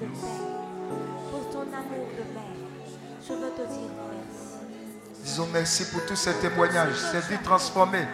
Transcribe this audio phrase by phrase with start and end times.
[0.00, 0.18] De père,
[1.30, 2.56] pour ton amour de mère.
[3.26, 5.22] Je veux te dire merci.
[5.24, 8.06] Disons merci pour tous ces témoignages, ces vies transformées.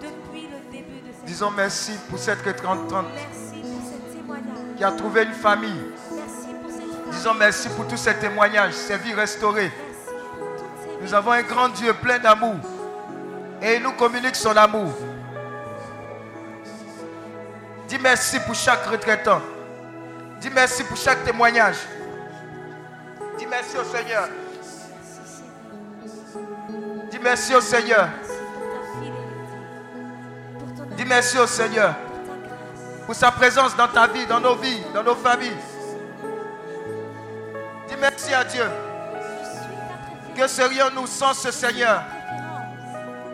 [0.00, 4.76] Depuis le début de cette Disons merci pour cette retraite Merci pour ce témoignage.
[4.76, 5.82] qui a trouvé une famille.
[6.14, 7.10] Merci pour cette femme.
[7.12, 9.72] Disons merci pour tous ces témoignages, ces vies restaurées.
[10.82, 12.56] Ces Nous avons un grand Dieu plein d'amour.
[13.62, 14.92] Et il nous communique son amour.
[17.88, 19.40] Dis merci pour chaque retraitant.
[20.40, 21.76] Dis merci pour chaque témoignage.
[23.38, 24.28] Dis merci au Seigneur.
[27.10, 28.08] Dis merci au Seigneur.
[30.96, 31.94] Dis merci au Seigneur
[33.06, 35.56] pour sa présence dans ta vie, dans nos vies, dans nos familles.
[37.88, 38.64] Dis merci à Dieu.
[40.36, 42.02] Que serions-nous sans ce Seigneur?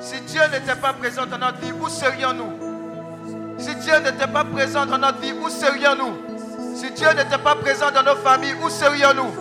[0.01, 3.59] Si Dieu n'était pas présent dans notre vie, où serions-nous?
[3.59, 6.34] Si Dieu n'était pas présent dans notre vie, où serions-nous?
[6.75, 9.33] Si Dieu n'était pas présent dans nos familles, où serions-nous?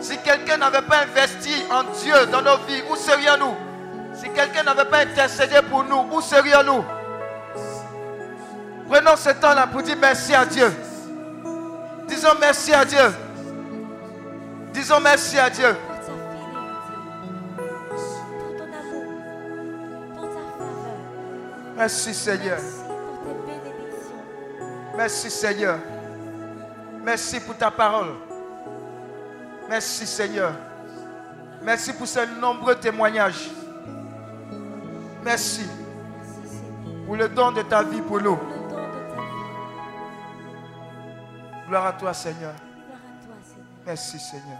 [0.00, 3.54] Si quelqu'un n'avait pas investi en Dieu dans nos vies, où serions-nous?
[4.14, 6.84] Si quelqu'un n'avait pas intercédé pour nous, où serions-nous?
[8.88, 10.72] Prenons ce temps-là pour dire merci à Dieu.
[12.06, 13.12] Disons merci à Dieu.
[14.72, 15.76] Disons merci à Dieu.
[21.76, 22.58] Merci Seigneur.
[24.96, 25.78] Merci Seigneur.
[27.02, 28.14] Merci pour ta parole.
[29.68, 30.52] Merci Seigneur.
[31.62, 33.50] Merci pour ces nombreux témoignages.
[35.22, 35.66] Merci
[37.06, 38.38] pour le don de ta vie pour nous.
[41.68, 42.54] Gloire à toi Seigneur.
[43.84, 44.58] Merci Seigneur.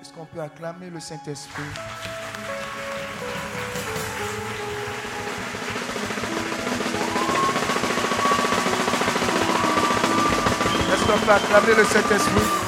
[0.00, 1.62] Est-ce qu'on peut acclamer le Saint-Esprit?
[11.06, 12.65] Peut acclamer le Saint-Esprit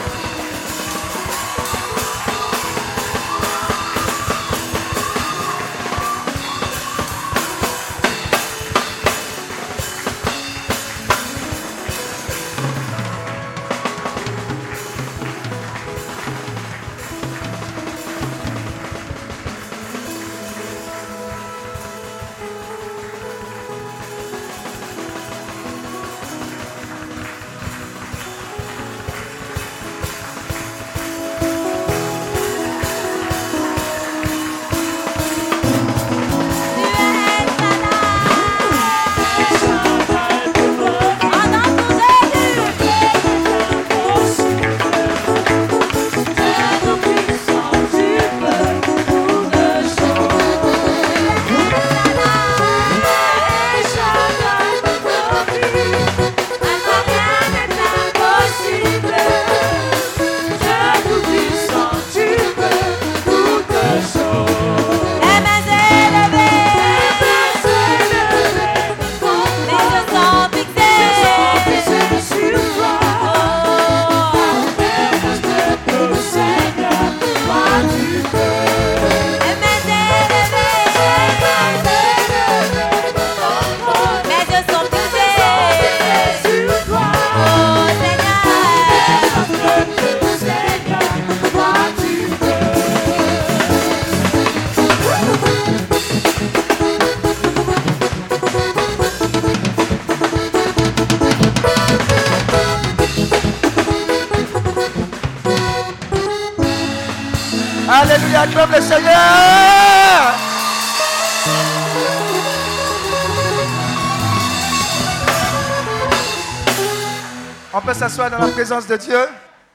[117.99, 119.19] s'asseoir dans la présence de Dieu.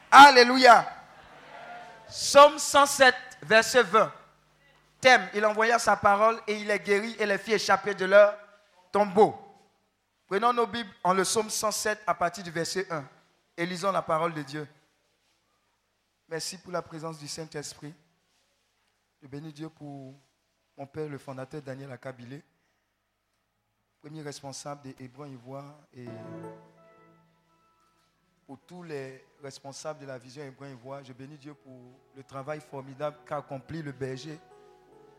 [0.10, 0.88] Alléluia.
[2.08, 4.14] Psaume 107, verset 20.
[5.02, 8.34] Thème, il envoya sa parole et il est guéri et les fit échapper de leur
[8.94, 9.36] tombeau.
[10.26, 13.04] Prenons nos Bibles en le psaume 107 à partir du verset 1
[13.58, 14.66] et lisons la parole de Dieu.
[16.30, 17.94] Merci pour la présence du Saint-Esprit.
[19.22, 20.16] Je bénis Dieu pour
[20.78, 22.42] mon père, le fondateur Daniel Akabilé,
[24.00, 26.08] premier responsable des Hébreux Ivoire et
[28.54, 31.04] pour tous les responsables de la vision Hébreu Ivoire.
[31.04, 31.74] Je bénis Dieu pour
[32.16, 34.40] le travail formidable qu'a accompli le berger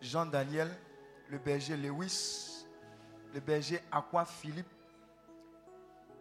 [0.01, 0.70] Jean-Daniel,
[1.29, 2.64] le berger Lewis,
[3.35, 4.68] le berger Aqua Philippe,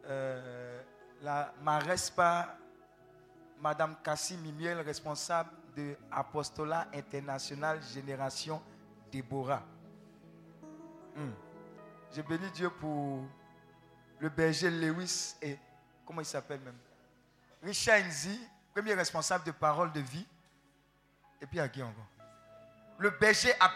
[0.05, 0.81] euh,
[1.21, 2.57] la Marespa,
[3.61, 8.59] Madame Cassie Mimiel, responsable de Apostolat International Génération
[9.11, 9.61] Déborah.
[11.15, 11.29] Hmm.
[12.11, 13.23] Je bénis Dieu pour
[14.19, 15.59] le berger Lewis et
[16.07, 16.73] comment il s'appelle même?
[17.63, 18.39] Richard Nzi,
[18.73, 20.25] premier responsable de parole de vie.
[21.41, 22.07] Et puis à qui encore?
[22.97, 23.71] Le berger à.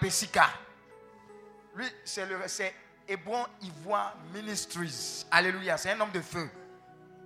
[1.76, 2.73] Lui, c'est le c'est
[3.08, 5.26] Hébron Ivoire Ministries.
[5.32, 6.50] Alléluia, c'est un homme de feu.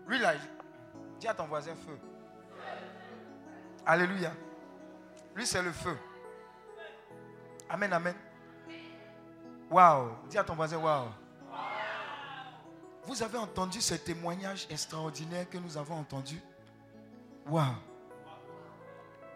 [0.08, 0.34] Lui là,
[1.20, 1.98] dis à ton voisin feu.
[3.86, 4.34] Alléluia.
[5.36, 5.98] Lui, c'est le feu.
[7.70, 8.16] Amen, amen.
[9.70, 10.12] Waouh.
[10.28, 11.10] Dis à ton voisin, waouh.
[13.04, 16.40] Vous avez entendu ce témoignage extraordinaire que nous avons entendu?
[17.48, 17.76] Waouh.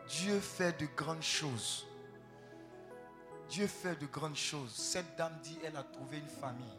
[0.07, 1.85] Dieu fait de grandes choses.
[3.49, 4.73] Dieu fait de grandes choses.
[4.73, 6.77] Cette dame dit, elle a trouvé une famille.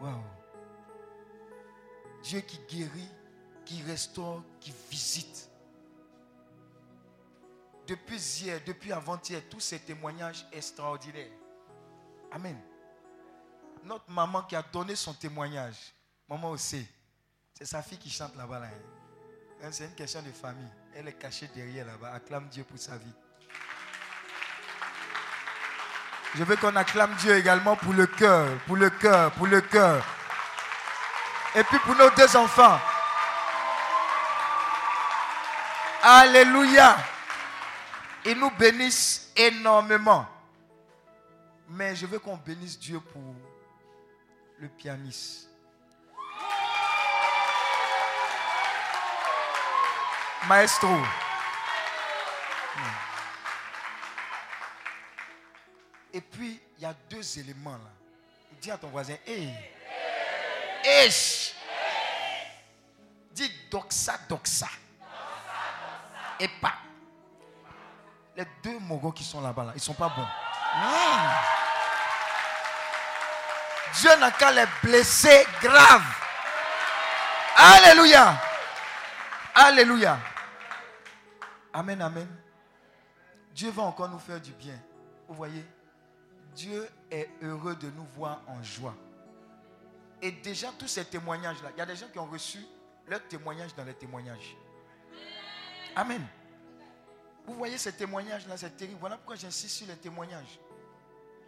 [0.00, 0.22] Waouh.
[2.22, 3.08] Dieu qui guérit,
[3.64, 5.50] qui restaure, qui visite.
[7.86, 11.32] Depuis hier, depuis avant-hier, tous ces témoignages extraordinaires.
[12.30, 12.60] Amen.
[13.82, 15.94] Notre maman qui a donné son témoignage,
[16.28, 16.86] maman aussi,
[17.58, 18.60] c'est sa fille qui chante là-bas.
[18.60, 18.68] Là,
[19.64, 19.68] hein.
[19.72, 20.70] C'est une question de famille.
[20.94, 22.12] Elle est cachée derrière là-bas.
[22.12, 23.12] Acclame Dieu pour sa vie.
[26.36, 30.06] Je veux qu'on acclame Dieu également pour le cœur, pour le cœur, pour le cœur.
[31.56, 32.78] Et puis pour nos deux enfants.
[36.04, 36.96] Alléluia.
[38.24, 40.28] Ils nous bénissent énormément.
[41.70, 43.34] Mais je veux qu'on bénisse Dieu pour
[44.60, 45.47] le pianiste.
[50.48, 50.96] Maestro.
[56.12, 57.90] Et puis, il y a deux éléments là.
[58.60, 59.50] Dis à ton voisin, hé.
[60.82, 61.12] Hey.
[63.32, 64.68] Dis doxa, doxa.
[66.40, 66.74] Et pas.
[68.34, 70.26] Les deux mogos qui sont là-bas, là, ils ne sont pas bons.
[70.74, 71.28] Hmm.
[73.94, 76.02] Dieu n'a qu'à les blesser grave.
[77.56, 78.34] Alléluia.
[79.54, 80.18] Alléluia.
[81.72, 82.28] Amen, amen.
[83.54, 84.78] Dieu va encore nous faire du bien.
[85.26, 85.64] Vous voyez,
[86.54, 88.94] Dieu est heureux de nous voir en joie.
[90.20, 92.58] Et déjà, tous ces témoignages-là, il y a des gens qui ont reçu
[93.06, 94.56] leur témoignage dans les témoignages.
[95.94, 96.24] Amen.
[97.46, 98.98] Vous voyez ces témoignages-là, c'est terrible.
[99.00, 100.60] Voilà pourquoi j'insiste sur les témoignages.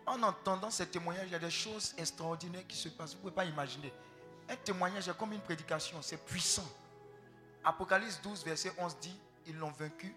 [0.07, 3.11] En entendant ces témoignages, il y a des choses extraordinaires qui se passent.
[3.11, 3.93] Vous ne pouvez pas imaginer.
[4.49, 6.67] Un témoignage est comme une prédication, c'est puissant.
[7.63, 10.14] Apocalypse 12, verset 11 dit, ils l'ont vaincu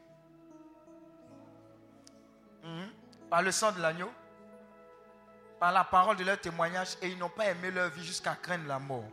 [2.63, 2.89] mhm.
[3.29, 4.11] par le sang de l'agneau,
[5.59, 8.67] par la parole de leur témoignage, et ils n'ont pas aimé leur vie jusqu'à craindre
[8.67, 9.05] la mort.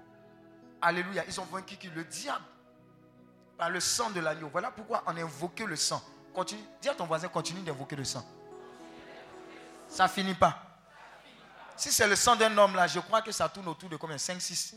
[0.83, 1.25] Alléluia.
[1.27, 1.89] Ils ont vaincu qui?
[1.91, 2.45] Le diable.
[3.59, 4.49] Par le sang de l'agneau.
[4.51, 6.03] Voilà pourquoi on a invoqué le sang.
[6.35, 6.63] Continue.
[6.81, 8.25] Dis à ton voisin, continue d'invoquer le sang.
[9.89, 10.63] Ça finit pas.
[11.77, 14.19] Si c'est le sang d'un homme là, je crois que ça tourne autour de combien?
[14.19, 14.77] 5, 6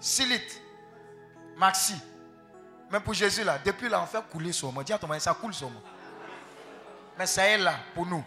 [0.00, 0.54] 6 litres.
[1.56, 1.94] Maxi.
[2.90, 4.82] Mais pour Jésus, là, depuis là, on fait couler sur moi.
[4.82, 5.82] Dis à ton mari, ça coule sur moi.
[7.18, 8.24] Mais ça est là pour nous.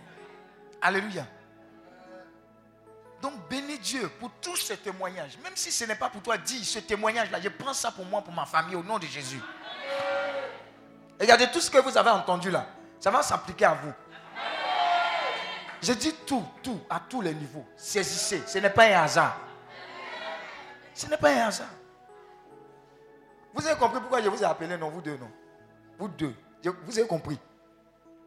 [0.81, 1.25] Alléluia.
[3.21, 5.37] Donc bénis Dieu pour tous ces témoignages.
[5.43, 7.39] Même si ce n'est pas pour toi, dis ce témoignage-là.
[7.39, 9.39] Je prends ça pour moi, pour ma famille, au nom de Jésus.
[11.19, 12.65] Regardez tout ce que vous avez entendu là.
[12.99, 13.93] Ça va s'appliquer à vous.
[15.81, 17.65] Je dis tout, tout, à tous les niveaux.
[17.75, 18.43] Saisissez.
[18.45, 19.37] Ce n'est pas un hasard.
[20.93, 21.69] Ce n'est pas un hasard.
[23.53, 25.29] Vous avez compris pourquoi je vous ai appelé, non, vous deux, non
[25.97, 26.33] Vous deux.
[26.63, 27.39] vous avez compris.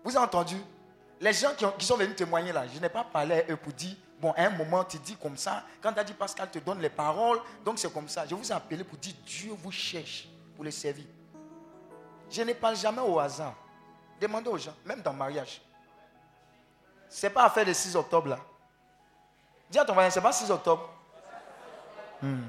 [0.02, 0.56] Vous avez entendu
[1.20, 3.96] Les gens qui, sont venus témoigner là, je n'ai pas parlé à eux pour dire,
[4.20, 5.64] bon, à un moment, tu dis comme ça.
[5.80, 8.26] Quand tu as dit Pascal te donne les paroles, donc c'est comme ça.
[8.26, 11.06] Je vous ai appelé pour dire, Dieu vous cherche pour les servir.
[12.30, 13.54] Je ne parle jamais au hasard.
[14.20, 15.62] Demandez aux gens, même dans le mariage.
[17.08, 18.38] Ce n'est pas affaire de 6 octobre là.
[19.70, 20.90] Dis à ton voisin, ce n'est pas 6 octobre.
[22.20, 22.42] Hmm.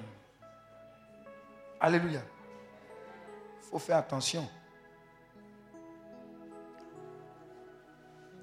[1.79, 2.21] Alléluia.
[3.65, 4.47] Il faut faire attention.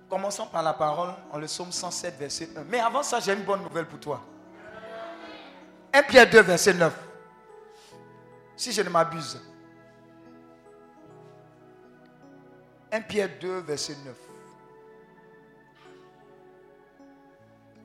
[0.08, 2.64] Commençons par la parole en le psaume 107, verset 1.
[2.64, 4.20] Mais avant ça, j'ai une bonne nouvelle pour toi.
[5.94, 6.92] 1 Pierre 2, verset 9.
[8.56, 9.40] Si je ne m'abuse.
[12.90, 14.14] 1 Pierre 2, verset 9.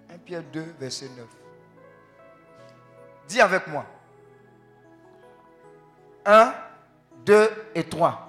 [0.09, 1.25] 1 Pierre 2, verset 9.
[3.29, 3.85] Dis avec moi.
[6.25, 6.53] 1,
[7.27, 8.23] 2 et 3.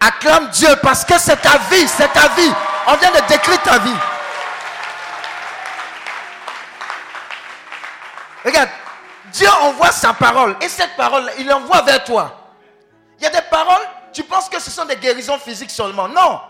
[0.00, 2.50] Acclame Dieu parce que c'est ta vie, c'est ta vie.
[2.86, 4.13] On vient de décrire ta vie.
[8.44, 8.68] Regarde,
[9.32, 12.52] Dieu envoie sa parole et cette parole, il l'envoie vers toi.
[13.18, 16.08] Il y a des paroles, tu penses que ce sont des guérisons physiques seulement.
[16.08, 16.40] Non.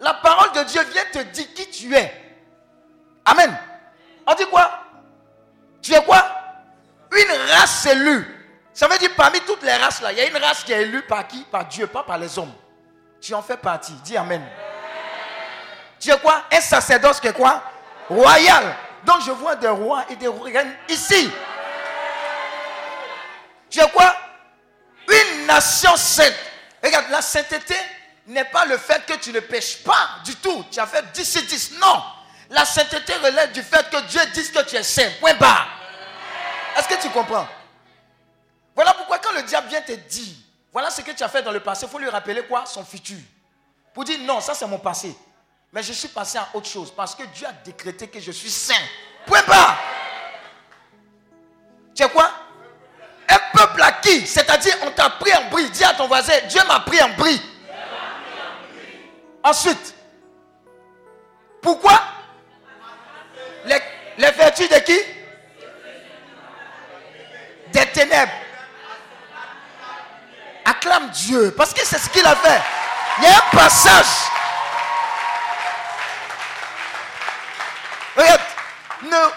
[0.00, 2.12] La parole de Dieu vient te dire qui tu es.
[3.24, 3.56] Amen.
[4.26, 4.70] On dit quoi?
[5.82, 6.24] Tu es quoi?
[7.12, 8.34] Une race élue.
[8.72, 10.82] Ça veut dire parmi toutes les races là, il y a une race qui est
[10.82, 11.42] élue par qui?
[11.44, 12.52] Par Dieu, pas par les hommes.
[13.20, 13.92] Tu en fais partie.
[14.04, 14.42] Dis Amen.
[16.00, 16.44] Tu es quoi?
[16.52, 17.62] Un sacerdoce qui est quoi?
[18.08, 18.76] Royal.
[19.04, 21.30] Donc je vois des rois et des reines ici.
[23.76, 24.14] Es quoi
[25.08, 26.34] Une nation sainte.
[26.82, 27.74] Regarde, la sainteté
[28.26, 30.64] n'est pas le fait que tu ne pêches pas du tout.
[30.70, 31.72] Tu as fait 10 sur 10.
[31.80, 32.02] Non.
[32.50, 35.10] La sainteté relève du fait que Dieu dise que tu es saint.
[35.20, 35.68] Point barre.
[36.76, 37.46] Est-ce que tu comprends?
[38.74, 40.34] Voilà pourquoi quand le diable vient te dire,
[40.72, 42.64] voilà ce que tu as fait dans le passé, il faut lui rappeler quoi?
[42.64, 43.18] Son futur.
[43.92, 45.16] Pour dire non, ça c'est mon passé.
[45.72, 48.50] Mais je suis passé à autre chose parce que Dieu a décrété que je suis
[48.50, 48.74] saint.
[49.26, 49.76] Point pas.
[51.94, 52.30] Tu es quoi?
[53.28, 54.26] Un peuple acquis.
[54.26, 55.68] C'est-à-dire, on t'a pris en bris.
[55.70, 57.42] Dis à ton voisin, Dieu m'a pris en bris.
[59.44, 59.94] Ensuite,
[61.60, 62.00] pourquoi?
[63.66, 63.80] Les,
[64.16, 64.98] les vertus de qui?
[67.72, 68.32] Des ténèbres.
[70.64, 71.54] Acclame Dieu.
[71.56, 72.60] Parce que c'est ce qu'il a fait.
[73.18, 74.06] Il y a un passage.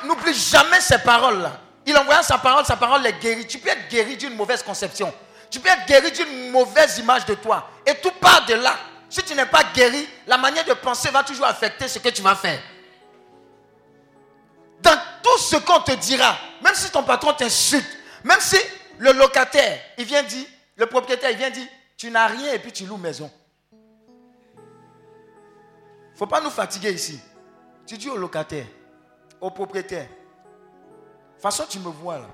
[0.05, 1.60] N'oublie jamais ces paroles-là.
[1.86, 3.47] Il envoie sa parole, sa parole est guérie.
[3.47, 5.13] Tu peux être guéri d'une mauvaise conception.
[5.49, 7.69] Tu peux être guéri d'une mauvaise image de toi.
[7.86, 8.75] Et tout part de là.
[9.10, 12.21] Si tu n'es pas guéri, la manière de penser va toujours affecter ce que tu
[12.21, 12.62] vas faire.
[14.81, 18.57] Dans tout ce qu'on te dira, même si ton patron t'insulte, même si
[18.97, 22.71] le locataire, il vient dire, le propriétaire, il vient dire, tu n'as rien et puis
[22.71, 23.29] tu loues maison.
[23.71, 23.77] Il
[26.13, 27.19] ne faut pas nous fatiguer ici.
[27.86, 28.65] Tu dis au locataire,
[29.41, 30.07] au propriétaire,
[31.41, 32.29] façon tu me vois là.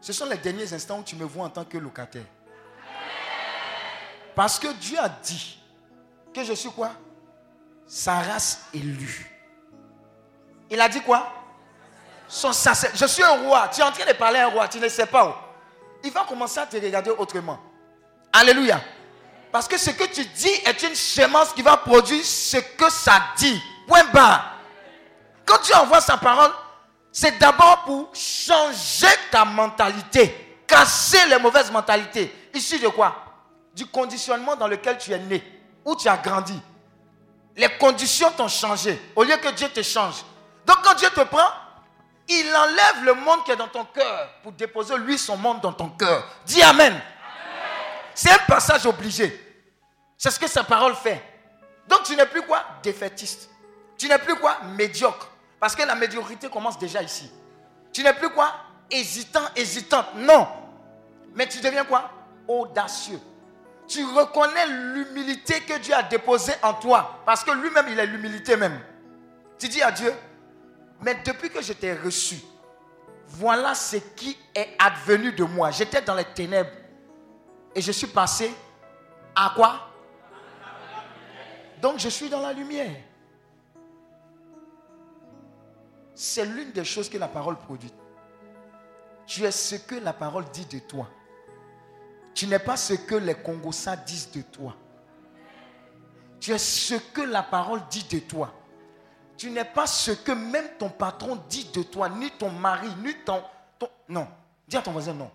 [0.00, 2.24] Ce sont les derniers instants où tu me vois en tant que locataire.
[4.34, 5.58] Parce que Dieu a dit
[6.34, 6.90] que je suis quoi?
[7.86, 9.30] Sa race élue.
[10.70, 11.30] Il a dit quoi?
[12.26, 13.68] Son Je suis un roi.
[13.68, 14.66] Tu es en train de parler à un roi.
[14.66, 15.32] Tu ne sais pas où.
[16.02, 17.60] Il va commencer à te regarder autrement.
[18.32, 18.80] Alléluia.
[19.52, 23.22] Parce que ce que tu dis est une sémence qui va produire ce que ça
[23.36, 23.60] dit.
[23.86, 24.51] Point bas.
[25.46, 26.52] Quand Dieu envoie sa parole,
[27.10, 32.50] c'est d'abord pour changer ta mentalité, casser les mauvaises mentalités.
[32.54, 33.14] Ici de quoi?
[33.74, 35.42] Du conditionnement dans lequel tu es né,
[35.84, 36.58] où tu as grandi.
[37.56, 40.24] Les conditions t'ont changé, au lieu que Dieu te change.
[40.64, 41.48] Donc quand Dieu te prend,
[42.28, 45.72] il enlève le monde qui est dans ton cœur pour déposer lui son monde dans
[45.72, 46.26] ton cœur.
[46.46, 46.98] Dis Amen.
[48.14, 49.38] C'est un passage obligé.
[50.16, 51.22] C'est ce que sa parole fait.
[51.88, 52.64] Donc tu n'es plus quoi?
[52.82, 53.50] Défaitiste.
[53.98, 54.58] Tu n'es plus quoi?
[54.76, 55.28] Médiocre.
[55.62, 57.30] Parce que la médiocrité commence déjà ici.
[57.92, 58.52] Tu n'es plus quoi?
[58.90, 60.06] Hésitant, hésitante.
[60.16, 60.48] Non.
[61.36, 62.10] Mais tu deviens quoi?
[62.48, 63.20] Audacieux.
[63.86, 67.20] Tu reconnais l'humilité que Dieu a déposée en toi.
[67.24, 68.76] Parce que lui-même, il est l'humilité même.
[69.56, 70.12] Tu dis à Dieu,
[71.00, 72.40] mais depuis que je t'ai reçu,
[73.28, 75.70] voilà ce qui est advenu de moi.
[75.70, 76.72] J'étais dans les ténèbres.
[77.72, 78.52] Et je suis passé
[79.36, 79.92] à quoi?
[81.80, 82.96] Donc je suis dans la lumière.
[86.24, 87.92] C'est l'une des choses que la parole produit.
[89.26, 91.10] Tu es ce que la parole dit de toi.
[92.32, 94.76] Tu n'es pas ce que les Congossas disent de toi.
[96.38, 98.54] Tu es ce que la parole dit de toi.
[99.36, 103.14] Tu n'es pas ce que même ton patron dit de toi, ni ton mari, ni
[103.24, 103.42] ton...
[103.76, 103.88] ton...
[104.08, 104.28] Non.
[104.68, 105.30] Dis à ton voisin non.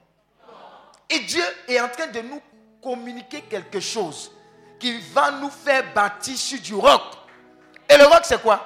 [1.10, 2.42] Et Dieu est en train de nous
[2.82, 4.32] communiquer quelque chose
[4.80, 7.02] qui va nous faire bâtir sur du roc.
[7.90, 8.62] Et le roc, c'est quoi?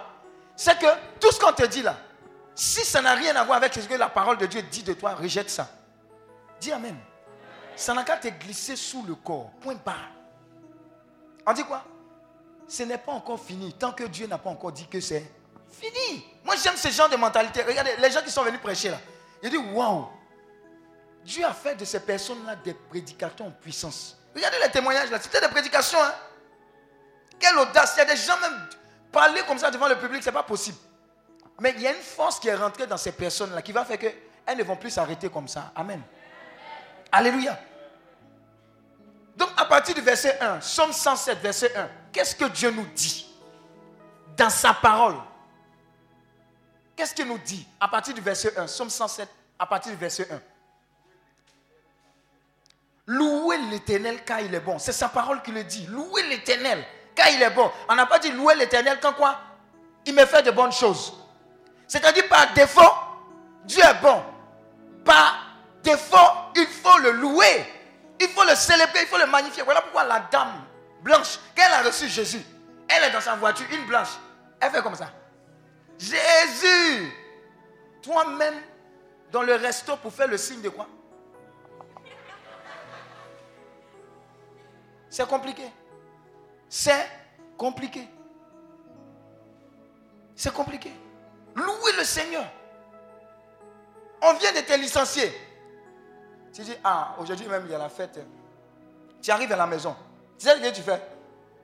[0.55, 0.85] C'est que
[1.19, 1.97] tout ce qu'on te dit là,
[2.55, 4.93] si ça n'a rien à voir avec ce que la parole de Dieu dit de
[4.93, 5.69] toi, rejette ça.
[6.59, 6.97] Dis Amen.
[7.75, 9.49] Ça n'a qu'à te glisser sous le corps.
[9.61, 10.11] Point barre.
[11.45, 11.83] On dit quoi?
[12.67, 15.25] Ce n'est pas encore fini tant que Dieu n'a pas encore dit que c'est
[15.71, 16.25] fini.
[16.43, 17.63] Moi, j'aime ce genre de mentalité.
[17.63, 18.97] Regardez, les gens qui sont venus prêcher là.
[19.41, 20.07] Ils disent Waouh
[21.23, 24.17] Dieu a fait de ces personnes-là des prédicateurs en puissance.
[24.35, 25.19] Regardez les témoignages là.
[25.19, 26.01] C'était des prédications.
[26.01, 26.13] Hein?
[27.39, 27.93] Quelle audace.
[27.95, 28.67] Il y a des gens même
[29.11, 30.77] parler comme ça devant le public, ce n'est pas possible.
[31.61, 33.99] Mais il y a une force qui est rentrée dans ces personnes-là qui va faire
[33.99, 35.71] qu'elles ne vont plus s'arrêter comme ça.
[35.75, 36.01] Amen.
[37.11, 37.57] Alléluia.
[39.37, 43.27] Donc à partir du verset 1, Somme 107, verset 1, qu'est-ce que Dieu nous dit
[44.35, 45.17] dans sa parole?
[46.95, 50.27] Qu'est-ce qu'il nous dit à partir du verset 1, Somme 107, à partir du verset
[50.31, 50.41] 1
[53.05, 54.79] Louez l'éternel car il est bon.
[54.79, 55.85] C'est sa parole qui le dit.
[55.85, 56.83] Louez l'éternel
[57.13, 57.69] car il est bon.
[57.87, 59.39] On n'a pas dit louer l'éternel quand quoi?
[60.07, 61.20] Il me fait de bonnes choses.
[61.91, 62.89] C'est-à-dire par défaut,
[63.65, 64.23] Dieu est bon.
[65.03, 66.15] Par défaut,
[66.55, 67.65] il faut le louer.
[68.17, 69.61] Il faut le célébrer, il faut le magnifier.
[69.63, 70.53] Voilà pourquoi la dame
[71.01, 72.41] blanche, quand elle a reçu Jésus,
[72.87, 74.07] elle est dans sa voiture, une blanche.
[74.61, 75.11] Elle fait comme ça.
[75.99, 77.11] Jésus,
[78.01, 78.61] toi-même,
[79.29, 80.87] dans le resto pour faire le signe de quoi?
[85.09, 85.69] C'est compliqué.
[86.69, 87.05] C'est
[87.57, 88.07] compliqué.
[90.37, 90.93] C'est compliqué.
[91.55, 92.45] Louez le Seigneur.
[94.21, 95.31] On vient de te licencier.
[96.53, 98.19] Tu dis, ah, aujourd'hui même, il y a la fête.
[99.21, 99.95] Tu arrives à la maison.
[100.37, 101.01] Tu sais ce que tu fais?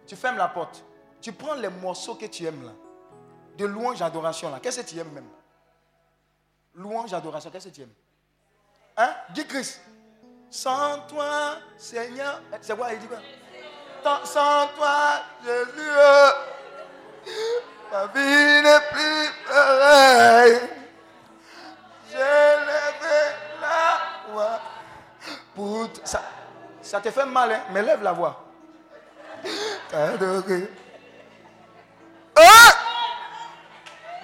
[0.05, 0.83] Tu fermes la porte.
[1.21, 2.71] Tu prends les morceaux que tu aimes là.
[3.57, 4.59] De louange, adoration là.
[4.59, 5.27] Qu'est-ce que tu aimes même?
[6.75, 7.93] Louange, adoration, qu'est-ce que tu aimes?
[8.95, 9.15] Hein?
[9.31, 9.81] Dis Christ.
[10.49, 12.41] Sans toi, Seigneur.
[12.61, 13.19] C'est quoi Il dit quoi?
[14.23, 15.89] Sans toi, Jésus.
[17.91, 20.59] Ma vie n'est plus pareille.
[22.11, 23.05] Je lève
[23.61, 24.59] la voix.
[26.03, 26.21] Ça,
[26.81, 27.61] ça te fait mal, hein?
[27.71, 28.45] mais lève la voix.
[29.93, 30.11] Hein?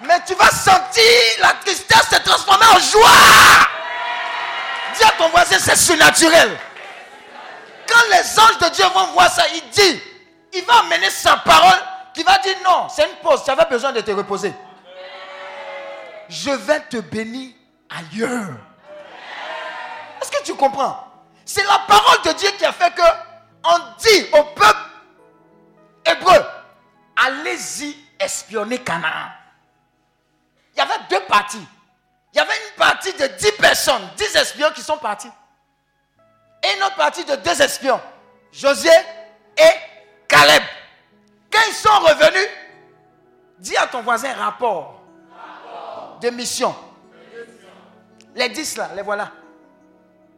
[0.02, 1.02] Mais tu vas sentir
[1.40, 3.08] la tristesse se transformer en joie.
[4.96, 6.56] Dis à ton voisin, c'est surnaturel.
[7.88, 10.02] Quand les anges de Dieu vont voir ça, il dit,
[10.52, 11.80] il va amener sa parole
[12.14, 14.54] qui va dire non, c'est une pause, tu avais besoin de te reposer.
[16.28, 17.52] Je vais te bénir
[17.90, 18.54] ailleurs.
[20.22, 21.06] Est-ce que tu comprends?
[21.44, 23.02] C'est la parole de Dieu qui a fait que
[23.64, 24.78] on dit au peuple
[26.04, 26.44] hébreu,
[27.16, 29.30] allez-y espionner Canaan.
[30.74, 31.66] Il y avait deux parties.
[32.32, 35.30] Il y avait une partie de dix personnes, dix espions qui sont partis.
[36.62, 38.00] Et une autre partie de deux espions,
[38.52, 38.90] José
[39.56, 39.70] et
[40.26, 40.62] Caleb.
[41.54, 42.48] Quand ils sont revenus,
[43.60, 45.00] dis à ton voisin rapport,
[46.20, 46.74] de mission.
[48.34, 49.30] Les dix là, les voilà.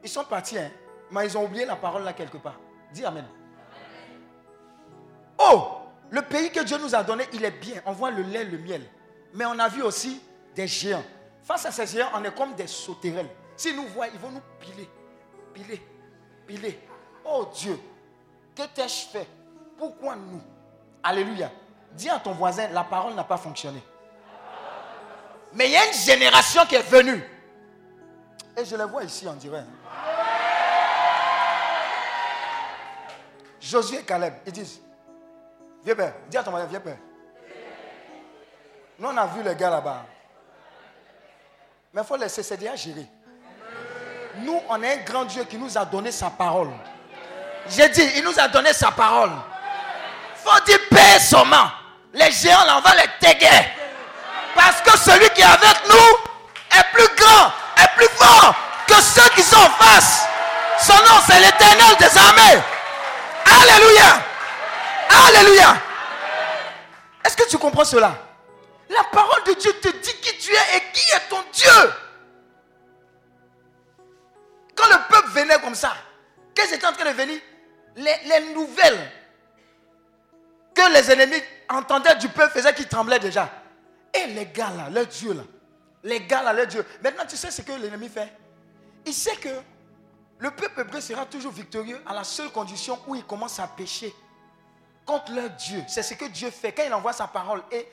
[0.02, 0.70] Ils sont partis, hein,
[1.10, 2.60] mais ils ont oublié la parole là quelque part.
[2.92, 3.24] Dis Amen.
[5.38, 5.78] Oh,
[6.10, 7.80] le pays que Dieu nous a donné, il est bien.
[7.86, 8.82] On voit le lait, le miel.
[9.32, 10.20] Mais on a vu aussi
[10.54, 11.04] des géants.
[11.42, 13.28] Face à ces géants, on est comme des sauterelles.
[13.56, 14.90] S'ils nous voient, ils vont nous piler,
[15.54, 15.80] piler,
[16.46, 16.78] piler.
[17.24, 17.78] Oh Dieu,
[18.54, 19.26] que t'ai-je fait?
[19.78, 20.42] Pourquoi nous?
[21.06, 21.52] Alléluia.
[21.92, 23.80] Dis à ton voisin, la parole n'a pas fonctionné.
[25.52, 27.22] Mais il y a une génération qui est venue.
[28.56, 29.64] Et je les vois ici, on dirait.
[33.60, 34.80] Josué et Caleb, ils disent,
[35.84, 36.98] viens père, dis à ton voisin, viens père.
[38.98, 40.04] Nous, on a vu les gars là-bas.
[41.94, 43.06] Mais il faut laisser, déjà géré.
[44.38, 46.70] Nous, on a un grand Dieu qui nous a donné sa parole.
[47.68, 49.30] J'ai dit, il nous a donné sa parole
[50.46, 51.70] faut dire paix seulement.
[52.14, 53.66] Les géants, là, on va les téguer.
[54.54, 58.54] Parce que celui qui est avec nous est plus grand, est plus fort
[58.86, 60.26] que ceux qui sont en face.
[60.78, 62.62] Son nom, c'est l'éternel des armées.
[63.60, 64.22] Alléluia.
[65.26, 65.76] Alléluia.
[67.24, 68.14] Est-ce que tu comprends cela?
[68.88, 71.92] La parole de Dieu te dit qui tu es et qui est ton Dieu.
[74.76, 75.94] Quand le peuple venait comme ça,
[76.54, 77.40] qu'est-ce qui était en train de venir?
[77.96, 79.10] Les, les nouvelles
[80.76, 83.50] que les ennemis entendaient du peuple faisait qu'ils tremblaient déjà.
[84.14, 85.42] Et les gars là, leur Dieu là,
[86.04, 86.84] les gars là, leur Dieu.
[87.02, 88.32] Maintenant, tu sais ce que l'ennemi fait?
[89.04, 89.48] Il sait que
[90.38, 94.14] le peuple hébreu sera toujours victorieux à la seule condition où il commence à pécher
[95.04, 95.82] contre leur Dieu.
[95.88, 97.62] C'est ce que Dieu fait quand il envoie sa parole.
[97.72, 97.88] Et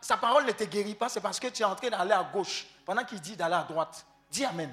[0.00, 2.28] sa parole ne te guérit pas, c'est parce que tu es en train d'aller à
[2.32, 4.04] gauche pendant qu'il dit d'aller à droite.
[4.30, 4.70] Dis Amen.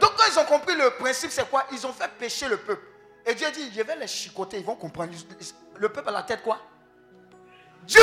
[0.00, 1.64] Donc quand ils ont compris le principe, c'est quoi?
[1.72, 2.82] Ils ont fait pécher le peuple.
[3.24, 5.12] Et Dieu dit, je vais les chicoter, ils vont comprendre.
[5.76, 6.58] Le peuple a la tête quoi?
[7.82, 8.00] Dieu.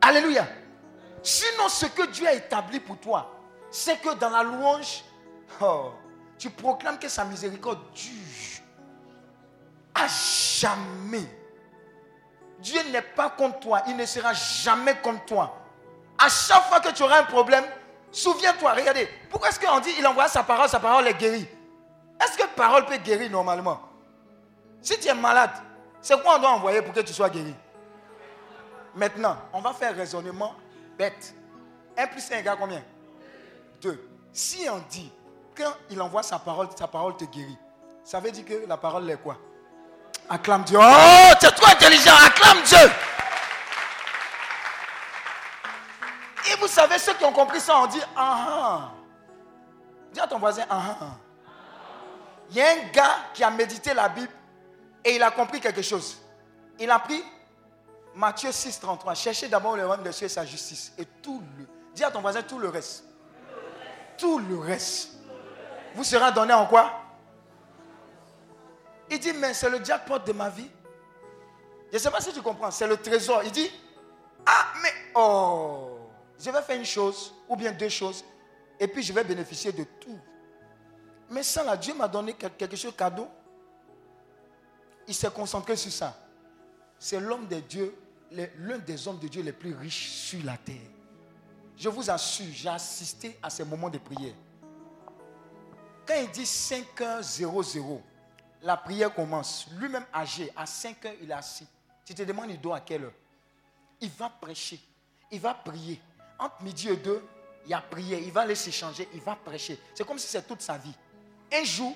[0.00, 0.46] Alléluia.
[1.22, 3.34] Sinon, ce que Dieu a établi pour toi,
[3.70, 5.04] c'est que dans la louange,
[5.60, 5.92] oh,
[6.38, 8.62] tu proclames que sa miséricorde dure
[9.94, 11.26] à jamais.
[12.58, 15.58] Dieu n'est pas contre toi, il ne sera jamais contre toi.
[16.18, 17.64] À chaque fois que tu auras un problème,
[18.10, 21.48] souviens-toi, regardez, pourquoi est-ce qu'on dit il envoie sa parole, sa parole est guérie?
[22.20, 23.80] Est-ce que parole peut guérir normalement?
[24.86, 25.50] Si tu es malade,
[26.00, 27.52] c'est quoi on doit envoyer pour que tu sois guéri?
[28.94, 30.54] Maintenant, on va faire raisonnement
[30.96, 31.34] bête.
[31.98, 32.80] 1 plus 1 égale combien?
[33.80, 34.08] 2.
[34.32, 35.12] Si on dit,
[35.56, 37.58] quand il envoie sa parole, sa parole te guérit,
[38.04, 39.36] ça veut dire que la parole est quoi?
[40.28, 40.78] Acclame Dieu.
[40.80, 42.90] Oh, tu es trop intelligent, acclame Dieu.
[46.48, 48.90] Et vous savez, ceux qui ont compris ça, on dit, ah ah.
[50.12, 51.04] Dis à ton voisin, ah ah.
[52.50, 54.30] Il y a un gars qui a médité la Bible
[55.06, 56.18] et il a compris quelque chose.
[56.80, 57.22] Il a pris
[58.16, 59.14] Matthieu 6, 33.
[59.14, 60.92] Cherchez d'abord le royaume de Dieu et sa justice.
[60.98, 61.64] Et tout le.
[61.94, 63.04] Dis à ton voisin tout le reste.
[64.18, 65.12] Tout le reste.
[65.94, 66.92] Vous serez donné en quoi?
[69.08, 70.68] Il dit, mais c'est le jackpot de ma vie.
[71.92, 72.72] Je ne sais pas si tu comprends.
[72.72, 73.42] C'est le trésor.
[73.44, 73.70] Il dit,
[74.44, 75.98] ah, mais oh,
[76.36, 78.24] je vais faire une chose ou bien deux choses.
[78.80, 80.18] Et puis je vais bénéficier de tout.
[81.30, 83.28] Mais ça, là, Dieu m'a donné quelque chose cadeau.
[85.08, 86.16] Il s'est concentré sur ça.
[86.98, 87.94] C'est l'homme de Dieu
[88.32, 90.76] l'un des hommes de Dieu les plus riches sur la terre.
[91.76, 94.34] Je vous assure, j'ai assisté à ces moments de prière.
[96.06, 98.00] Quand il dit 5h00,
[98.62, 99.66] la prière commence.
[99.72, 101.66] Lui-même âgé, à 5h, il est assis.
[102.04, 103.12] Tu te demandes, il doit à quelle heure?
[104.00, 104.80] Il va prêcher.
[105.30, 106.00] Il va prier.
[106.38, 107.22] Entre midi et deux,
[107.66, 108.22] il a prié.
[108.22, 109.08] Il va aller s'échanger.
[109.12, 109.78] Il va prêcher.
[109.94, 110.94] C'est comme si c'est toute sa vie.
[111.52, 111.94] Un jour,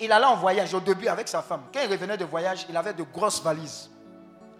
[0.00, 1.62] il allait en voyage au début avec sa femme.
[1.72, 3.90] Quand il revenait de voyage, il avait de grosses valises.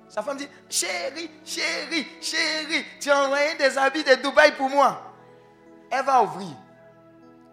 [0.09, 5.15] Sa femme dit, chérie, chérie, chérie, tu as envoyé des habits de Dubaï pour moi.
[5.91, 6.51] Elle va ouvrir.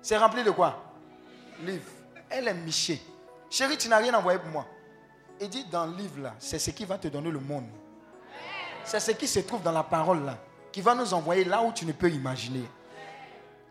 [0.02, 0.84] C'est rempli de quoi?
[1.64, 1.90] Livre.
[2.30, 3.02] Elle est michée.
[3.50, 4.66] Chérie, tu n'as rien envoyé pour moi.
[5.40, 7.68] Il dit, dans le livre là, c'est ce qui va te donner le monde.
[8.84, 10.38] C'est ce qui se trouve dans la parole là,
[10.72, 12.70] qui va nous envoyer là où tu ne peux imaginer.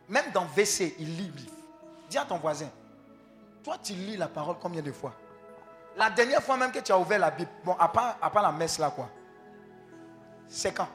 [0.08, 1.52] Même dans WC, il lit le livre.
[2.08, 2.70] Dis à ton voisin,
[3.62, 5.14] toi tu lis la parole combien de fois?
[5.96, 8.42] La dernière fois même que tu as ouvert la Bible, bon, à part, à part
[8.42, 9.08] la messe là, quoi.
[10.46, 10.88] C'est quand?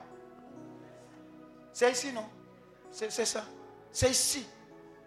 [1.72, 2.26] C'est ici, non?
[2.92, 3.44] C'est ça.
[3.92, 4.48] C'est ici.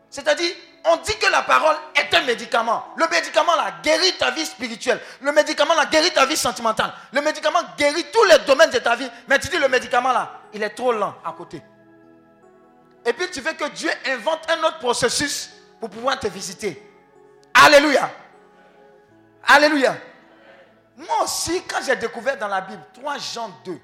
[0.08, 0.54] C'est-à-dire,
[0.84, 2.84] on dit que la parole est un médicament.
[2.96, 5.00] Le médicament là guérit ta vie spirituelle.
[5.20, 6.92] Le médicament là guérit ta vie sentimentale.
[7.12, 9.08] Le médicament guérit tous les domaines de ta vie.
[9.28, 11.62] Mais tu dis le médicament là, il est trop lent à côté.
[13.04, 15.50] Et puis tu veux que Dieu invente un autre processus
[15.80, 16.85] pour pouvoir te visiter.
[17.66, 18.08] Alléluia.
[19.42, 19.96] Alléluia.
[20.96, 23.80] Moi aussi, quand j'ai découvert dans la Bible 3 Jean 2,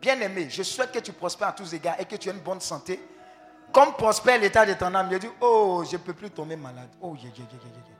[0.00, 2.40] bien aimé, je souhaite que tu prospères à tous égards et que tu aies une
[2.40, 3.00] bonne santé.
[3.72, 6.88] Comme prospère l'état de ton âme, j'ai dit, oh, je ne peux plus tomber malade.
[7.00, 7.96] Oh, yeah, yeah, yeah,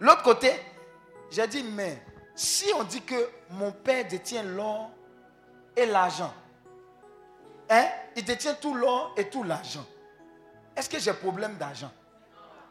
[0.00, 0.52] L'autre côté,
[1.30, 2.02] j'ai dit, mais
[2.34, 4.90] si on dit que mon père détient l'or
[5.74, 6.34] et l'argent,
[7.70, 9.86] hein, il détient tout l'or et tout l'argent,
[10.76, 11.90] est-ce que j'ai problème d'argent?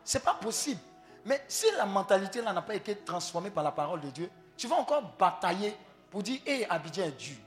[0.03, 0.79] Ce n'est pas possible.
[1.25, 4.67] Mais si la mentalité là n'a pas été transformée par la parole de Dieu, tu
[4.67, 5.75] vas encore batailler
[6.09, 7.37] pour dire, hé, Abidjan est dû.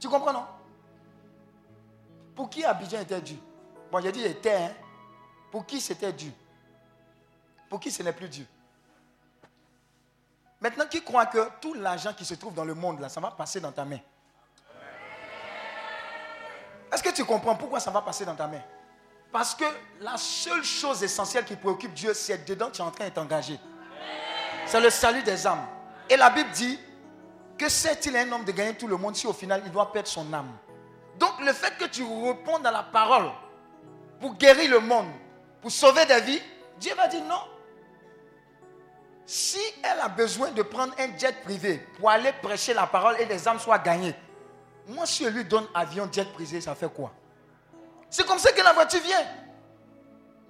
[0.00, 0.44] Tu comprends, non?
[2.34, 3.36] Pour qui Abidjan était dû
[3.90, 4.74] Bon, j'ai dit était, hein.
[5.50, 6.30] Pour qui c'était dû
[7.68, 8.46] Pour qui ce n'est plus dû
[10.60, 13.30] Maintenant, qui croit que tout l'argent qui se trouve dans le monde, là, ça va
[13.30, 14.00] passer dans ta main?
[16.92, 18.62] Est-ce que tu comprends pourquoi ça va passer dans ta main?
[19.32, 19.64] Parce que
[20.00, 23.58] la seule chose essentielle qui préoccupe Dieu, c'est dedans tu es en train d'être engagé.
[24.66, 25.66] C'est le salut des âmes.
[26.08, 26.78] Et la Bible dit
[27.58, 30.08] que c'est-il un homme de gagner tout le monde si au final il doit perdre
[30.08, 30.50] son âme?
[31.18, 33.30] Donc le fait que tu réponds à la parole
[34.20, 35.08] pour guérir le monde,
[35.60, 36.42] pour sauver des vies,
[36.78, 37.40] Dieu va dire non.
[39.26, 43.26] Si elle a besoin de prendre un jet privé pour aller prêcher la parole et
[43.26, 44.14] les âmes soient gagnées,
[44.86, 47.12] moi si je lui donne avion jet privé, ça fait quoi?
[48.10, 49.26] C'est comme ça que la voiture vient.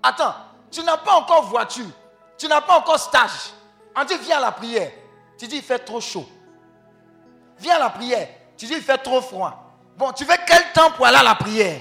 [0.03, 0.35] Attends,
[0.71, 1.91] tu n'as pas encore voiture.
[2.37, 3.53] Tu n'as pas encore stage.
[3.97, 4.93] On dit viens à la prière.
[5.37, 6.29] Tu dis il fait trop chaud.
[7.59, 8.29] Viens à la prière.
[8.57, 9.65] Tu dis il fait trop froid.
[9.97, 11.81] Bon, tu veux quel temps pour aller à la prière?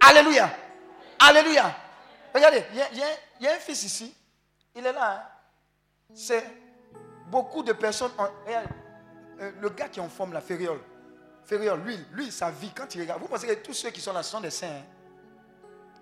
[0.00, 0.50] Alléluia.
[1.18, 1.76] Alléluia.
[2.34, 2.98] Regardez, il
[3.40, 4.14] y, a un fils ici.
[4.74, 5.12] Il est là.
[5.12, 5.22] Hein.
[6.14, 6.44] C'est
[7.26, 8.10] beaucoup de personnes.
[8.48, 10.80] Euh, le gars qui en forme la fériole.
[11.44, 11.80] Ferriol,
[12.12, 14.40] lui, sa vie, quand il regarde, vous pensez que tous ceux qui sont là sont
[14.40, 14.66] des saints.
[14.68, 14.82] hein?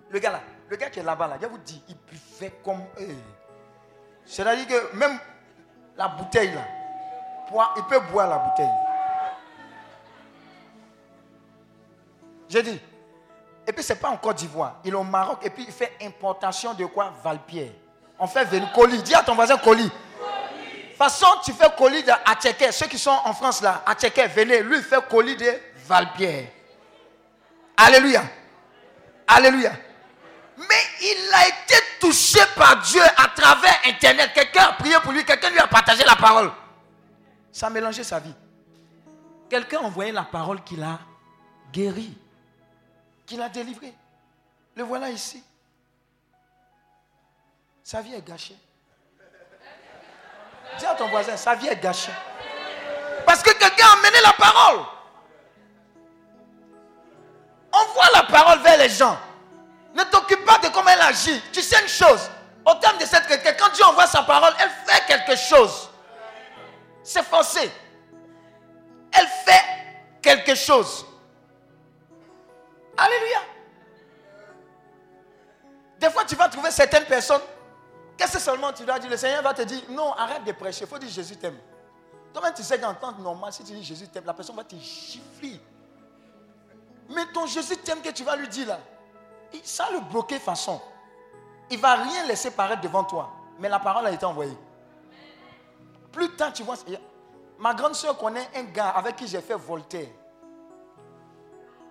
[0.09, 2.83] Le gars là, le gars qui est là-bas, là, je vous dis, il buvait comme.
[2.99, 3.15] eh.
[4.25, 5.17] C'est-à-dire que même
[5.97, 6.61] la bouteille là,
[7.77, 8.69] il peut boire la bouteille.
[12.47, 12.79] J'ai dit.
[13.67, 14.79] Et puis, ce n'est pas en Côte d'Ivoire.
[14.83, 15.39] Il est au Maroc.
[15.43, 17.13] Et puis, il fait importation de quoi?
[17.23, 17.71] Valpierre.
[18.19, 19.01] On fait venir colis.
[19.03, 19.91] Dis à ton voisin colis.
[21.01, 22.71] Façon, tu fais colis de Atcheke.
[22.71, 24.61] Ceux qui sont en France là, Atcheke, venez.
[24.61, 25.51] Lui, il fait colis de
[25.87, 26.49] Valpierre.
[27.75, 28.21] Alléluia.
[29.25, 29.71] Alléluia.
[30.57, 34.29] Mais il a été touché par Dieu à travers Internet.
[34.35, 35.25] Quelqu'un a prié pour lui.
[35.25, 36.51] Quelqu'un lui a partagé la parole.
[37.51, 38.35] Ça a mélangé sa vie.
[39.49, 40.99] Quelqu'un a envoyé la parole qu'il a
[41.73, 42.15] guéri
[43.25, 43.91] qu'il a délivré.
[44.75, 45.43] Le voilà ici.
[47.83, 48.55] Sa vie est gâchée.
[50.77, 52.11] Dis à ton voisin, sa vie est gâchée.
[53.25, 54.79] Parce que quelqu'un a amené la parole.
[57.71, 59.17] Envoie la parole vers les gens.
[59.93, 61.41] Ne t'occupe pas de comment elle agit.
[61.51, 62.29] Tu sais une chose.
[62.65, 65.89] Au terme de cette quelqu'un, quand Dieu envoie sa parole, elle fait quelque chose.
[67.03, 67.71] C'est forcé.
[69.11, 69.63] Elle fait
[70.21, 71.05] quelque chose.
[72.97, 73.39] Alléluia.
[75.99, 77.41] Des fois, tu vas trouver certaines personnes.
[78.21, 79.09] Qu'est-ce que seulement tu dois dire?
[79.09, 80.85] Le Seigneur va te dire non, arrête de prêcher.
[80.85, 81.57] Il faut dire Jésus t'aime.
[82.31, 84.75] Toi-même, tu sais qu'en temps normal, si tu dis Jésus t'aime, la personne va te
[84.75, 85.59] gifler.
[87.09, 88.79] Mais ton Jésus t'aime que tu vas lui dire là,
[89.63, 90.79] ça le bloquer façon.
[91.71, 93.31] Il va rien laisser paraître devant toi.
[93.57, 94.57] Mais la parole a été envoyée.
[96.11, 96.75] Plus tard, tu vois.
[97.57, 100.09] Ma grande soeur connaît un gars avec qui j'ai fait Voltaire.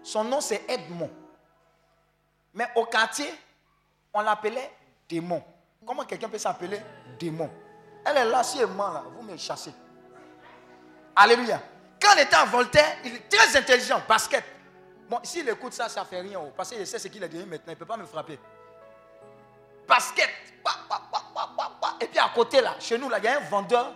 [0.05, 1.11] Son nom c'est Edmond.
[2.55, 3.35] Mais au quartier,
[4.15, 4.73] on l'appelait
[5.09, 5.43] démon.
[5.87, 6.81] Comment quelqu'un peut s'appeler
[7.19, 7.51] démon?
[8.05, 9.73] Elle est là, si elle ment là, vous me chassez.
[11.17, 11.61] Alléluia.
[12.01, 14.45] Quand il était à Voltaire, il est très intelligent, basket.
[15.09, 16.39] Bon, s'il écoute ça, ça ne fait rien.
[16.41, 18.39] oh, Parce qu'il sait ce qu'il a dit maintenant, il ne peut pas me frapper.
[19.87, 20.29] Basket.
[22.01, 23.93] Et puis à côté là, chez nous là, il y a un vendeur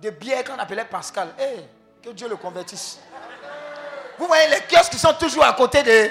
[0.00, 1.34] de bière qu'on appelait Pascal.
[1.38, 1.60] Eh,
[2.02, 2.98] que Dieu le convertisse.
[4.18, 6.10] Vous voyez les kiosques qui sont toujours à côté de,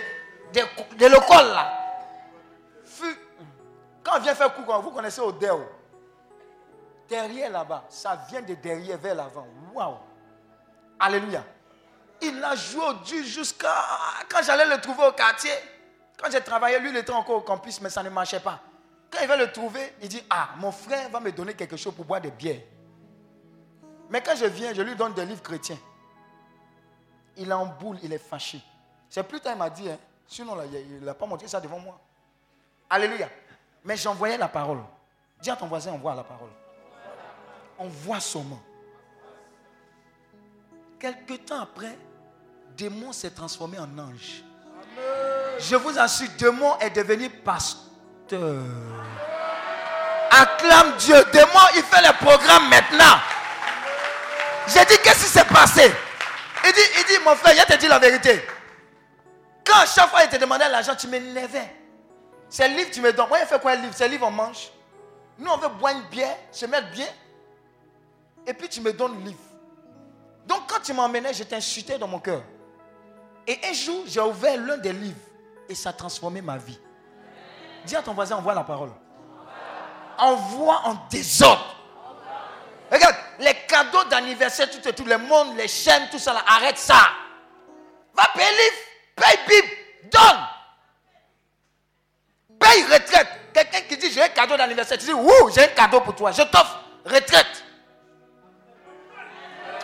[0.53, 1.79] de, de l'école là.
[4.03, 5.65] Quand on vient faire coucou, vous connaissez Odeo.
[7.07, 9.47] Derrière là-bas, ça vient de derrière vers l'avant.
[9.73, 9.97] Waouh!
[10.99, 11.43] Alléluia.
[12.21, 13.73] Il a joué au Dieu jusqu'à.
[14.29, 15.51] Quand j'allais le trouver au quartier,
[16.17, 18.59] quand j'ai travaillé, lui, il était encore au campus, mais ça ne marchait pas.
[19.11, 21.93] Quand il va le trouver, il dit Ah, mon frère va me donner quelque chose
[21.93, 22.61] pour boire des bières.
[24.09, 25.77] Mais quand je viens, je lui donne des livres chrétiens.
[27.37, 28.61] Il est en boule, il est fâché.
[29.09, 29.97] C'est plus tard, il m'a dit, hein,
[30.27, 31.99] sinon il n'a pas montré ça devant moi.
[32.89, 33.27] Alléluia.
[33.83, 34.79] Mais j'envoyais la parole.
[35.41, 36.49] Dis à ton voisin, envoie la parole.
[37.77, 38.61] On voit seulement.
[40.99, 41.97] Quelque temps après,
[42.77, 44.43] démon s'est transformé en ange.
[45.59, 48.61] Je vous assure, démon est devenu pasteur.
[50.31, 51.15] Acclame Dieu.
[51.31, 53.19] Démon, il fait les programmes maintenant.
[54.67, 55.93] J'ai dit, qu'est-ce qui s'est passé?
[56.65, 58.45] Il dit, il dit, mon frère, je te dis la vérité.
[59.65, 61.82] Quand chaque fois il te demandait l'argent, tu m'énervais.
[62.53, 63.29] C'est le livre tu me donnes.
[63.29, 63.95] Moi, il fait quoi un livre?
[63.95, 64.69] C'est le livre on mange.
[65.39, 67.07] Nous, on veut boire une bière, se mettre bien.
[68.45, 69.39] Et puis tu me donnes le livre.
[70.45, 72.43] Donc quand tu m'emmenais, je t'insultais dans mon cœur.
[73.47, 75.17] Et un jour, j'ai ouvert l'un des livres.
[75.67, 76.79] Et ça a transformé ma vie.
[77.85, 78.91] Dis à ton voisin, envoie la parole.
[80.19, 81.75] Envoie en désordre.
[82.91, 86.77] Regarde, les cadeaux d'anniversaire, tout et tout, le monde, les chaînes, tout ça, là, arrête
[86.77, 87.01] ça.
[88.13, 88.77] Va payer livre,
[89.15, 89.73] paye Bible,
[90.11, 90.52] donne.
[92.59, 93.27] Paye retraite.
[93.53, 96.31] Quelqu'un qui dit j'ai un cadeau d'anniversaire, tu dis ouh, j'ai un cadeau pour toi,
[96.31, 97.63] je t'offre retraite.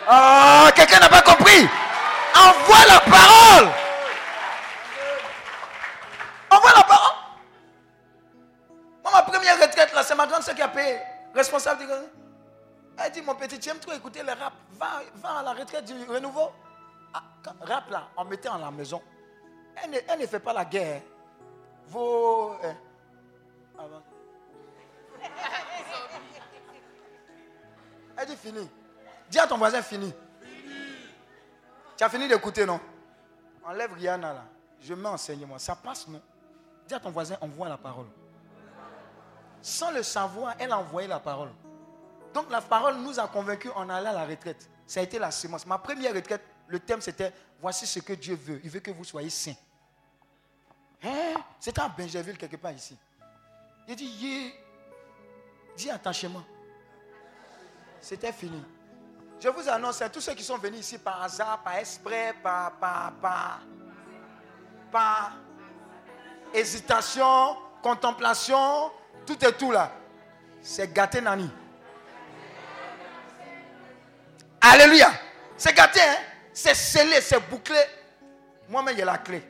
[0.06, 1.68] Ah, quelqu'un n'a pas compris.
[2.34, 3.68] Envoie la parole.
[6.50, 7.16] Envoie la parole.
[9.04, 10.98] Moi, ma première retraite, là, c'est ma grande soeur qui a payé.
[11.34, 11.92] Responsable du
[12.98, 14.52] Elle dit, mon petit, tu aimes trop écouter le rap.
[14.72, 16.50] Va, va à la retraite du renouveau.
[17.14, 17.22] Ah,
[17.60, 19.02] rap, là, on mettait en la maison.
[19.82, 21.02] Elle ne, elle ne fait pas la guerre.
[21.94, 22.76] Hein?
[23.78, 24.02] Avant.
[28.16, 28.68] Elle dit, fini.
[29.30, 30.12] Dis à ton voisin, fini.
[31.96, 32.80] Tu as fini d'écouter, non?
[33.64, 34.44] Enlève Rihanna, là.
[34.80, 35.58] Je mets enseignement.
[35.58, 36.20] Ça passe, non?
[36.86, 38.06] Dis à ton voisin, envoie la parole.
[39.62, 41.50] Sans le savoir, elle a envoyé la parole.
[42.32, 44.70] Donc la parole nous a convaincus en allant à la retraite.
[44.86, 45.66] Ça a été la semence.
[45.66, 48.60] Ma première retraite, le thème c'était Voici ce que Dieu veut.
[48.64, 49.56] Il veut que vous soyez saints.
[51.02, 51.34] Hein?
[51.58, 52.96] C'était à Benjerville, quelque part ici.
[53.88, 54.54] Il dit Yé,
[55.76, 56.42] dis attachement.
[58.00, 58.62] C'était fini.
[59.40, 62.72] Je vous annonce, hein, tous ceux qui sont venus ici par hasard, par esprit, par,
[62.72, 63.60] par, par,
[64.92, 65.32] par
[66.52, 68.90] hésitation, contemplation,
[69.26, 69.90] tout et tout là,
[70.60, 71.50] c'est gâté Nani.
[74.60, 75.10] Alléluia.
[75.56, 76.16] C'est gâté, hein?
[76.52, 77.80] c'est scellé, c'est bouclé.
[78.68, 79.42] Moi-même, j'ai la clé.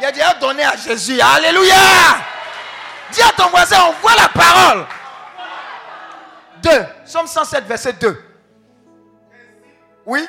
[0.00, 1.20] Il a déjà donné à Jésus.
[1.20, 1.74] Alléluia.
[3.12, 4.86] Dis à ton voisin, on voit la parole.
[6.62, 6.70] 2.
[7.04, 8.24] Somme 107, verset 2.
[10.06, 10.26] Oui.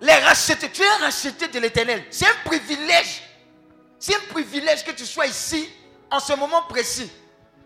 [0.00, 0.70] Les racheter.
[0.70, 2.04] Tu es racheté de l'éternel.
[2.10, 3.22] C'est un privilège.
[3.98, 5.70] C'est un privilège que tu sois ici
[6.10, 7.10] en ce moment précis.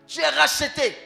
[0.07, 0.97] Tu es racheté.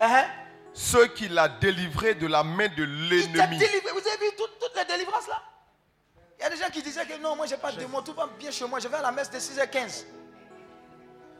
[0.00, 0.26] Uh-huh.
[0.72, 3.58] Ceux qu'il a délivrés de la main de l'ennemi.
[3.58, 3.90] délivré.
[3.92, 5.42] Vous avez vu toutes les délivrances là?
[6.38, 8.12] Il y a des gens qui disaient que non, moi j'ai pas de démon, tout
[8.12, 10.04] va bien chez moi, je vais à la messe de 6h15.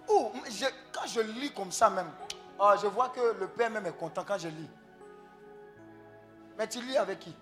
[0.09, 2.11] Ouh, je- quand je lis comme ça même,
[2.59, 4.71] oh, je vois que le Père même est content quand je lis.
[6.57, 7.35] Mais tu lis avec qui?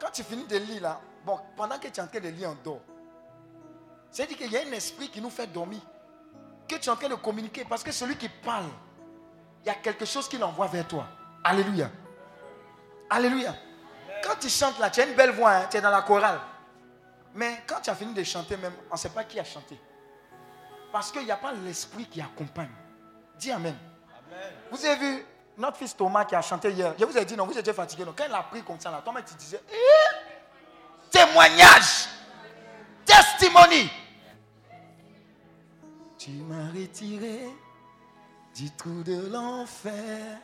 [0.00, 2.50] Quand tu finis de lire là, bon, pendant que tu es en train de lire,
[2.50, 2.80] on dort.
[4.10, 5.80] C'est-à-dire qu'il y a un esprit qui nous fait dormir.
[6.68, 7.64] Que tu es en train de communiquer.
[7.64, 8.66] Parce que celui qui parle,
[9.62, 11.06] il y a quelque chose qui l'envoie vers toi.
[11.44, 11.90] Alléluia.
[13.10, 13.54] Alléluia.
[14.24, 16.40] Quand tu chantes là, tu as une belle voix, hein, tu es dans la chorale.
[17.34, 19.78] Mais quand tu as fini de chanter même, on ne sait pas qui a chanté.
[20.90, 22.70] Parce qu'il n'y a pas l'esprit qui accompagne.
[23.38, 23.76] Dis Amen.
[24.70, 25.26] Vous avez vu
[25.58, 26.94] notre fils Thomas qui a chanté hier?
[26.98, 28.04] Je vous ai dit non, vous étiez fatigué.
[28.04, 32.08] Donc quand il a pris comme ça, là, Thomas tu disais, Eh, témoignage,
[33.04, 33.90] testimony.
[36.16, 37.40] Tu m'as retiré
[38.54, 40.38] du trou de l'enfer,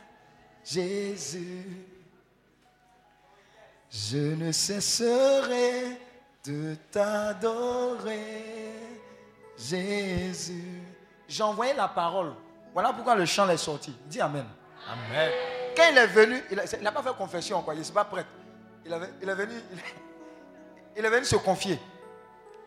[0.64, 1.99] Jésus.
[3.90, 5.98] Je ne cesserai
[6.44, 8.72] de t'adorer,
[9.58, 10.82] Jésus.
[11.28, 12.32] J'ai envoyé la parole.
[12.72, 13.96] Voilà pourquoi le chant est sorti.
[14.06, 14.46] Dis Amen.
[14.88, 15.30] Amen.
[15.76, 17.74] Quand il est venu, il n'a pas fait confession, quoi.
[17.74, 18.24] il n'est pas prêt.
[18.84, 19.78] Il, avait- il est venu, il,
[20.96, 21.78] il est venu se confier.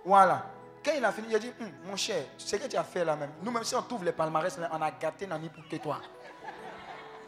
[0.06, 0.46] Voilà.
[0.84, 3.06] Quand il a fini, il a dit Hum, Mon cher, ce que tu as fait
[3.06, 6.00] là même, nous-mêmes, si on trouve les palmarès, on a gâté Nani pour que toi.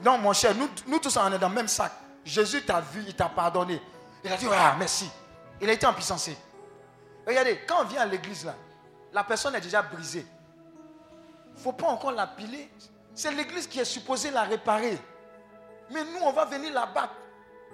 [0.01, 1.91] Non, mon cher, nous, nous tous, on est dans le même sac.
[2.25, 3.79] Jésus t'a vu, il t'a pardonné.
[4.23, 5.09] Il a dit Ah, merci.
[5.61, 6.29] Il a été en puissance.
[7.25, 8.55] Regardez, quand on vient à l'église là,
[9.13, 10.25] la personne est déjà brisée.
[11.53, 12.69] Il ne faut pas encore la piler.
[13.13, 14.97] C'est l'église qui est supposée la réparer.
[15.91, 17.15] Mais nous, on va venir la battre.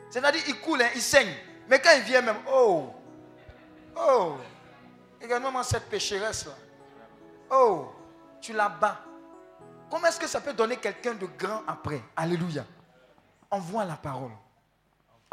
[0.09, 1.33] C'est-à-dire, il coule, hein, il saigne.
[1.67, 2.93] Mais quand il vient même, oh,
[3.95, 4.35] oh,
[5.21, 6.53] regarde-moi cette pécheresse là.
[7.49, 7.91] Oh,
[8.41, 8.99] tu la bats.
[9.89, 12.01] Comment est-ce que ça peut donner quelqu'un de grand après?
[12.15, 12.65] Alléluia.
[13.51, 14.31] Envoie la parole.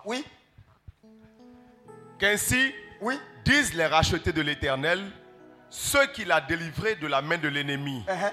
[0.04, 0.24] Oui,
[2.18, 3.18] Qu'ainsi oui.
[3.44, 5.08] disent les rachetés de l'Éternel,
[5.70, 8.32] ceux qu'il a délivrés de la main de l'ennemi uh-huh.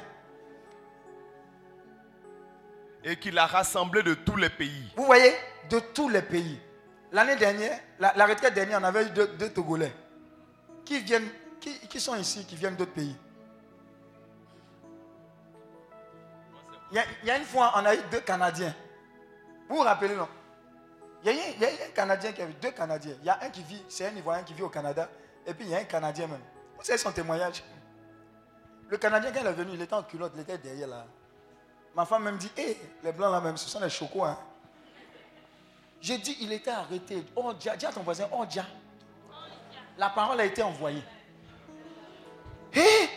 [3.04, 4.92] et qu'il a rassemblés de tous les pays.
[4.96, 5.34] Vous voyez,
[5.70, 6.60] de tous les pays.
[7.12, 9.94] L'année dernière, la, la retraite dernière, on avait eu deux, deux Togolais
[10.84, 11.30] qui viennent,
[11.60, 13.16] qui, qui sont ici, qui viennent d'autres pays.
[16.92, 18.74] Il y, a, il y a une fois, on a eu deux Canadiens.
[19.68, 20.28] Vous vous rappelez, non?
[21.24, 23.16] Il y, a, il y a un Canadien qui avait deux Canadiens.
[23.20, 25.10] Il y a un qui vit, c'est un Ivoirien qui vit au Canada,
[25.46, 26.42] et puis il y a un Canadien même.
[26.78, 27.64] Vous savez son témoignage?
[28.88, 31.06] Le Canadien, quand il est venu, il était en culotte, il était derrière là.
[31.96, 34.24] Ma femme même dit, hé, les blancs là même, ce sont des chocos.
[34.24, 34.38] Hein.
[36.00, 37.26] J'ai dit, il était arrêté.
[37.36, 38.66] Oh, Dia, dis à ton voisin, oh, Dia.
[39.98, 41.02] La parole a été envoyée.
[42.74, 43.10] Hé,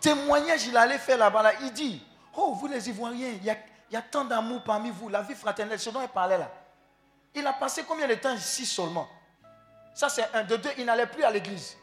[0.00, 1.42] témoignage, il allait faire là-bas.
[1.42, 1.52] Là.
[1.60, 2.02] Il dit,
[2.34, 3.56] oh, vous les Ivoiriens, il y a,
[3.94, 6.50] il y a tant d'amour parmi vous, la vie fraternelle, ce dont il parlait là.
[7.32, 9.08] Il a passé combien de temps ici seulement?
[9.94, 10.42] Ça, c'est un.
[10.42, 11.76] De deux, il n'allait plus à l'église.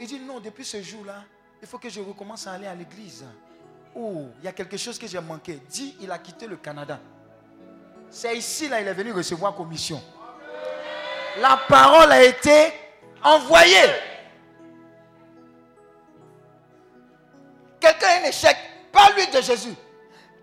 [0.00, 1.22] Il dit, non, depuis ce jour-là,
[1.60, 3.26] il faut que je recommence à aller à l'église.
[3.94, 5.60] Oh, il y a quelque chose que j'ai manqué.
[5.68, 6.98] Dit, il a quitté le Canada.
[8.08, 10.02] C'est ici, là, il est venu recevoir commission.
[11.40, 12.72] La parole a été
[13.22, 13.84] envoyée.
[17.78, 18.56] Quelqu'un a un échec,
[18.90, 19.74] parle-lui de Jésus.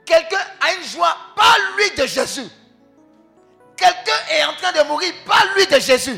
[0.08, 2.49] Quelqu'un a une joie, parle-lui de Jésus.
[3.76, 6.18] Quelqu'un est en train de mourir, parle-lui de Jésus.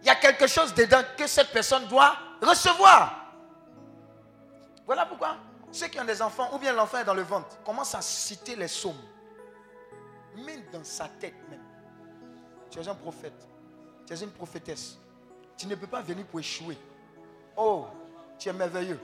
[0.00, 3.32] Il y a quelque chose dedans que cette personne doit recevoir.
[4.86, 5.38] Voilà pourquoi
[5.72, 8.54] ceux qui ont des enfants, ou bien l'enfant est dans le ventre, commencent à citer
[8.54, 8.94] les psaumes.
[10.36, 11.64] Même dans sa tête même.
[12.70, 13.48] Tu es un prophète.
[14.06, 14.98] Tu es une prophétesse.
[15.56, 16.78] Tu ne peux pas venir pour échouer.
[17.56, 17.86] Oh,
[18.38, 19.00] tu es merveilleux.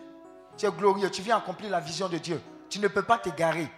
[0.57, 1.11] Tu es glorieux.
[1.11, 2.41] Tu viens accomplir la vision de Dieu.
[2.71, 3.71] Tu ne peux pas t'égarer.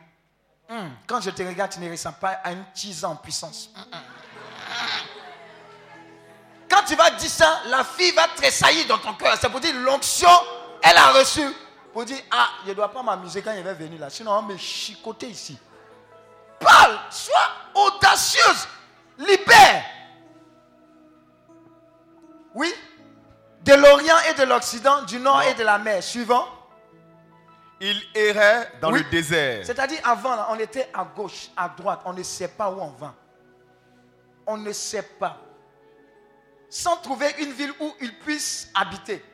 [0.68, 3.70] Hum, Quand je te regarde, tu ne ressembles pas une tise en puissance.
[3.76, 4.01] Hum, hum.
[6.68, 9.36] Quand tu vas dire ça, la fille va tressaillir dans ton cœur.
[9.41, 10.28] C'est pour dire l'onction,
[10.82, 11.43] elle a reçu.
[11.93, 14.09] Pour dire, ah, je ne dois pas m'amuser quand il va venir là.
[14.11, 15.59] Sinon, on va me chicoter ici.
[16.61, 18.68] Parle, sois audacieuse,
[19.18, 19.84] libère.
[22.55, 22.72] Oui,
[23.62, 26.03] de l'Orient et de l'Occident, du Nord et de la mer.
[26.03, 26.47] Suivant.
[27.81, 29.03] Il errait dans Oui.
[29.03, 29.64] le désert.
[29.64, 32.03] C'est-à-dire, avant, on était à gauche, à droite.
[32.05, 33.14] On ne sait pas où on va.
[34.47, 35.39] On ne sait pas.
[36.68, 39.24] Sans trouver une ville où il puisse habiter.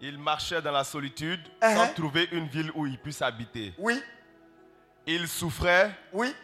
[0.00, 1.74] Il marchait dans la solitude Uh-huh.
[1.76, 3.72] sans trouver une ville où il puisse habiter.
[3.78, 4.02] Oui,
[5.06, 6.34] Il souffrait, oui.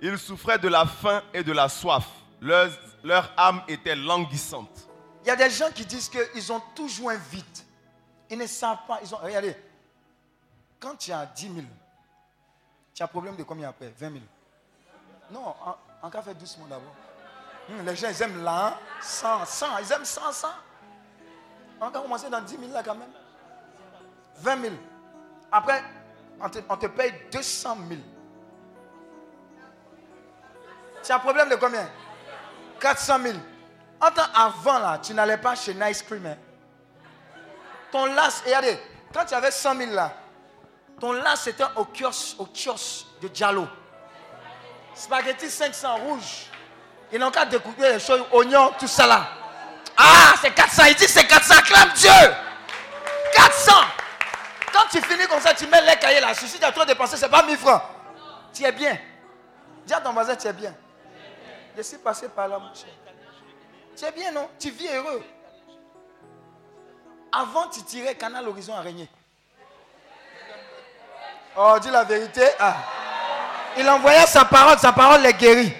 [0.00, 2.04] il souffrait de la faim et de la soif.
[2.40, 2.70] Leur,
[3.02, 4.88] leur âme était languissante.
[5.24, 7.63] Il y a des gens qui disent qu'ils ont tout joint vite.
[8.30, 9.00] Ils ne savent pas.
[9.02, 9.56] Ils ont, regardez,
[10.80, 11.66] quand tu as 10 000,
[12.94, 13.88] tu as problème de combien après?
[13.98, 14.20] 20 000.
[15.30, 16.94] Non, en, en cas fait doucement d'abord.
[17.70, 19.78] Hum, les gens, ils aiment là, 100, 100.
[19.78, 20.48] Ils aiment 100, 100.
[21.80, 23.10] On va commencer dans 10 000 là quand même.
[24.36, 24.74] 20 000.
[25.50, 25.82] Après,
[26.40, 28.00] on te, paye 200 000.
[31.02, 31.88] Tu as problème de combien?
[32.80, 33.38] 400 000.
[34.00, 36.26] En temps avant, là, tu n'allais pas chez Nice Cream.
[36.26, 36.36] hein?
[37.94, 38.76] Ton las, regardez,
[39.12, 40.12] quand tu avais 100 000 là,
[40.98, 43.68] ton las c'était au kiosque, au kiosque de Diallo.
[44.96, 46.46] Spaghetti 500 rouge.
[47.12, 49.28] Ils n'ont qu'à découper les choses, oignons, tout ça là.
[49.96, 50.86] Ah, c'est 400.
[50.88, 51.54] Il dit c'est 400.
[51.56, 52.10] Acclame Dieu.
[53.32, 53.72] 400.
[54.72, 56.34] Quand tu finis comme ça, tu mets les cahiers là.
[56.34, 57.80] Si tu as trop dépensé, c'est pas 1000 francs.
[58.52, 58.98] Tu es bien.
[59.86, 60.74] Dis à ton voisin, tu es bien.
[61.76, 62.88] Je suis passé par là, mon cher.
[63.96, 64.50] Tu es bien, non?
[64.58, 65.22] Tu vis heureux.
[67.36, 69.08] Avant, tu tirais Canal Horizon Araignée.
[71.56, 72.42] Oh, dis la vérité.
[72.60, 72.76] Ah.
[73.76, 75.74] Il envoyait sa parole, sa parole les guérit.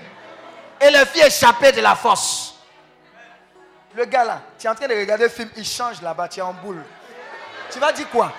[0.80, 2.56] Et les filles échappaient de la force.
[3.94, 6.40] Le gars là, tu es en train de regarder le film, il change là-bas, tu
[6.40, 6.82] es en boule.
[7.70, 8.32] Tu vas dire quoi?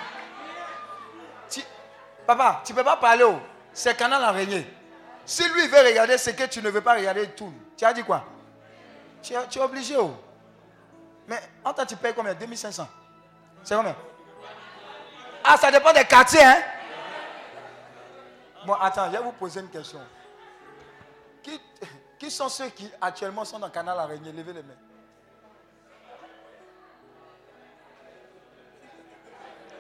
[2.28, 3.26] Papa, tu ne peux pas parler.
[3.72, 4.68] C'est Canal Araignée.
[5.26, 7.54] Si lui veut regarder ce que tu ne veux pas regarder, il tourne.
[7.78, 8.26] Tu as dit quoi?
[9.24, 9.96] Tu es, obligé.
[11.28, 12.34] Mais en temps, tu payes combien?
[12.34, 12.88] 2500.
[13.66, 13.96] C'est combien
[15.44, 16.62] Ah, ça dépend des quartiers, hein.
[18.64, 20.00] Bon, attends, je vais vous poser une question.
[21.42, 21.60] Qui,
[22.20, 24.32] qui sont ceux qui actuellement sont dans le canal araignée?
[24.32, 24.74] Levez les mains.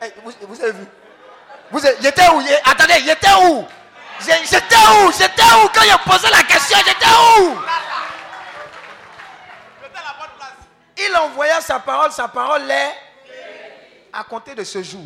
[0.02, 0.86] Hey, vous, vous avez vu?
[1.72, 2.42] Vous J'étais où?
[2.66, 3.66] Attendez, j'étais où?
[4.20, 5.12] J'étais où?
[5.12, 6.78] J'étais où quand il posé la question?
[6.86, 7.06] J'étais
[7.40, 7.56] où?
[10.98, 13.05] Il envoya sa parole, sa parole est
[14.16, 15.06] à compter de ce jour.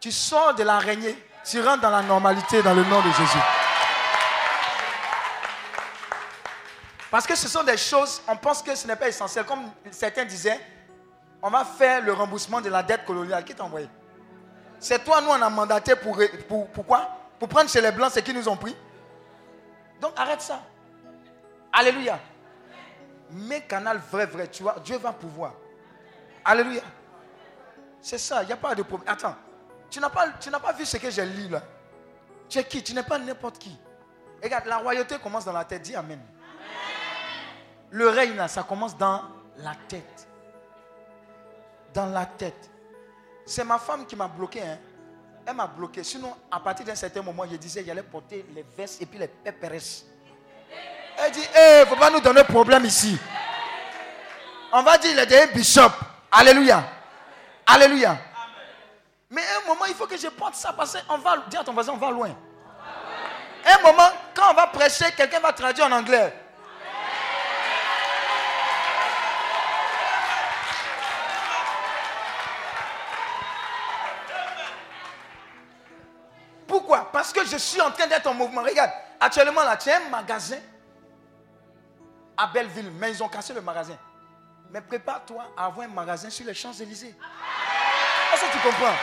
[0.00, 3.38] Tu sors de l'araignée, tu rentres dans la normalité dans le nom de Jésus.
[7.10, 9.44] Parce que ce sont des choses, on pense que ce n'est pas essentiel.
[9.44, 10.60] Comme certains disaient,
[11.42, 13.44] on va faire le remboursement de la dette coloniale.
[13.44, 13.88] Qui t'a envoyé?
[14.78, 17.08] C'est toi, nous, on a mandaté pour, pour, pourquoi
[17.38, 18.76] Pour prendre chez les Blancs ce qu'ils nous ont pris.
[20.00, 20.60] Donc arrête ça.
[21.72, 22.18] Alléluia.
[23.30, 25.52] Mais canal vrai, vrai, tu vois, Dieu va pouvoir.
[26.44, 26.82] Alléluia.
[28.00, 29.08] C'est ça, il n'y a pas de problème.
[29.08, 29.36] Attends,
[29.90, 31.62] tu n'as pas, tu n'as pas vu ce que j'ai lu là?
[32.48, 32.82] Tu es qui?
[32.82, 33.76] Tu n'es pas n'importe qui.
[34.42, 35.82] Regarde, la royauté commence dans la tête.
[35.82, 36.20] Dis Amen.
[37.90, 39.22] Le règne là, ça commence dans
[39.58, 40.28] la tête.
[41.94, 42.70] Dans la tête.
[43.46, 44.62] C'est ma femme qui m'a bloqué.
[44.62, 44.78] Hein.
[45.46, 46.04] Elle m'a bloqué.
[46.04, 49.18] Sinon, à partir d'un certain moment, je disais qu'il allait porter les vestes et puis
[49.18, 50.04] les péperesses.
[51.18, 53.18] Elle dit, il ne faut pas nous donner problème ici.
[54.72, 55.90] On va dire, il est devenu bishop.
[56.30, 56.84] Alléluia.
[57.68, 58.16] Alléluia.
[59.30, 61.62] Mais à un moment, il faut que je porte ça parce qu'on va, dis à
[61.62, 62.30] ton voisin, on va loin.
[63.66, 66.32] Un moment, quand on va prêcher, quelqu'un va traduire en anglais.
[76.66, 77.10] Pourquoi?
[77.12, 78.62] Parce que je suis en train d'être en mouvement.
[78.62, 80.58] Regarde, actuellement là, tu as un magasin
[82.34, 83.98] à Belleville, mais ils ont cassé le magasin.
[84.70, 87.14] Mais prépare-toi à avoir un magasin sur les Champs-Élysées.
[88.34, 88.94] Est-ce que tu comprends?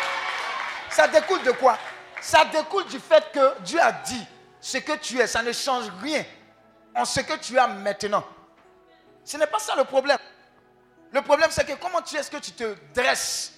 [0.90, 1.78] Ça découle de quoi?
[2.22, 4.26] Ça découle du fait que Dieu a dit
[4.62, 6.24] ce que tu es, ça ne change rien
[6.96, 8.24] en ce que tu as maintenant.
[9.24, 10.18] Ce n'est pas ça le problème.
[11.12, 13.54] Le problème, c'est que comment tu est-ce que tu te dresses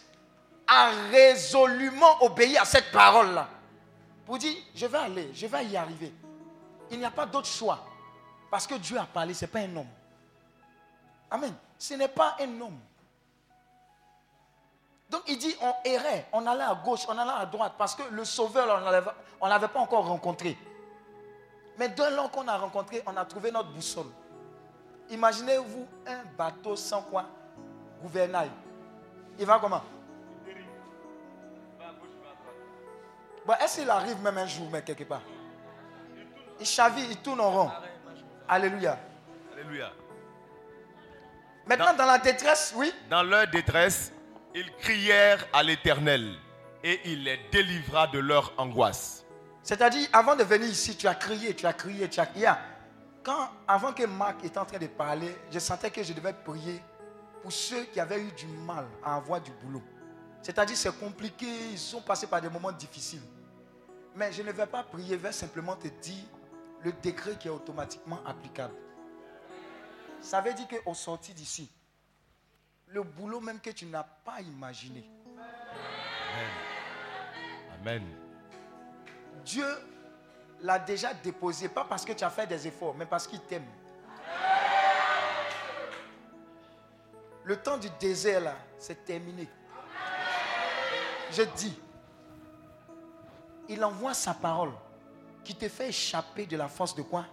[0.68, 3.48] à résolument obéir à cette parole-là?
[4.26, 6.14] Pour dire, je vais aller, je vais y arriver.
[6.92, 7.86] Il n'y a pas d'autre choix.
[8.50, 9.88] Parce que Dieu a parlé, ce n'est pas un homme.
[11.30, 11.54] Amen.
[11.78, 12.80] Ce n'est pas un homme.
[15.10, 18.04] Donc il dit, on errait, on allait à gauche, on allait à droite, parce que
[18.12, 18.68] le sauveur,
[19.40, 20.58] on ne l'avait pas encore rencontré.
[21.78, 24.08] Mais d'un long qu'on a rencontré, on a trouvé notre boussole.
[25.10, 27.26] Imaginez-vous un bateau sans quoi
[28.02, 28.52] Gouvernail.
[29.40, 29.82] Il va comment?
[33.46, 35.22] Bon, est-ce qu'il arrive même un jour, mais quelque part?
[36.60, 37.72] Il chavire, il tourne en rond.
[38.50, 38.98] Alléluia.
[39.54, 39.92] Alléluia.
[41.68, 42.94] Maintenant, dans la détresse, oui.
[43.10, 44.14] Dans leur détresse,
[44.56, 46.36] ils crièrent à l'Éternel
[46.84, 49.26] et il les délivra de leur angoisse.
[49.64, 52.50] C'est-à-dire, avant de venir ici, tu as crié, tu as crié, tu as crié.
[53.22, 56.82] Quand, avant que Marc était en train de parler, je sentais que je devais prier
[57.42, 59.84] pour ceux qui avaient eu du mal à avoir du boulot.
[60.42, 63.22] C'est-à-dire, c'est compliqué, ils sont passés par des moments difficiles.
[64.16, 66.24] Mais je ne vais pas prier, je vais simplement te dire
[66.84, 68.74] le décret qui est automatiquement applicable.
[70.22, 71.70] Ça veut dire qu'au sorti d'ici,
[72.88, 75.10] le boulot même que tu n'as pas imaginé,
[77.80, 78.04] Amen.
[79.46, 79.66] Dieu
[80.62, 83.66] l'a déjà déposé, pas parce que tu as fait des efforts, mais parce qu'il t'aime.
[87.44, 89.48] Le temps du désert, là, c'est terminé.
[91.32, 91.80] Je dis,
[93.70, 94.74] il envoie sa parole
[95.44, 97.26] qui te fait échapper de la force de quoi?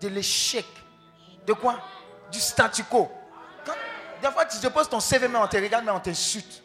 [0.00, 0.66] De l'échec.
[1.46, 1.78] De quoi?
[2.30, 3.10] Du statu quo.
[4.20, 6.62] Des fois, tu te poses ton CV, mais on te regarde, mais on t'insulte.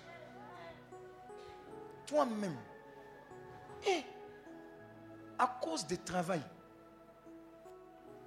[2.07, 2.57] Toi-même.
[3.85, 4.03] Et
[5.37, 6.41] à cause du travail.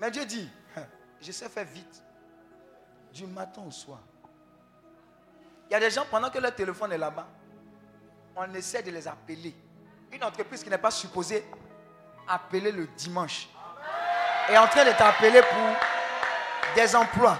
[0.00, 0.84] Mais Dieu dit, hein,
[1.20, 2.02] je sais faire vite.
[3.12, 4.00] Du matin au soir.
[5.68, 7.26] Il y a des gens, pendant que leur téléphone est là-bas,
[8.36, 9.54] on essaie de les appeler.
[10.12, 11.44] Une entreprise qui n'est pas supposée
[12.28, 13.48] appeler le dimanche
[14.48, 15.93] est en train de t'appeler pour
[16.74, 17.38] des emplois.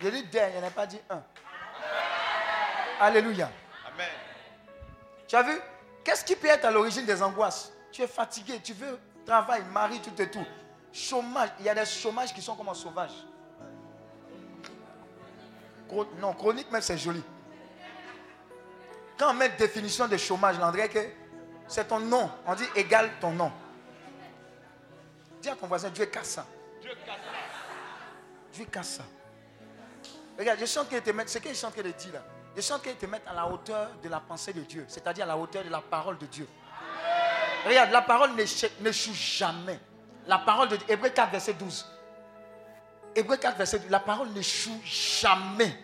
[0.00, 1.22] Je dis des, il n'y en a pas dit un.
[3.00, 3.50] Alléluia.
[3.92, 4.08] Amen.
[5.26, 5.58] Tu as vu?
[6.04, 7.72] Qu'est-ce qui peut être à l'origine des angoisses?
[7.90, 10.44] Tu es fatigué, tu veux travail, mari, tout et tout.
[10.92, 13.10] Chômage, il y a des chômages qui sont comme un sauvage.
[16.18, 17.22] Non, chronique même c'est joli.
[19.18, 21.00] Quand on met définition de chômage, dirait que
[21.66, 22.30] c'est ton nom.
[22.46, 23.52] On dit égal ton nom.
[25.40, 26.46] Dis à ton voisin, Dieu casse ça.
[26.80, 27.45] Dieu casse ça.
[30.38, 32.22] Regarde, je chante qu'il te mette, ce que je chante qu'il te dit là.
[32.56, 35.28] Je chante qu'il te mette à la hauteur de la pensée de Dieu, c'est-à-dire à
[35.28, 36.46] la hauteur de la parole de Dieu.
[37.66, 38.30] Regarde, la parole
[38.80, 39.78] n'échoue jamais.
[40.26, 41.86] La parole de Dieu, Hébreu 4, verset 12.
[43.14, 43.90] Hébreu 4, verset 12.
[43.90, 45.74] La parole n'échoue jamais.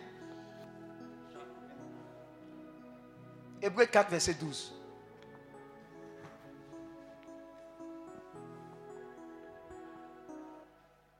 [3.61, 4.73] Hébreu 4, verset 12.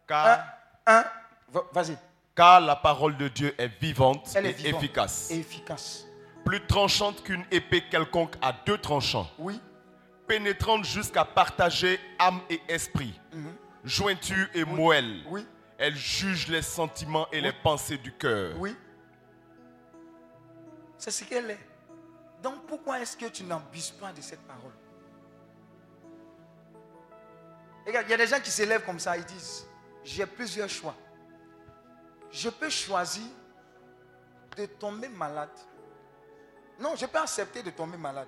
[0.07, 0.39] Car,
[0.85, 1.11] Un, un, va-
[1.71, 1.97] vas-y.
[2.35, 5.31] car la parole de Dieu est vivante Elle est et vivante efficace.
[5.31, 6.05] Et efficace.
[6.45, 9.29] Plus tranchante qu'une épée quelconque à deux tranchants.
[9.37, 9.61] Oui.
[10.27, 13.19] Pénétrante jusqu'à partager âme et esprit.
[13.83, 15.23] Jointure et moelle.
[15.23, 15.27] Mhm.
[15.29, 15.47] Oui.
[15.77, 18.53] Elle juge les sentiments et les pensées du cœur.
[18.57, 18.75] Oui.
[20.97, 21.59] C'est ce qu'elle est.
[22.41, 24.71] Donc pourquoi est-ce que tu n'abuses pas de cette parole?
[27.85, 29.65] Regarde, il y a des gens qui s'élèvent comme ça, ils disent,
[30.03, 30.95] j'ai plusieurs choix.
[32.33, 33.27] Je peux choisir
[34.57, 35.51] de tomber malade.
[36.79, 38.27] Non, je peux accepter de tomber malade.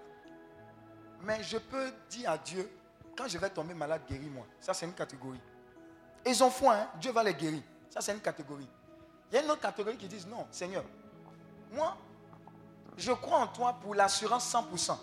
[1.24, 2.70] Mais je peux dire à Dieu,
[3.18, 4.46] quand je vais tomber malade, guéris-moi.
[4.60, 5.42] Ça, c'est une catégorie.
[6.24, 7.64] Ils ont foi, hein, Dieu va les guérir.
[7.90, 8.70] Ça, c'est une catégorie.
[9.32, 10.84] Il y a une autre catégorie qui disent, non, Seigneur,
[11.72, 11.98] moi,
[12.96, 14.98] je crois en toi pour l'assurance 100%.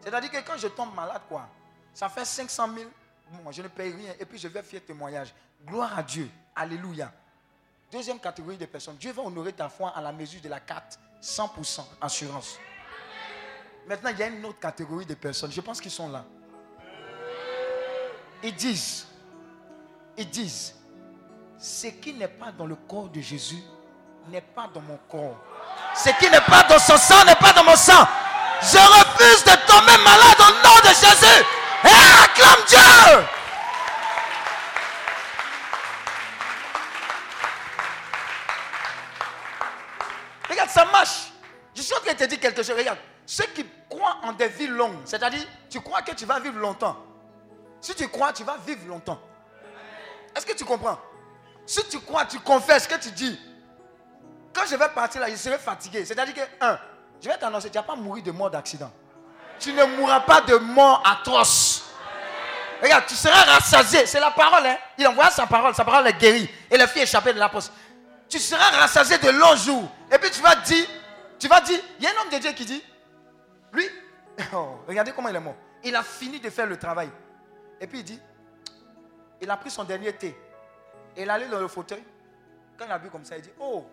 [0.00, 1.48] C'est-à-dire que quand je tombe malade, quoi,
[1.92, 2.90] ça fait 500 000,
[3.44, 5.34] bon, je ne paye rien, et puis je vais faire témoignage.
[5.66, 6.30] Gloire à Dieu.
[6.56, 7.12] Alléluia.
[7.92, 10.98] Deuxième catégorie de personnes, Dieu va honorer ta foi à la mesure de la carte
[11.22, 12.56] 100% assurance.
[13.86, 16.24] Maintenant, il y a une autre catégorie de personnes, je pense qu'ils sont là.
[18.42, 19.06] Ils disent,
[20.16, 20.74] ils disent,
[21.58, 23.62] ce qui n'est pas dans le corps de Jésus
[24.28, 25.36] n'est pas dans mon corps.
[25.94, 28.06] Ce qui n'est pas dans son sang n'est pas dans mon sang.
[28.62, 31.44] Je refuse de tomber malade au nom de Jésus.
[31.84, 33.41] Et acclame Dieu.
[42.22, 42.76] Te dire quelque chose.
[42.76, 46.58] Regarde, ceux qui croient en des vies longues, c'est-à-dire, tu crois que tu vas vivre
[46.58, 46.96] longtemps.
[47.80, 49.20] Si tu crois, tu vas vivre longtemps.
[50.34, 50.98] Est-ce que tu comprends?
[51.66, 53.38] Si tu crois, tu confesses que tu dis.
[54.52, 56.04] Quand je vais partir là, je serai fatigué.
[56.04, 56.78] C'est-à-dire que, un,
[57.20, 58.90] je vais t'annoncer, tu n'as pas mourir de mort d'accident.
[59.58, 61.84] Tu ne mourras pas de mort atroce.
[62.82, 64.06] Regarde, tu seras rassasié.
[64.06, 64.76] C'est la parole, hein.
[64.98, 66.50] Il envoie sa parole, sa parole est guérie.
[66.70, 67.72] Et les filles échappées de la poste.
[68.28, 69.88] Tu seras rassasié de longs jours.
[70.10, 70.86] Et puis tu vas dire,
[71.42, 72.80] tu vas dire, il y a un homme de Dieu qui dit,
[73.72, 73.84] lui,
[74.52, 75.56] oh, regardez comment il est mort.
[75.82, 77.10] Il a fini de faire le travail.
[77.80, 78.20] Et puis il dit,
[79.40, 80.38] il a pris son dernier thé.
[81.16, 82.04] Et il allé dans le fauteuil.
[82.78, 83.84] Quand il a vu comme ça, il dit, oh,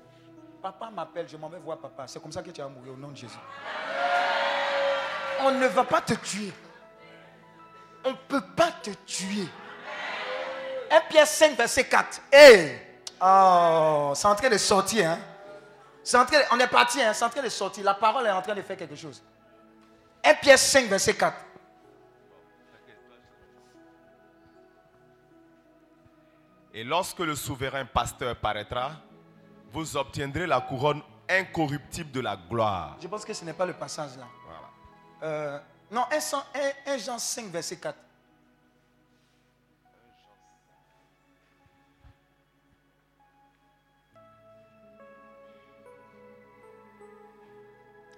[0.62, 2.06] papa m'appelle, je m'en vais voir papa.
[2.06, 3.34] C'est comme ça que tu vas mourir au nom de Jésus.
[5.40, 6.54] On ne va pas te tuer.
[8.06, 9.48] on ne peut pas te tuer.
[10.92, 12.22] 1 Pierre 5, verset 4.
[12.32, 12.80] Hey!
[13.20, 15.10] Oh, c'est en train de sortir.
[15.10, 15.20] Hein?
[16.18, 17.14] En train on est parti, hein?
[17.14, 17.84] c'est en train de sortir.
[17.84, 19.22] La parole est en train de faire quelque chose.
[20.24, 21.46] 1 Pierre 5, verset 4.
[26.74, 28.92] Et lorsque le souverain pasteur paraîtra,
[29.72, 32.98] vous obtiendrez la couronne incorruptible de la gloire.
[33.02, 34.28] Je pense que ce n'est pas le passage là.
[34.46, 34.70] Voilà.
[35.24, 35.60] Euh,
[35.92, 36.44] non, 1, 100
[36.88, 37.98] 1 Jean 5, verset 4.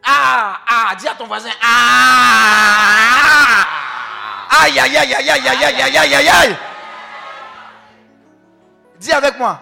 [0.04, 3.66] Ah, ah, dis à ton voisin, ah,
[4.64, 6.58] aïe, aïe, aïe, aïe, aïe, aïe, aïe, aïe, aïe, aïe.
[8.98, 9.60] Dis avec moi,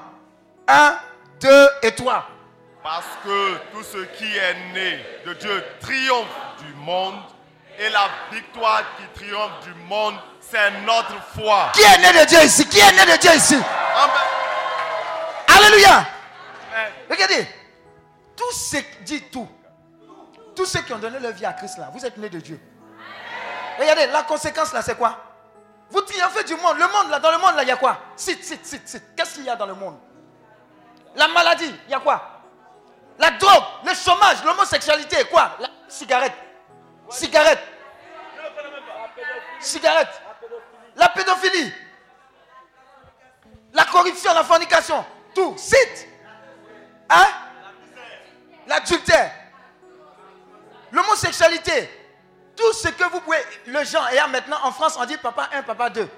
[0.67, 0.95] 1,
[1.41, 2.25] 2 et 3.
[2.83, 6.27] Parce que tout ce qui est né de Dieu triomphe
[6.59, 7.15] du monde
[7.77, 11.71] et la victoire qui triomphe du monde, c'est notre foi.
[11.73, 12.67] Qui est né de Dieu ici?
[12.67, 13.55] Qui est né de Dieu ici?
[13.55, 14.27] Amen.
[15.57, 16.05] Alléluia.
[16.73, 16.91] Amen.
[17.09, 17.47] Regardez,
[18.35, 19.47] tous ceux dit tout,
[20.59, 22.59] tous ceux qui ont donné leur vie à Christ là, vous êtes nés de Dieu.
[23.79, 25.17] Regardez, la conséquence là, c'est quoi?
[25.89, 26.77] Vous triomphez du monde.
[26.77, 27.97] Le monde là, dans le monde là, il y a quoi?
[28.17, 29.15] Cite, cite, cite, cite.
[29.15, 29.97] Qu'est-ce qu'il y a dans le monde?
[31.15, 32.41] La maladie, il y a quoi?
[33.17, 35.55] La drogue, le chômage, l'homosexualité, quoi?
[35.61, 36.33] La cigarette.
[37.09, 37.63] Cigarette.
[39.61, 40.21] Cigarette.
[40.97, 41.73] La pédophilie.
[43.71, 45.05] La corruption, la fornication.
[45.33, 45.55] Tout.
[45.57, 46.05] Cite.
[47.09, 47.27] Hein?
[48.67, 49.38] L'adultère.
[50.91, 51.89] L'homosexualité.
[52.55, 53.37] Tout ce que vous pouvez.
[53.67, 54.09] Le genre.
[54.09, 56.09] Et là, maintenant, en France, on dit papa 1, papa 2.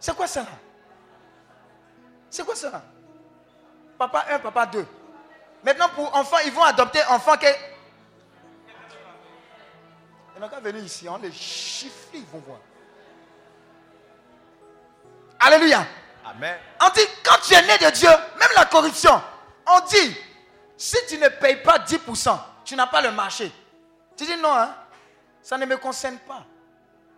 [0.00, 0.44] C'est quoi ça?
[2.30, 2.82] C'est quoi ça?
[3.98, 4.86] Papa 1, papa 2.
[5.64, 7.46] Maintenant, pour enfants, ils vont adopter enfants qui.
[10.36, 12.58] Ils n'ont qu'à venir ici, on les chiffre, ils vont voir.
[15.38, 15.86] Alléluia.
[16.24, 16.56] Amen.
[16.80, 19.22] On dit, quand tu es né de Dieu, même la corruption,
[19.66, 20.16] on dit,
[20.76, 23.52] si tu ne payes pas 10%, tu n'as pas le marché.
[24.16, 24.74] Tu dis non, hein,
[25.42, 26.44] ça ne me concerne pas.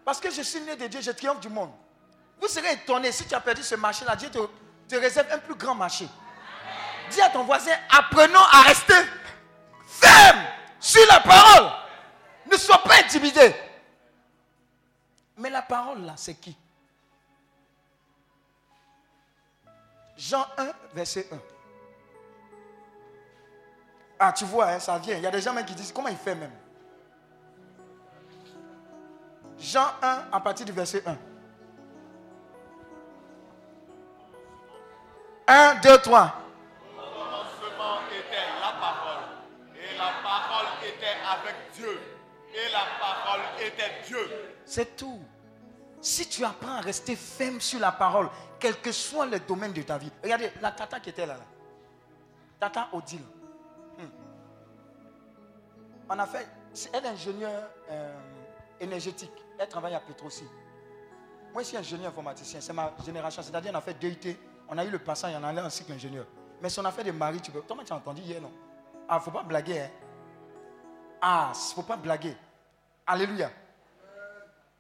[0.05, 1.73] Parce que je suis né de Dieu, je triomphe du monde.
[2.41, 5.75] Vous serez étonné si tu as perdu ce marché-là, Dieu te, réserve un plus grand
[5.75, 6.09] marché.
[7.11, 8.95] Dis à ton voisin, apprenons à rester
[9.87, 10.45] ferme
[10.81, 11.71] sur la parole.
[12.51, 13.55] Ne sois pas intimidé.
[15.37, 16.57] Mais la parole là, c'est qui?
[20.17, 21.39] Jean 1, verset 1.
[24.19, 25.17] Ah, tu vois, hein, ça vient.
[25.17, 26.53] Il y a des gens même qui disent, comment il fait même?
[29.59, 31.17] Jean 1, à partir du verset 1.
[35.49, 36.35] 1, 2, 3.
[36.97, 39.25] Au commencement était la parole.
[39.77, 42.01] Et la parole était avec Dieu.
[42.53, 44.55] Et la parole était Dieu.
[44.65, 45.21] C'est tout.
[46.01, 48.29] Si tu apprends à rester ferme sur la parole,
[48.61, 50.11] quel que soit le domaine de ta vie.
[50.23, 51.45] Regardez, la tata qui était là, là.
[52.61, 53.21] Tata Odile.
[53.99, 54.09] Hmm.
[56.11, 56.47] On a fait.
[56.73, 58.19] c'est- Elle est ingénieure euh,
[58.81, 59.33] énergétique.
[59.59, 60.45] Elle travaille à Petrosi.
[61.53, 62.61] Moi, je suis ingénieur informaticien.
[62.61, 63.43] C'est ma génération.
[63.43, 64.37] C'est-à-dire, on a fait DUT.
[64.69, 66.27] On a eu le passant, y en a un cycle ingénieur.
[66.61, 67.63] Mais si on a fait des maris, tu peux.
[67.63, 68.53] Toi, tu as entendu hier, non?
[69.09, 69.91] Ah, faut pas blaguer, hein.
[71.21, 72.37] Ah, faut pas blaguer.
[73.07, 73.51] Alléluia.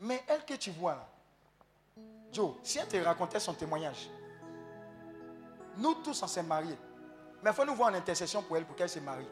[0.01, 1.09] Mais elle que tu vois là,
[2.33, 4.11] Joe, si elle te racontait son témoignage,
[5.77, 6.77] nous tous on s'est mariés.
[7.43, 9.29] Mais il faut nous voir en intercession pour elle pour qu'elle se marie.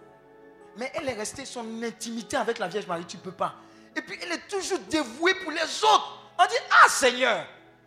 [0.76, 3.54] Mais elle est restée son intimité avec la Vierge Marie, tu ne peux pas.
[3.96, 6.18] Et puis elle est toujours dévouée pour les autres.
[6.38, 7.46] On dit, ah Seigneur,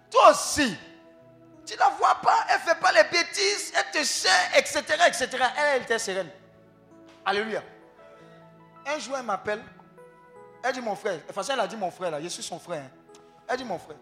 [0.09, 0.77] toi aussi,
[1.65, 4.79] tu ne la vois pas, elle ne fait pas les bêtises, elle te sait, etc.,
[5.07, 5.27] etc.
[5.57, 6.29] Elle, était sereine.
[7.25, 7.61] Alléluia.
[8.85, 9.61] Un jour, elle m'appelle.
[10.63, 11.19] Elle dit mon frère.
[11.29, 12.21] Enfin, elle a dit mon frère là.
[12.21, 12.83] Je suis son frère.
[12.85, 13.21] hein.
[13.49, 13.97] Elle dit mon frère.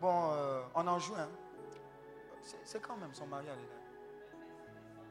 [0.00, 1.14] Bon, euh, on en joue.
[1.16, 1.28] hein.
[2.64, 3.56] C'est- quand même son mariage.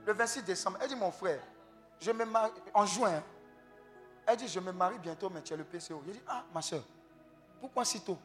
[0.05, 0.77] Le 26 décembre.
[0.81, 1.39] Elle dit mon frère.
[1.99, 3.23] Je me marie en juin.
[4.27, 6.01] Elle dit je me marie bientôt, mais tu es le PCO.
[6.05, 6.83] J'ai dit ah ma soeur.
[7.59, 8.17] Pourquoi si tôt?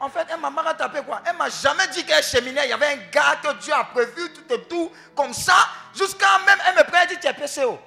[0.00, 1.22] En fait, elle m'a marre tapé quoi.
[1.26, 2.66] Elle m'a jamais dit qu'elle cheminait.
[2.66, 5.56] Il y avait un gars que Dieu a prévu tout et tout comme ça.
[5.94, 6.98] Jusqu'à même elle me prend.
[7.02, 7.78] Elle dit tu es PCO.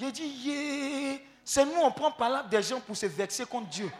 [0.00, 3.68] J'ai dit, yeah, c'est nous, on prend par là des gens pour se vexer contre
[3.68, 3.90] Dieu.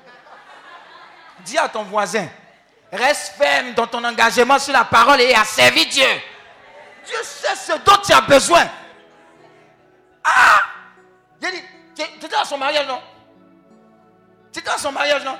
[1.44, 2.26] Dis à ton voisin,
[2.90, 6.06] reste ferme dans ton engagement sur la parole et à Dieu.
[7.04, 8.66] Dieu sait ce dont tu as besoin.
[10.24, 10.60] Ah
[11.42, 11.62] J'ai dit,
[12.18, 13.00] tu étais à son mariage, non?
[14.52, 15.38] Tu étais à son mariage, non?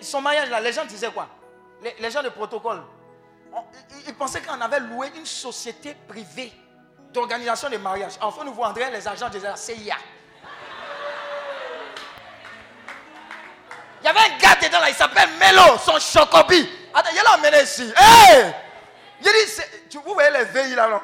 [0.00, 1.28] Son mariage, là, les gens disaient quoi?
[1.98, 2.82] Les, gens de protocole.
[4.06, 6.52] Ils, pensaient qu'on avait loué une société privée
[7.12, 8.12] d'organisation de mariage.
[8.20, 9.96] Enfin, nous voyons les agents de la CIA.
[14.02, 16.68] Il y avait un gars dedans là, il s'appelle Melo, son chocobi.
[16.94, 17.92] Attends, il l'a emmené ici.
[17.96, 18.54] Hey!
[19.20, 21.00] Il dit, tu, vous voyez les veilles là, non?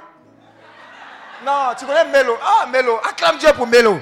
[1.44, 2.38] Non, tu connais Melo.
[2.42, 2.98] Ah, Melo.
[3.04, 4.00] Acclame Dieu pour Melo.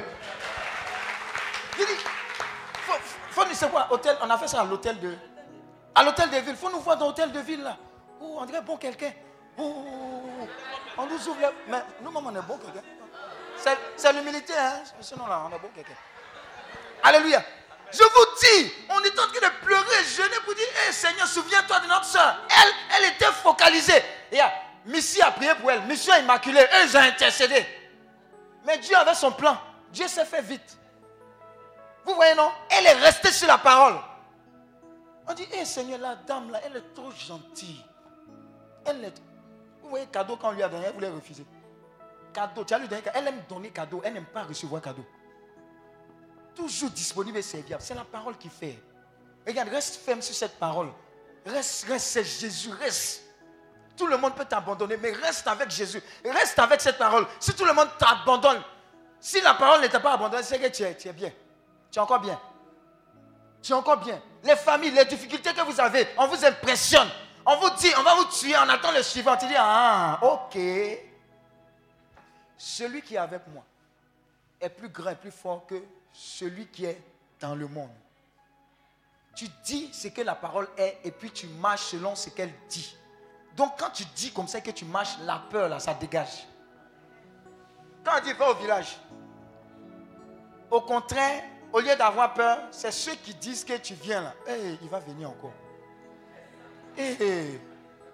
[1.79, 1.93] Il dit,
[2.87, 2.93] faut,
[3.31, 5.17] faut, nous- hôtel, on a fait ça à l'hôtel de,
[5.95, 6.57] à l'hôtel de ville.
[6.57, 7.77] Faut nous voir dans l'hôtel de ville là.
[8.21, 9.13] Oh, on dirait bon quelqu'un.
[9.59, 9.85] Oh,
[10.99, 12.87] on nous ouvre mais nous-mêmes on est bon quelqu'un.
[13.97, 14.83] C'est, l'humilité, hein.
[15.01, 15.95] Sinon là, on est bon quelqu'un.
[17.03, 17.43] Alléluia.
[17.93, 21.81] Je vous dis, on est en train de pleurer, jeûner pour dire, Hé Seigneur, souviens-toi
[21.81, 22.41] de notre soeur.
[22.51, 24.03] Elle, elle était focalisée.
[24.33, 24.53] Et ah,
[25.23, 25.83] a prié pour elle.
[25.83, 26.61] Mission immaculée.
[26.61, 27.65] Eux, ont intercédé.
[28.67, 29.57] Mais Dieu avait son plan.
[29.91, 30.77] Dieu s'est fait vite.
[32.05, 32.51] Vous voyez, non?
[32.71, 33.95] Elle est restée sur la parole.
[35.27, 37.83] On dit, Hé Seigneur, la dame là, elle est trop gentille.
[38.85, 39.23] Elle est.
[39.83, 41.47] Vous voyez, cadeau quand on lui a donné, elle voulait refuser.
[42.33, 43.03] Cadeau, tu as lui donné.
[43.15, 45.05] Elle aime donner cadeau, elle n'aime pas recevoir cadeau.
[46.55, 47.83] Toujours disponible et serviable.
[47.83, 48.79] C'est la parole qui fait.
[49.47, 50.91] Regarde, reste ferme sur cette parole.
[51.47, 53.23] Reste, reste, c'est Jésus, reste.
[53.97, 56.03] Tout le monde peut t'abandonner, mais reste avec Jésus.
[56.25, 57.27] Reste avec cette parole.
[57.39, 58.63] Si tout le monde t'abandonne,
[59.21, 61.33] si la parole ne t'a pas abandonné, c'est que tu es bien.
[61.95, 62.41] Tu es encore bien.
[63.63, 64.21] Tu es encore bien.
[64.43, 67.09] Les familles, les difficultés que vous avez, on vous impressionne.
[67.47, 69.37] On vous dit, on va vous tuer, on attend le suivant.
[69.37, 70.59] Tu dis, ah, ok.
[72.59, 73.63] Celui qui est avec moi
[74.61, 75.81] est plus grand et plus fort que
[76.13, 77.01] celui qui est
[77.39, 77.93] dans le monde.
[79.37, 82.97] Tu dis ce que la parole est et puis tu marches selon ce qu'elle dit.
[83.57, 86.45] Donc quand tu dis comme ça que tu marches, la peur là, ça dégage.
[88.05, 88.97] Quand on dit va au village,
[90.73, 91.45] au contraire,
[91.75, 94.33] au lieu d'avoir peur, c'est ceux qui disent que tu viens là.
[94.47, 95.53] Hey, il va venir encore.
[96.97, 97.61] Hey, hey.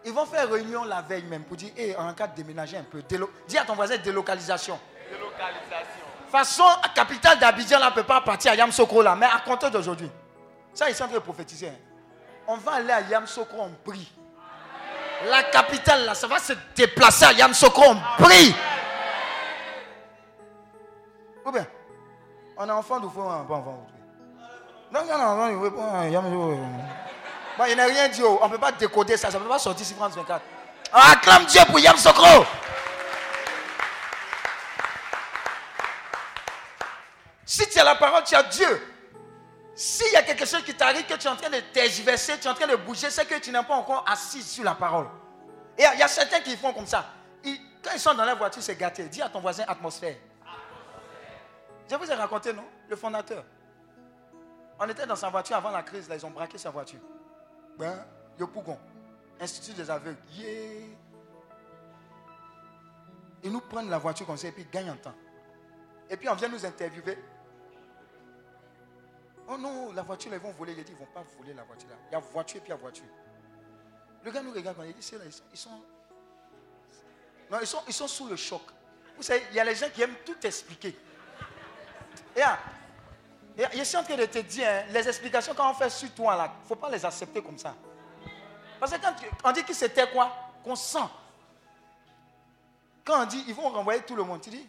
[0.05, 2.83] Ils vont faire réunion la veille même pour dire, hey, en cas de déménager un
[2.85, 3.03] peu.
[3.03, 4.81] Délo- Dis à ton voisin délocalisation.
[5.11, 6.05] Délocalisation.
[6.31, 9.69] façon, la capitale d'Abidjan là ne peut pas partir à Yamsokro là, mais à compter
[9.71, 10.11] d'aujourd'hui.
[10.73, 11.69] Ça, ils sont en train de prophétiser.
[11.69, 11.75] hein.
[12.47, 14.11] On va aller à Yamsokro, on prie.
[15.29, 18.55] La capitale là, ça va se déplacer à Yamsokro, on prie.
[21.45, 21.67] Ou bien,
[22.61, 23.87] on est enfant du on pas enfant.
[24.93, 26.07] Non, non, non, non, veut pas.
[26.09, 26.59] Yamsokro.
[27.57, 28.23] Bon, il n'a rien dit.
[28.23, 28.39] oh.
[28.43, 30.43] On ne peut pas décoder ça, ça ne peut pas sortir sur France 24.
[30.93, 32.45] On acclame Dieu pour Yamsokro.
[37.47, 38.87] Si tu as la parole, tu as Dieu.
[39.75, 42.47] S'il y a quelque chose qui t'arrive, que tu es en train de tergiverser, tu
[42.47, 45.07] es en train de bouger, c'est que tu n'es pas encore assis sur la parole.
[45.79, 47.07] Et il y a certains qui font comme ça.
[47.83, 49.05] Quand ils sont dans la voiture, c'est gâté.
[49.05, 50.17] Dis à ton voisin atmosphère.
[51.91, 53.45] Je vous ai raconté, non Le fondateur.
[54.79, 57.01] On était dans sa voiture avant la crise, là, ils ont braqué sa voiture.
[57.77, 58.07] Ben,
[58.39, 58.79] Yopougon,
[59.41, 60.17] Institut des aveugles.
[60.35, 60.87] Yeah.
[63.43, 65.15] Ils nous prennent la voiture comme ça et puis ils gagnent en temps.
[66.09, 67.19] Et puis on vient nous interviewer.
[69.49, 70.75] Oh non, la voiture, là, ils vont voler.
[70.77, 71.97] Il dit, ils ne vont pas voler la voiture là.
[72.11, 73.05] Il y a voiture et puis il y a voiture.
[74.23, 75.83] Le gars nous regarde, il dit, c'est là, ils sont, ils sont-
[77.51, 78.63] Non, ils sont, ils sont sous le choc.
[79.17, 80.97] Vous savez, il y a les gens qui aiment tout expliquer.
[82.37, 82.59] Et ah,
[83.59, 86.11] et je suis en train de te dire, hein, les explications quand on fait sur
[86.15, 87.75] toi là, il ne faut pas les accepter comme ça.
[88.79, 90.33] Parce que quand on dit que c'était quoi?
[90.65, 90.99] Qu'on sent.
[93.05, 94.67] Quand on dit, ils vont renvoyer tout le monde, tu dis,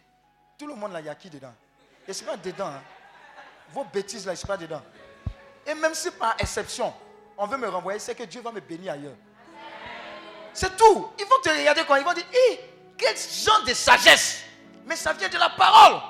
[0.58, 1.54] tout le monde là, il y a qui dedans?
[2.06, 2.68] Et ne suis pas dedans.
[2.68, 2.82] hein.
[3.72, 4.82] Vos bêtises là, je ne suis pas dedans.
[5.66, 6.94] Et même si par exception,
[7.38, 9.16] on veut me renvoyer, c'est que Dieu va me bénir ailleurs.
[10.54, 11.10] C'est tout.
[11.18, 12.60] Ils vont te regarder quand ils vont dire, Hé,
[12.98, 14.44] quel genre de sagesse
[14.86, 16.02] Mais ça vient de la parole.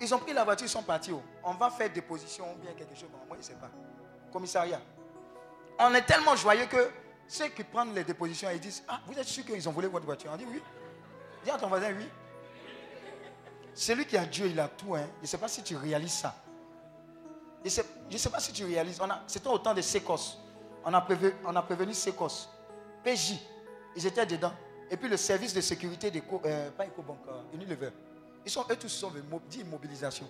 [0.00, 1.12] Ils ont pris la voiture, ils sont partis.
[1.12, 1.22] oh.
[1.42, 3.08] On va faire déposition ou bien quelque chose.
[3.10, 3.70] Moi, je ne sais pas.
[4.32, 4.80] Commissariat.
[5.78, 6.90] On est tellement joyeux que
[7.26, 10.04] ceux qui prennent les dépositions, ils disent Ah, vous êtes sûr qu'ils ont volé votre
[10.04, 10.30] voiture?
[10.32, 10.62] On dit oui.
[11.44, 12.08] Dis à ton voisin oui.
[13.74, 14.94] Celui qui a Dieu, il a tout.
[14.94, 15.06] Hein.
[15.18, 16.34] Je ne sais pas si tu réalises ça.
[17.64, 17.68] Je
[18.10, 19.00] ne sais, pas si tu réalises.
[19.26, 20.38] C'était au temps de Sécos.
[20.84, 21.92] On a, prévenu, on prévenu.
[23.04, 23.34] PJ,
[23.96, 24.52] ils étaient dedans.
[24.88, 27.90] Et puis le service de sécurité de euh, pas EcoBank, euh, Unilever.
[28.46, 30.28] Ils sont, eux tous sont venus, mobilisation.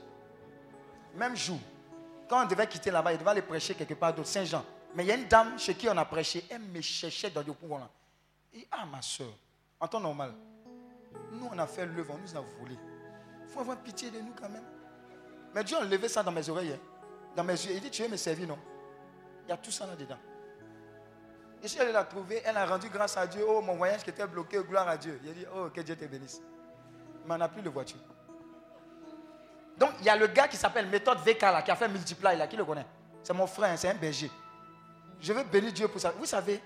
[1.15, 1.59] Même jour,
[2.27, 4.65] quand on devait quitter là-bas, il devait aller prêcher quelque part d'autre, Saint-Jean.
[4.95, 7.43] Mais il y a une dame chez qui on a prêché, elle me cherchait dans
[7.47, 7.91] le pouvoir là.
[8.55, 9.35] Et ah ma soeur,
[9.79, 10.33] en temps normal,
[11.31, 12.79] nous on a fait l'œuvre, on nous a volé.
[13.45, 14.65] Il faut avoir pitié de nous quand même.
[15.55, 16.79] Mais Dieu a levé ça dans mes oreilles, hein,
[17.37, 17.73] dans mes yeux.
[17.75, 18.59] Il dit, tu veux me servir, non
[19.45, 20.19] Il y a tout ça là-dedans.
[21.63, 23.45] Et si elle l'a trouvé, elle a rendu grâce à Dieu.
[23.47, 25.21] Oh, mon voyage qui était bloqué, gloire à Dieu.
[25.23, 26.41] Il a dit, oh, que Dieu te bénisse.
[27.27, 27.99] Mais on n'a plus de voiture.
[29.77, 32.47] Donc, il y a le gars qui s'appelle Méthode VK, qui a fait Multiply, là,
[32.47, 32.87] qui le connaît
[33.23, 34.31] C'est mon frère, hein, c'est un berger.
[35.21, 36.13] Je veux bénir Dieu pour ça.
[36.17, 36.61] Vous savez,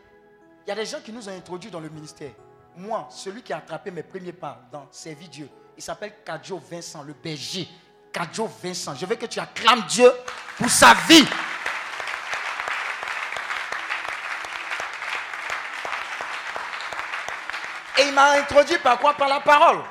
[0.66, 2.30] il y a des gens qui nous ont introduits dans le ministère.
[2.76, 7.02] Moi, celui qui a attrapé mes premiers pas dans Servir Dieu, il s'appelle Kadjo Vincent,
[7.02, 7.68] le berger.
[8.12, 8.94] Kadjo Vincent.
[8.94, 10.10] Je veux que tu acclames Dieu
[10.58, 11.26] pour sa vie.
[17.98, 19.14] Et il m'a introduit par quoi?
[19.14, 19.82] Par la parole.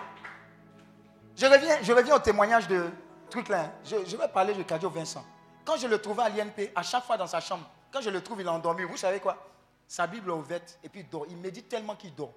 [1.40, 2.90] Je reviens, au témoignage de
[3.30, 3.61] truc là.
[3.61, 3.72] hein.
[3.86, 5.24] Je, vais parler de Kadjo Vincent.
[5.64, 7.64] Quand je le trouvais à l'INP, à chaque fois dans sa chambre,
[7.94, 8.84] quand je le trouve, il est endormi.
[8.84, 9.38] Vous savez quoi?
[9.88, 11.26] Sa Bible est ouverte et puis il dort.
[11.30, 12.34] Il médite tellement qu'il dort.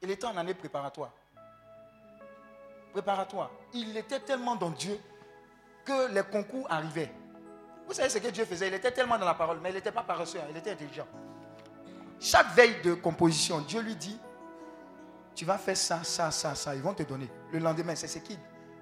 [0.00, 1.10] Il était en année préparatoire.
[2.92, 3.50] Préparatoire.
[3.74, 4.98] Il était tellement dans Dieu
[5.84, 7.12] que les concours arrivaient.
[7.86, 8.68] Vous savez ce que Dieu faisait?
[8.68, 11.06] Il était tellement dans la parole, mais il n'était pas paresseux, hein, il était intelligent.
[12.18, 14.18] Chaque veille de composition, Dieu lui dit,
[15.38, 16.74] tu vas faire ça, ça, ça, ça.
[16.74, 17.30] Ils vont te donner.
[17.52, 18.36] Le lendemain, c'est ce qui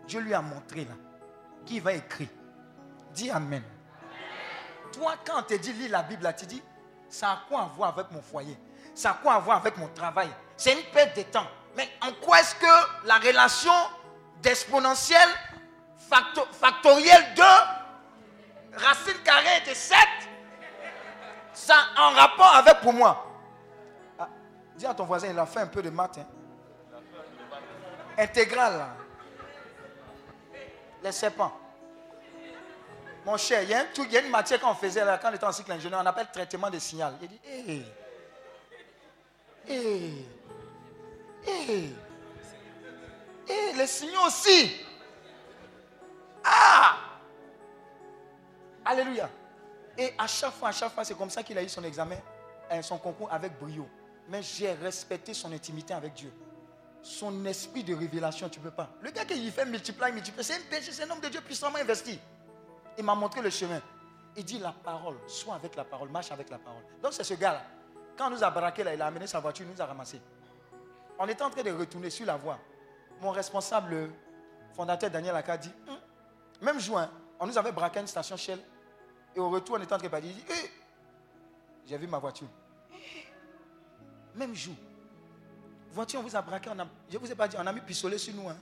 [0.06, 0.94] Dieu lui a montré là.
[1.66, 2.28] Qui va écrire.
[3.12, 3.62] Dis Amen.
[4.90, 6.62] Toi, quand on te dit lis la Bible, là, tu dis,
[7.10, 8.56] ça a quoi à voir avec mon foyer?
[8.94, 10.30] Ça a quoi à voir avec mon travail?
[10.56, 11.46] C'est une perte de temps.
[11.76, 13.72] Mais en quoi est-ce que la relation
[14.40, 15.28] d'exponentielle
[16.10, 19.98] facto- factorielle de racine carrée de 7
[21.52, 23.26] ça a un rapport avec pour moi?
[24.18, 24.28] Ah,
[24.76, 26.16] Dis à ton voisin, il a fait un peu de maths.
[26.18, 26.26] hein.
[28.18, 28.78] Intégral.
[28.78, 28.96] là.
[31.02, 31.52] Les serpents.
[33.24, 33.72] Mon cher, il y
[34.12, 36.28] y a une matière qu'on faisait là, quand on était en cycle ingénieur, on appelle
[36.32, 37.14] traitement de signal.
[37.20, 37.82] Il dit, hé,
[39.68, 40.24] hé,
[41.44, 41.90] hé,
[43.48, 44.80] hé, les signaux aussi.
[46.44, 46.96] Ah!
[48.84, 49.28] Alléluia.
[49.98, 52.18] Et à chaque fois, à chaque fois, c'est comme ça qu'il a eu son examen,
[52.70, 53.88] euh, son concours avec brio.
[54.28, 56.32] Mais j'ai respecté son intimité avec Dieu.
[57.06, 58.90] Son esprit de révélation, tu ne peux pas.
[59.00, 61.76] Le gars qui fait multiply, multiply, c'est un péché, c'est un homme de Dieu puissamment
[61.78, 62.18] investi.
[62.98, 63.80] Il m'a montré le chemin.
[64.36, 66.82] Il dit la parole, sois avec la parole, marche avec la parole.
[67.00, 67.62] Donc c'est ce gars-là.
[68.18, 70.20] Quand on nous a braqué là, il a amené sa voiture, il nous a ramassé.
[71.16, 72.58] On était en train de retourner sur la voie.
[73.20, 74.10] Mon responsable, le
[74.74, 75.96] fondateur Daniel Aka dit, Hum,
[76.60, 77.08] même jour, hein,
[77.38, 78.58] on nous avait braqué à une station Shell.
[79.36, 80.70] Et au retour, on était en train de dit, Hé,
[81.86, 82.48] j'ai vu ma voiture.
[84.34, 84.74] Même jour.
[85.96, 86.68] Voiture, on vous a braqué.
[86.68, 86.76] On
[87.08, 88.46] je ne vous ai pas dit, on a mis pistolet sur nous.
[88.50, 88.56] Hein.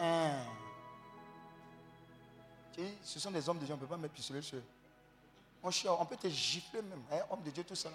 [0.00, 0.40] Hein.
[3.04, 5.70] Ce sont des hommes de Dieu, on ne peut pas mettre pistolet sur eux.
[5.70, 7.02] Cher, on peut te gifler même.
[7.12, 7.90] Hein, homme de Dieu, tout ça.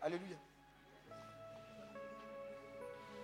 [0.00, 0.36] Alléluia.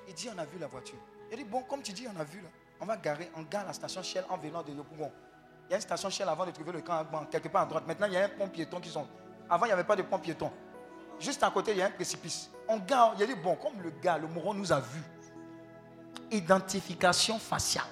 [0.09, 0.99] Il dit, on a vu la voiture.
[1.31, 2.49] Il dit, bon, comme tu dis, on a vu là.
[2.81, 5.11] On va garer, on gare la station Shell en venant de Yopougon.
[5.69, 7.87] Il y a une station Shell avant de trouver le camp quelque part à droite.
[7.87, 9.07] Maintenant, il y a un pont piéton qui sont.
[9.49, 10.53] Avant, il n'y avait pas de pont piéton.
[11.25, 12.51] Juste à côté, il y a un précipice.
[12.69, 15.01] On gare, il a dit, bon, comme le gars, le moron nous a vu.
[16.31, 17.87] Identification faciale.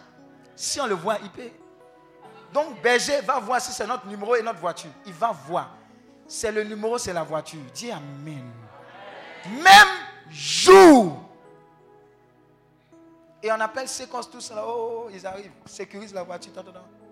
[0.54, 1.50] Si on le voit, il peut.
[2.52, 4.90] Donc, berger va voir si c'est notre numéro et notre voiture.
[5.06, 5.70] Il va voir.
[6.26, 7.60] C'est le numéro, c'est la voiture.
[7.74, 8.50] Dis Amen.
[9.48, 9.88] Même
[10.30, 11.22] jour.
[13.42, 14.62] Et on appelle séquence tout ça.
[14.66, 15.50] Oh, ils arrivent.
[15.64, 16.52] Sécurise la voiture.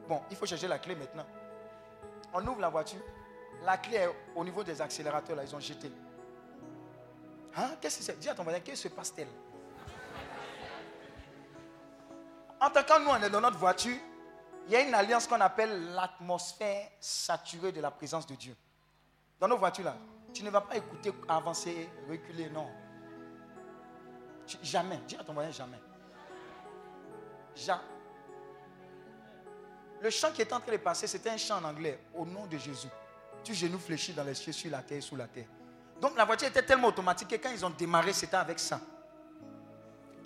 [0.06, 1.26] Bon, il faut chercher la clé maintenant.
[2.34, 3.00] On ouvre la voiture.
[3.64, 5.36] La clé est au niveau des accélérateurs.
[5.36, 5.90] Là, ils ont jeté.
[7.56, 7.76] Hein?
[7.80, 8.18] Qu'est-ce que c'est?
[8.18, 9.26] Dis à ton voisin, qu'est-ce qui se passe-t-il
[12.60, 13.96] En tant que nous, on est dans notre voiture,
[14.66, 18.54] il y a une alliance qu'on appelle l'atmosphère saturée de la présence de Dieu.
[19.40, 19.96] Dans nos voitures, là,
[20.32, 22.68] tu ne vas pas écouter avancer, reculer, non.
[24.62, 25.00] Jamais.
[25.06, 25.80] Dis à ton voisin jamais.
[27.54, 27.80] Jamais.
[30.00, 31.98] Le chant qui est en train de passer, c'était un chant en anglais.
[32.14, 32.88] Au nom de Jésus.
[33.44, 35.46] Tu genoux fléchis dans les cieux, sur la terre sous la terre.
[36.00, 38.80] Donc la voiture était tellement automatique que quand ils ont démarré, c'était avec ça.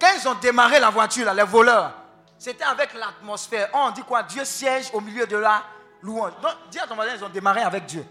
[0.01, 1.93] Quand ils ont démarré la voiture, les voleurs,
[2.39, 3.69] c'était avec l'atmosphère.
[3.73, 4.23] On dit quoi?
[4.23, 5.63] Dieu siège au milieu de la
[6.03, 6.33] louange.
[6.43, 8.05] Donc, dis à ton voisin, ils ont démarré avec Dieu.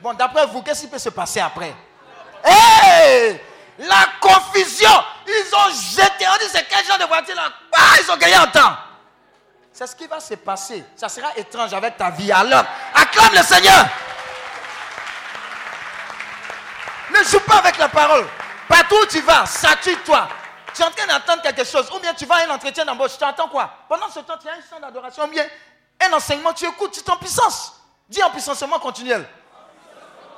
[0.00, 1.74] Bon, d'après vous, qu'est-ce qui peut se passer après?
[2.44, 3.40] Hey
[3.78, 4.90] La confusion
[5.26, 6.26] Ils ont jeté.
[6.28, 7.50] On dit, c'est quel genre de voiture là?
[7.74, 8.76] Ah, Ils ont gagné en temps.
[9.72, 10.84] C'est ce qui va se passer.
[10.96, 12.32] Ça sera étrange avec ta vie.
[12.32, 13.84] Alors, acclame le Seigneur.
[17.10, 18.26] Ne joue pas avec la parole.
[18.68, 20.28] Partout où tu vas, sature-toi.
[20.74, 21.90] Tu es en train d'entendre quelque chose.
[21.94, 23.16] Ou bien tu vas à un entretien d'embauche.
[23.16, 23.70] Tu entends quoi?
[23.88, 25.24] Pendant ce temps, tu as un chant d'adoration.
[25.24, 25.46] Ou bien
[26.00, 26.52] un enseignement.
[26.52, 27.80] Tu écoutes, tu es en puissance.
[28.08, 29.26] Dis en puissancement continuel.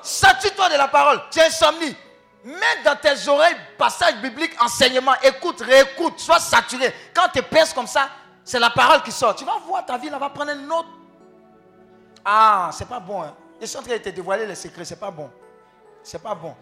[0.02, 1.20] Sature-toi de la parole.
[1.30, 1.96] Tu es insomnie.
[2.44, 5.14] Mets dans tes oreilles passage biblique, enseignement.
[5.22, 6.20] Écoute, réécoute.
[6.20, 6.94] Sois saturé.
[7.12, 8.08] Quand tu penses comme ça,
[8.44, 9.34] c'est la parole qui sort.
[9.34, 10.88] Tu vas voir ta vie, elle va prendre une autre.
[12.24, 13.22] Ah, c'est pas bon.
[13.22, 13.34] Hein.
[13.60, 14.84] Je suis en train de te dévoiler les secrets.
[14.84, 15.30] C'est pas bon.
[16.02, 16.54] C'est pas bon.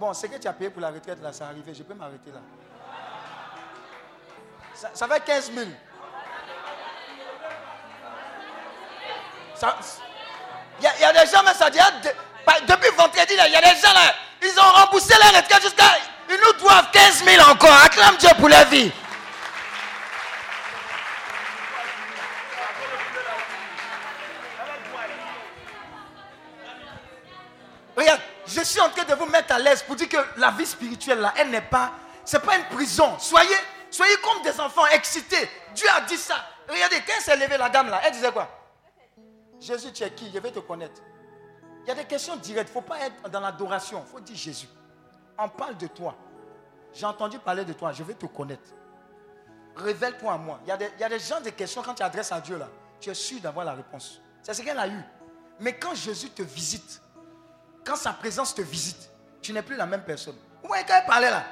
[0.00, 1.74] Bon, ce que tu as payé pour la retraite, là, c'est arrivé.
[1.74, 2.40] Je peux m'arrêter là.
[4.94, 5.66] Ça, fait 15 000.
[10.80, 11.92] Il y, a des gens, mais ça dit, hein,
[12.66, 15.84] depuis vendredi, il y a des gens là, ils ont remboursé la retraite jusqu'à.
[16.30, 17.70] Ils nous doivent 15 000 encore.
[17.84, 18.90] Acclame Dieu pour la vie.
[27.94, 28.29] Regarde.
[28.50, 31.20] Je suis en train de vous mettre à l'aise pour dire que la vie spirituelle,
[31.20, 31.92] là, elle n'est pas.
[32.24, 33.16] C'est pas une prison.
[33.18, 33.54] Soyez,
[33.90, 35.48] soyez comme des enfants excités.
[35.72, 36.34] Dieu a dit ça.
[36.68, 38.48] Regardez, quand s'est levée, la dame là, elle disait quoi?
[39.60, 40.32] Jésus, tu es qui?
[40.34, 41.00] Je vais te connaître.
[41.84, 42.70] Il y a des questions directes.
[42.74, 44.04] Il ne faut pas être dans l'adoration.
[44.04, 44.68] Il faut dire Jésus.
[45.38, 46.16] On parle de toi.
[46.92, 47.92] J'ai entendu parler de toi.
[47.92, 48.70] Je vais te connaître.
[49.76, 50.58] Révèle-toi à moi.
[50.64, 52.40] Il y, a des, il y a des gens, des questions, quand tu adresses à
[52.40, 52.68] Dieu là,
[53.00, 54.20] tu es sûr d'avoir la réponse.
[54.42, 55.00] C'est ce qu'elle a eu.
[55.60, 57.00] Mais quand Jésus te visite,
[57.84, 59.10] quand sa présence te visite,
[59.42, 60.36] tu n'es plus la même personne.
[60.62, 61.44] Vous voyez, quand elle parlait là,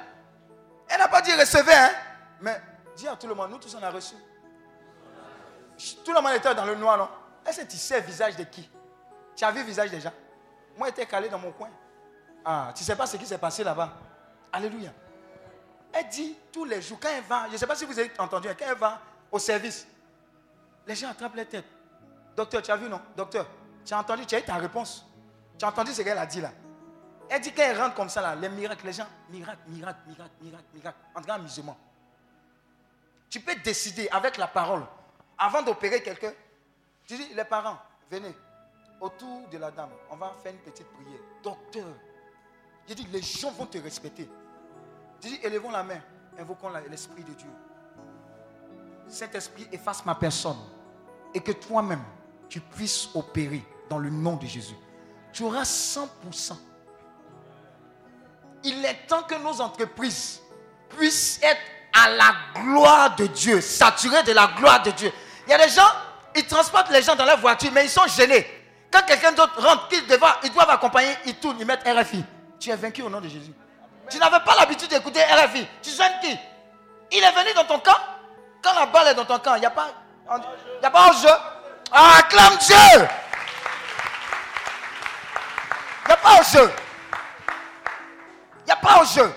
[0.87, 1.91] elle n'a pas dit recevez, hein.
[2.41, 2.61] Mais
[2.95, 4.15] dis à tout le monde, nous tous on a reçu.
[6.03, 7.09] Tout le monde était dans le noir, non?
[7.45, 8.69] Est-ce que tu sais le visage de qui?
[9.35, 10.11] Tu as vu le visage des gens
[10.77, 11.69] Moi, j'étais calé dans mon coin.
[12.43, 13.93] Ah, tu ne sais pas ce qui s'est passé là-bas?
[14.51, 14.91] Alléluia.
[15.93, 18.11] Elle dit tous les jours, quand elle va, je ne sais pas si vous avez
[18.19, 18.99] entendu, quand elle va
[19.31, 19.87] au service,
[20.85, 21.65] les gens attrapent les têtes.
[22.35, 23.01] Docteur, tu as vu, non?
[23.15, 23.47] Docteur,
[23.85, 25.05] tu as entendu, tu as eu ta réponse.
[25.59, 26.51] Tu as entendu ce qu'elle a dit là?
[27.29, 30.65] Elle dit qu'elle rentre comme ça là, les miracles, les gens, miracle, miracle, miracle, miracle,
[30.73, 31.77] miracle, en grand musulman.
[33.29, 34.83] Tu peux décider avec la parole,
[35.37, 36.31] avant d'opérer quelqu'un,
[37.05, 37.77] tu dis, les parents,
[38.09, 38.33] venez,
[39.01, 41.19] autour de la dame, on va faire une petite prière.
[41.43, 41.87] Docteur,
[42.87, 44.27] je dis, les gens vont te respecter.
[45.21, 46.01] Je dis, élevons la main,
[46.39, 47.49] invoquons l'Esprit de Dieu.
[49.07, 50.57] Saint-Esprit, efface ma personne.
[51.33, 52.03] Et que toi-même,
[52.47, 54.75] tu puisses opérer dans le nom de Jésus.
[55.33, 56.53] Tu auras 100%.
[58.63, 60.41] Il est temps que nos entreprises
[60.89, 61.61] puissent être
[61.93, 65.11] à la gloire de Dieu, saturées de la gloire de Dieu.
[65.47, 65.87] Il y a des gens,
[66.35, 68.45] ils transportent les gens dans leur voiture, mais ils sont gênés.
[68.91, 70.03] Quand quelqu'un d'autre rentre, qu'ils
[70.43, 72.23] ils doivent accompagner, ils tournent, ils mettent RFI.
[72.59, 73.53] Tu es vaincu au nom de Jésus.
[74.09, 75.67] Tu n'avais pas l'habitude d'écouter RFI.
[75.81, 76.37] Tu gênes qui?
[77.11, 77.97] Il est venu dans ton camp.
[78.61, 79.87] Quand la balle est dans ton camp, il n'y a pas,
[80.31, 81.29] il y a pas jeu.
[81.91, 83.07] Ah, acclame Dieu.
[86.09, 86.71] Il n'y a pas au jeu.
[88.61, 89.31] Il n'y a pas au jeu.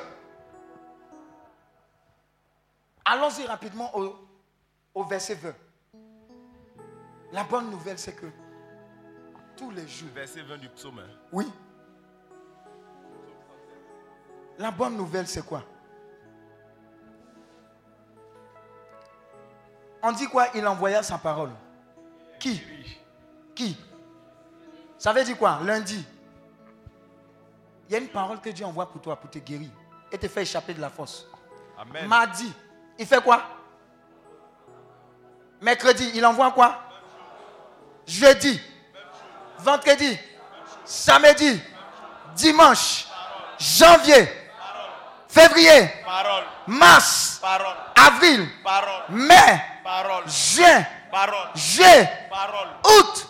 [3.05, 4.15] Allons-y rapidement au,
[4.95, 5.53] au verset 20.
[7.33, 8.25] La bonne nouvelle, c'est que
[9.55, 10.99] tous les jours, Verset 20 du psaume.
[10.99, 11.19] hein.
[11.33, 11.51] oui.
[14.59, 15.63] La bonne nouvelle, c'est quoi?
[20.03, 20.47] On dit quoi?
[20.55, 21.51] Il envoya sa parole.
[22.39, 22.63] Qui?
[23.55, 23.77] Qui?
[24.97, 25.59] Ça veut dire quoi?
[25.65, 26.05] Lundi.
[27.93, 29.69] Il y a une parole que Dieu envoie pour toi, pour te guérir
[30.11, 31.27] et te faire échapper de la force.
[31.79, 32.07] Amen.
[32.07, 32.51] Mardi,
[32.99, 33.43] il fait quoi?
[35.61, 36.85] Mercredi, il envoie quoi?
[38.07, 38.59] Jeudi,
[39.59, 40.19] vendredi,
[40.87, 41.61] samedi,
[42.35, 43.09] dimanche,
[43.59, 44.27] janvier,
[45.29, 45.91] février,
[46.67, 47.43] mars,
[47.95, 48.49] avril,
[49.11, 49.61] mai,
[50.29, 50.87] juin,
[51.55, 52.11] juillet,
[52.87, 53.27] août,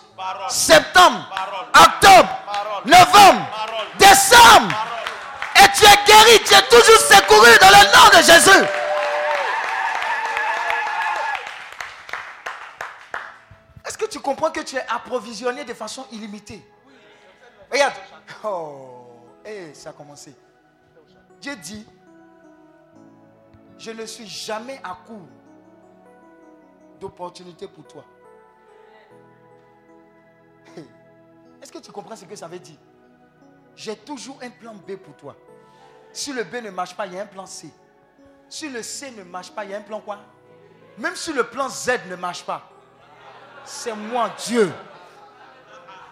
[0.49, 1.29] septembre,
[1.75, 2.29] octobre,
[2.85, 3.47] novembre,
[3.99, 4.75] décembre.
[5.57, 8.67] Et tu es guéri, tu es toujours secouru dans le nom de Jésus.
[13.87, 16.67] Est-ce que tu comprends que tu es approvisionné de façon illimitée?
[17.71, 17.95] Regarde.
[18.45, 19.07] Oh,
[19.45, 20.35] eh, ça a commencé.
[21.41, 21.87] Dieu dit,
[23.79, 25.27] je ne suis jamais à court
[27.01, 28.05] d'opportunités pour toi.
[31.63, 32.77] Est-ce que tu comprends ce que ça veut dire?
[33.77, 35.37] J'ai toujours un plan B pour toi.
[36.13, 37.73] Si le B ne marche pas, il y a un plan C.
[38.49, 40.19] Si le C ne marche pas, il y a un plan quoi?
[40.99, 42.69] Même si le plan Z ne marche pas,
[43.65, 44.71] c'est moi, Dieu.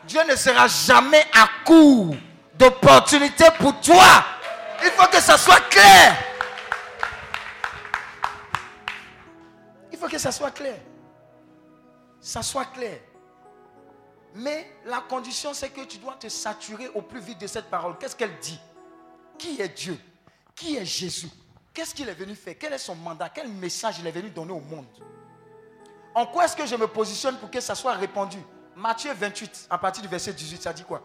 [0.05, 2.15] Dieu ne sera jamais à court
[2.55, 4.25] d'opportunités pour toi.
[4.83, 6.17] Il faut que ça soit clair.
[9.93, 10.79] Il faut que ça soit clair.
[12.21, 13.01] Ça soit clair.
[14.35, 17.98] Mais la condition, c'est que tu dois te saturer au plus vite de cette parole.
[17.98, 18.59] Qu'est-ce qu'elle dit?
[19.39, 19.98] Qui est Dieu?
[20.55, 21.31] Qui est Jésus?
[21.73, 22.55] Qu'est-ce qu'il est venu faire?
[22.59, 23.28] Quel est son mandat?
[23.28, 24.86] Quel message il est venu donner au monde?
[26.15, 28.39] En quoi est-ce que je me positionne pour que ça soit répandu?
[28.77, 31.02] Matthieu 28, à partir du verset 18, ça dit quoi?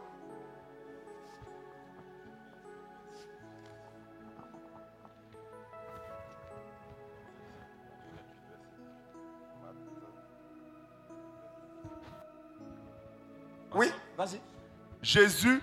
[15.05, 15.61] Jésus,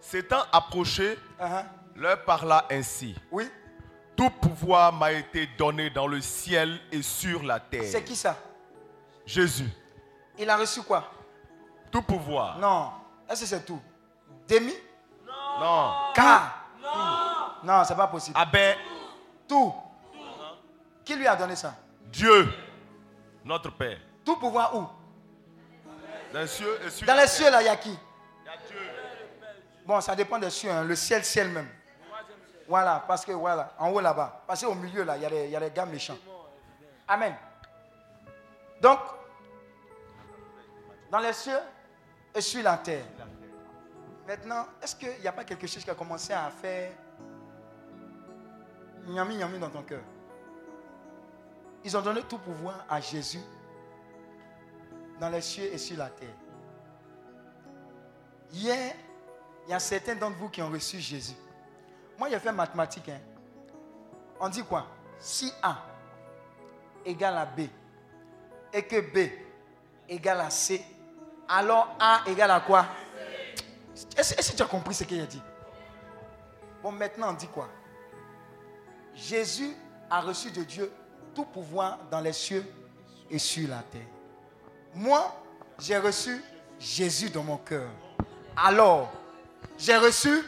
[0.00, 1.64] s'étant approché, Uh-huh.
[1.96, 3.14] leur parla ainsi.
[3.30, 3.48] Oui,
[4.16, 7.84] Tout pouvoir m'a été donné dans le ciel et sur la terre.
[7.84, 8.36] c'est qui ça?
[9.24, 9.68] Jésus.
[10.38, 11.04] Il a reçu quoi?
[11.92, 12.58] Tout pouvoir.
[12.58, 12.90] Non.
[13.28, 13.80] Est-ce que c'est tout?
[14.48, 14.74] Demi?
[15.26, 15.92] Non.
[16.14, 16.66] Car?
[16.82, 16.88] Non.
[17.78, 18.36] Non, c'est pas possible.
[18.38, 18.76] Ah ben,
[19.48, 19.72] Tout.
[21.04, 21.74] Qui lui a donné ça?
[22.06, 22.52] Dieu,
[23.44, 24.86] notre Père, Tout pouvoir où?
[26.32, 27.28] Dans les cieux et sur Dans les terre.
[27.30, 27.96] cieux, là, il y a qui?
[29.84, 31.68] Bon, ça dépend des cieux, hein, le ciel, ciel même.
[32.68, 34.42] Voilà, parce que voilà, en haut là-bas.
[34.46, 36.16] Parce qu'au milieu là, il y, a des gars méchants.
[37.08, 37.34] Amen.
[38.80, 38.98] Donc,
[41.10, 41.58] dans les cieux
[42.34, 43.04] et sur la terre.
[44.26, 46.92] Maintenant, est-ce qu'il n'y a pas quelque chose qui a commencé à faire
[49.06, 50.00] Nyami Nyami dans ton cœur?
[51.84, 53.42] Ils ont donné tout pouvoir à Jésus
[55.18, 56.34] dans les cieux et sur la terre.
[58.52, 58.94] Hier,
[59.66, 61.34] il y a certains d'entre vous qui ont reçu Jésus.
[62.18, 63.08] Moi, j'ai fait mathématiques.
[63.08, 63.20] hein.
[64.40, 64.86] On dit quoi?
[65.18, 65.76] Si A
[67.04, 67.60] égale à B
[68.72, 69.30] et que B
[70.08, 70.84] égale à C,
[71.48, 72.86] alors A égale à quoi?
[74.16, 75.42] Est-ce que tu as compris ce qu'il a dit?
[76.82, 77.68] Bon, maintenant, on dit quoi?
[79.14, 79.76] Jésus
[80.10, 80.90] a reçu de Dieu
[81.34, 82.64] tout pouvoir dans les cieux
[83.30, 84.00] et sur la terre.
[84.94, 85.34] Moi,
[85.78, 86.42] j'ai reçu
[86.78, 87.88] Jésus dans mon cœur.
[88.56, 89.10] Alors,
[89.78, 90.44] j'ai reçu.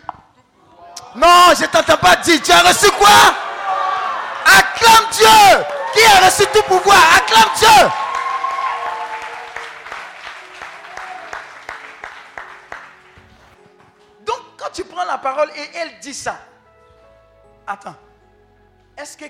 [1.14, 2.40] Non, je ne t'entends pas dire.
[2.42, 3.34] Tu as reçu quoi?
[4.46, 5.64] Acclame Dieu.
[5.92, 6.98] Qui a reçu tout pouvoir?
[7.16, 7.90] Acclame Dieu.
[14.24, 16.38] Donc, quand tu prends la parole et elle dit ça,
[17.66, 17.96] attends,
[18.96, 19.24] est-ce que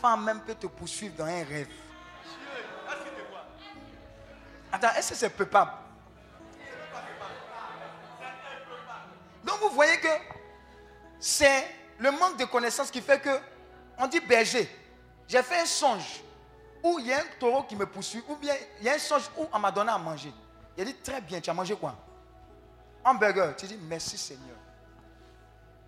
[0.00, 1.68] femme même peut te poursuivre dans un rêve?
[4.72, 5.72] Attends, est-ce que c'est peupable
[9.46, 10.08] Donc vous voyez que
[11.20, 11.66] c'est
[11.98, 13.30] le manque de connaissances qui fait que
[13.96, 14.68] on dit berger.
[15.28, 16.22] J'ai fait un songe
[16.82, 18.98] où il y a un taureau qui me poursuit, ou bien il y a un
[18.98, 20.32] songe où on m'a donné à manger.
[20.76, 21.94] Il a dit très bien, tu as mangé quoi?
[23.04, 23.54] Hamburger.
[23.56, 24.56] Tu dis merci Seigneur.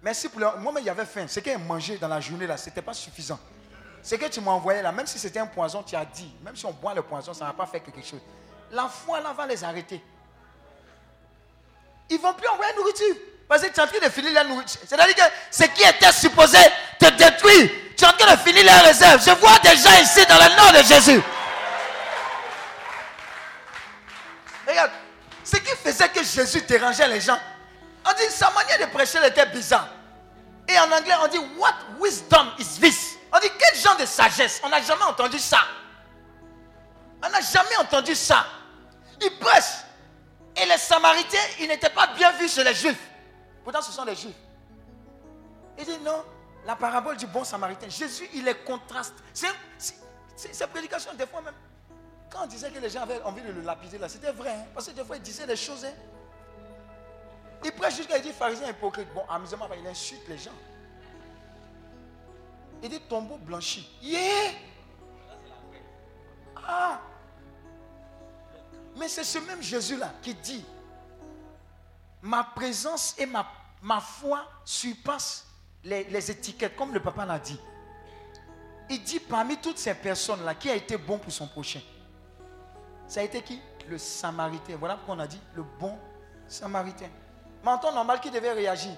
[0.00, 0.56] Merci pour le...
[0.58, 1.26] Moi-même, j'avais faim.
[1.26, 3.38] Ce qu'il a mangé dans la journée là, ce n'était pas suffisant.
[4.00, 6.54] Ce que tu m'as envoyé là, même si c'était un poison, tu as dit, même
[6.54, 8.20] si on boit le poison, ça ne va pas faire quelque chose.
[8.70, 10.00] La foi là va les arrêter.
[12.08, 13.16] Ils ne vont plus envoyer nourriture.
[13.48, 14.80] Parce que tu es en train de finir la nourriture.
[14.86, 16.58] C'est-à-dire que ce qui était supposé
[16.98, 19.24] te détruire, tu es en train de finir les réserves.
[19.24, 21.22] Je vois des gens ici dans le nom de Jésus.
[24.66, 24.90] Regarde,
[25.42, 27.38] ce qui faisait que Jésus dérangeait les gens,
[28.04, 29.88] on dit sa manière de prêcher était bizarre.
[30.68, 33.16] Et en anglais, on dit What wisdom is this?
[33.32, 34.60] On dit quel genre de sagesse?
[34.62, 35.60] On n'a jamais entendu ça.
[37.24, 38.46] On n'a jamais entendu ça.
[39.22, 39.64] Il prêche.
[40.54, 43.07] Et les Samaritains, ils n'étaient pas bien vus chez les Juifs.
[43.68, 44.34] Pourtant, ce sont les Juifs.
[45.76, 46.24] Il dit non,
[46.64, 47.90] la parabole du bon Samaritain.
[47.90, 49.12] Jésus, il est contraste.
[49.34, 51.52] Ces prédications, des fois même,
[52.30, 54.54] quand on disait que les gens avaient envie de le lapider, là, c'était vrai.
[54.54, 55.84] hein, parce que des fois, il disait des choses.
[55.84, 55.92] hein.
[57.62, 59.12] Il prêche jusqu'à il dit pharisien hypocrite.
[59.12, 60.50] Bon, amusement, il insulte les gens.
[62.82, 63.98] Il dit tombeau blanchi.
[64.00, 64.52] Yeah!
[66.66, 67.00] Ah!
[68.96, 70.64] Mais c'est ce même Jésus-là qui dit
[72.22, 73.46] Ma présence et ma,
[73.82, 75.46] ma foi surpassent
[75.84, 77.58] les, les étiquettes, comme le papa l'a dit.
[78.90, 81.80] Il dit parmi toutes ces personnes-là, qui a été bon pour son prochain?
[83.06, 83.60] Ça a été qui?
[83.88, 84.76] Le Samaritain.
[84.76, 85.98] Voilà pourquoi on a dit le bon
[86.46, 87.08] Samaritain.
[87.64, 88.92] Mais en temps normal, qui devait réagir?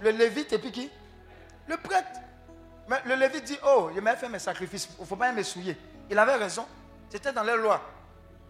[0.00, 0.90] Le Lévite et puis qui?
[1.66, 2.20] Le prêtre.
[2.88, 5.42] Mais le Lévite dit Oh, il m'a fait mes sacrifices, il ne faut pas me
[5.42, 5.76] souiller.
[6.08, 6.66] Il avait raison.
[7.08, 7.80] C'était dans les lois.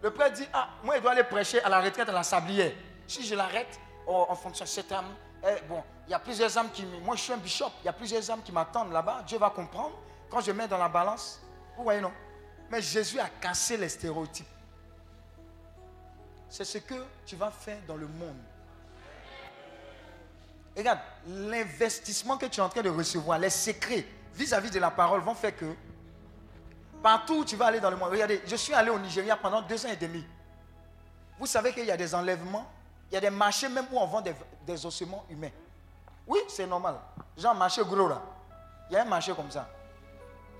[0.01, 2.71] Le prêtre dit Ah, moi, il dois aller prêcher à la retraite à la sablière.
[3.07, 6.55] Si je l'arrête, oh, en fonction de cette âme, eh, bon, il y a plusieurs
[6.57, 6.85] âmes qui.
[6.85, 7.71] Moi, je suis un bishop.
[7.81, 9.23] Il y a plusieurs âmes qui m'attendent là-bas.
[9.25, 9.97] Dieu va comprendre.
[10.29, 11.41] Quand je mets dans la balance,
[11.75, 12.11] vous voyez, non?
[12.69, 14.47] Mais Jésus a cassé les stéréotypes.
[16.49, 18.37] C'est ce que tu vas faire dans le monde.
[20.75, 25.21] Regarde, l'investissement que tu es en train de recevoir, les secrets vis-à-vis de la parole
[25.21, 25.73] vont faire que
[27.03, 29.61] partout où tu vas aller dans le monde, regardez, je suis allé au Nigeria pendant
[29.61, 30.25] deux ans et demi.
[31.39, 32.69] Vous savez qu'il y a des enlèvements,
[33.11, 35.51] il y a des marchés même où on vend des, ossements humains.
[36.25, 36.95] Oui, c'est normal.
[37.37, 38.21] Genre marché gros là.
[38.89, 39.67] Il y a un marché comme ça.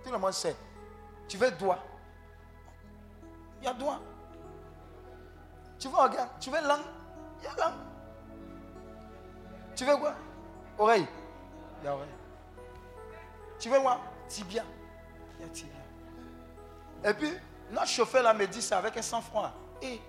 [0.03, 0.55] Tout le monde sait.
[1.29, 1.79] Tu veux doigt.
[3.61, 4.01] Il y a doigt.
[5.79, 6.27] Tu veux organe.
[6.41, 6.81] Tu veux langue.
[7.39, 7.79] Il y a langue.
[9.73, 10.13] Tu veux quoi?
[10.77, 11.07] Oreille.
[11.81, 12.09] Il y a oreille.
[13.59, 13.97] Tu veux quoi?
[14.27, 14.63] Tibia.
[15.39, 15.73] Il y a tibia.
[17.05, 17.31] Et puis,
[17.71, 19.53] notre chauffeur là me dit ça avec un sang-froid.
[19.81, 20.01] Et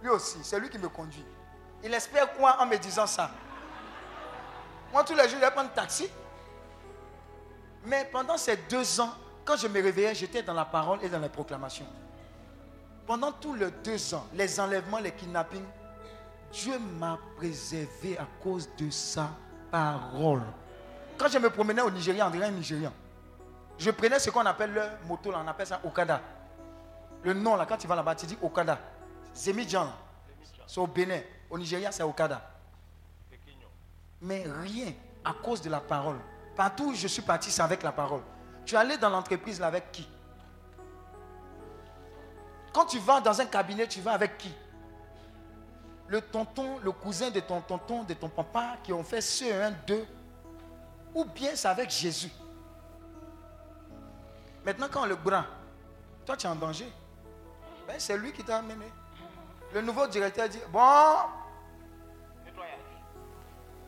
[0.00, 1.24] lui aussi, c'est lui qui me conduit.
[1.84, 3.30] Il espère quoi en me disant ça?
[4.92, 6.08] Moi, tous les jours, je vais prendre un taxi.
[7.84, 9.10] Mais pendant ces deux ans,
[9.44, 11.86] quand je me réveillais, j'étais dans la parole et dans les proclamations.
[13.06, 15.66] Pendant tous les deux ans, les enlèvements, les kidnappings,
[16.52, 19.30] Dieu m'a préservé à cause de sa
[19.70, 20.42] parole.
[21.18, 22.92] Quand je me promenais au Nigeria, dirait un Nigérian.
[23.78, 26.20] Je prenais ce qu'on appelle leur moto, on appelle ça Okada.
[27.24, 28.78] Le nom, là, quand tu vas là-bas, tu dis Okada.
[29.34, 29.90] Zemidjan,
[30.66, 31.20] c'est au Bénin.
[31.52, 32.40] Au Nigeria, c'est Okada.
[34.22, 36.18] Mais rien à cause de la parole.
[36.56, 38.22] Partout où je suis parti, c'est avec la parole.
[38.64, 40.08] Tu es allé dans l'entreprise là avec qui?
[42.72, 44.50] Quand tu vas dans un cabinet, tu vas avec qui?
[46.06, 49.72] Le tonton, le cousin de ton tonton, de ton papa qui ont fait ce 1,
[49.86, 50.06] 2.
[51.14, 52.32] Ou bien c'est avec Jésus.
[54.64, 55.44] Maintenant, quand le bras,
[56.24, 56.90] toi tu es en danger.
[57.86, 58.86] Ben, c'est lui qui t'a amené.
[59.74, 61.16] Le nouveau directeur dit, bon,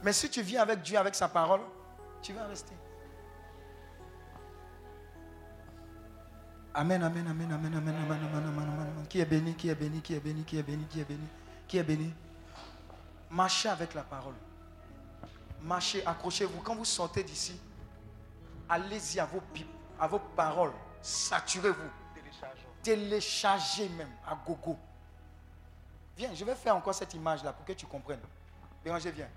[0.04, 1.62] mais si tu viens avec Dieu, avec sa parole,
[2.20, 2.74] tu vas rester.
[6.74, 9.06] Amen, amen, amen, amen, amen, amen, amen, amen, amen.
[9.08, 11.26] Qui est béni, qui est béni, qui est béni, qui est béni, qui est béni,
[11.66, 12.12] qui est béni.
[13.30, 14.34] Marchez avec la parole.
[15.62, 16.60] Marchez, accrochez-vous.
[16.60, 17.58] Quand vous sortez d'ici,
[18.68, 19.66] allez-y à vos pipes,
[19.98, 20.72] à vos paroles.
[21.00, 21.90] Saturez-vous.
[22.82, 24.76] Téléchargez même à gogo.
[26.14, 28.20] Viens, je vais faire encore cette image-là pour que tu comprennes.
[28.84, 29.28] Béranger, viens.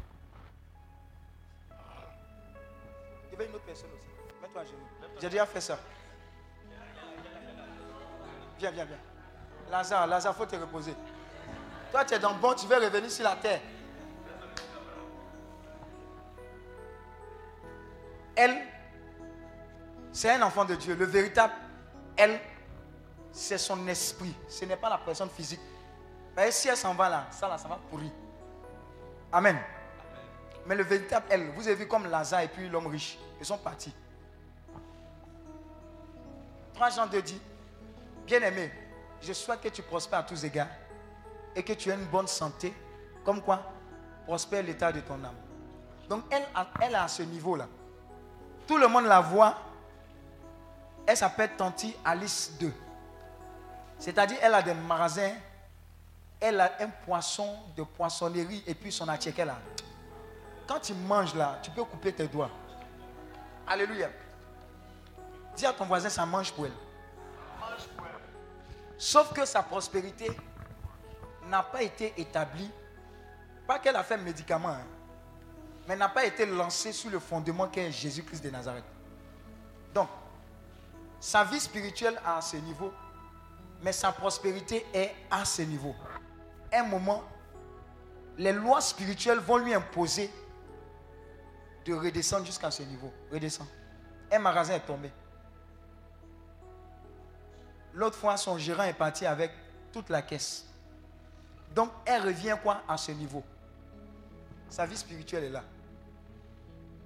[3.38, 4.41] Il y avait une autre personne aussi.
[4.41, 4.77] Mets-toi à genoux.
[5.22, 5.77] J'ai déjà fait ça.
[8.57, 8.97] Viens, viens, viens.
[9.69, 10.95] Lazare, Lazare, il faut te reposer.
[11.91, 13.61] Toi, tu es dans le bon, tu veux revenir sur la terre.
[18.35, 18.57] Elle,
[20.11, 20.95] c'est un enfant de Dieu.
[20.95, 21.53] Le véritable,
[22.15, 22.39] elle,
[23.31, 24.35] c'est son esprit.
[24.47, 25.61] Ce n'est pas la personne physique.
[26.49, 28.11] Si elle s'en va là, ça là, ça va pourrir.
[29.31, 29.57] Amen.
[30.65, 33.57] Mais le véritable, elle, vous avez vu comme Lazare et puis l'homme riche, ils sont
[33.57, 33.93] partis.
[36.73, 37.41] 3 Jean 2 dit,
[38.26, 38.72] bien-aimé,
[39.22, 40.68] je souhaite que tu prospères à tous égards
[41.55, 42.73] et que tu aies une bonne santé.
[43.23, 43.61] Comme quoi
[44.26, 45.35] Prospère l'état de ton âme.
[46.09, 46.45] Donc elle,
[46.81, 47.68] elle est à ce niveau-là.
[48.68, 49.55] Tout le monde la voit.
[51.05, 52.72] Elle s'appelle Tanti Alice 2.
[53.97, 55.34] C'est-à-dire, elle a des magasins.
[56.39, 59.55] Elle a un poisson de poissonnerie et puis son attiéké là.
[60.68, 62.51] Quand tu manges là, tu peux couper tes doigts.
[63.68, 64.10] Alléluia.
[65.56, 66.72] Dis à ton voisin, ça mange pour elle.
[68.98, 70.30] Sauf que sa prospérité
[71.48, 72.69] n'a pas été établie.
[73.68, 74.85] Pas qu'elle a fait médicament, hein,
[75.88, 78.85] mais n'a pas été lancée sur le fondement qu'est Jésus-Christ de Nazareth.
[79.94, 80.07] Donc,
[81.19, 82.94] sa vie spirituelle est à ce niveau,
[83.81, 85.94] mais sa prospérité est à ce niveau.
[86.72, 87.23] Un moment,
[88.38, 90.31] les lois spirituelles vont lui imposer
[91.88, 93.14] de redescendre jusqu'à ce niveau.
[93.31, 93.68] Redescend.
[94.31, 95.09] Un magasin est tombé.
[97.93, 99.51] L'autre fois, son gérant est parti avec
[99.93, 100.65] toute la caisse.
[101.73, 103.43] Donc, elle revient quoi à ce niveau?
[104.69, 105.64] Sa vie spirituelle est là.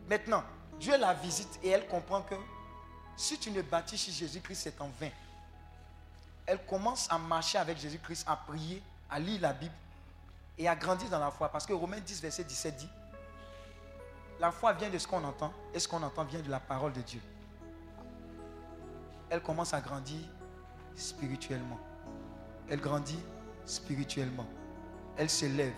[0.10, 0.44] Maintenant,
[0.80, 2.36] Dieu la visite et elle comprend que
[3.16, 5.12] si tu ne bâtis chez Jésus-Christ, c'est en vain.
[6.48, 9.76] Elle commence à marcher avec Jésus-Christ, à prier, à lire la Bible
[10.58, 11.50] et à grandir dans la foi.
[11.50, 12.90] Parce que Romains 10, verset 17 dit,
[14.42, 16.92] la foi vient de ce qu'on entend et ce qu'on entend vient de la parole
[16.94, 17.22] de Dieu.
[19.30, 20.20] Elle commence à grandir
[20.96, 21.80] spirituellement.
[22.68, 23.20] Elle grandit
[23.66, 24.48] spirituellement.
[25.16, 25.76] Elle s'élève.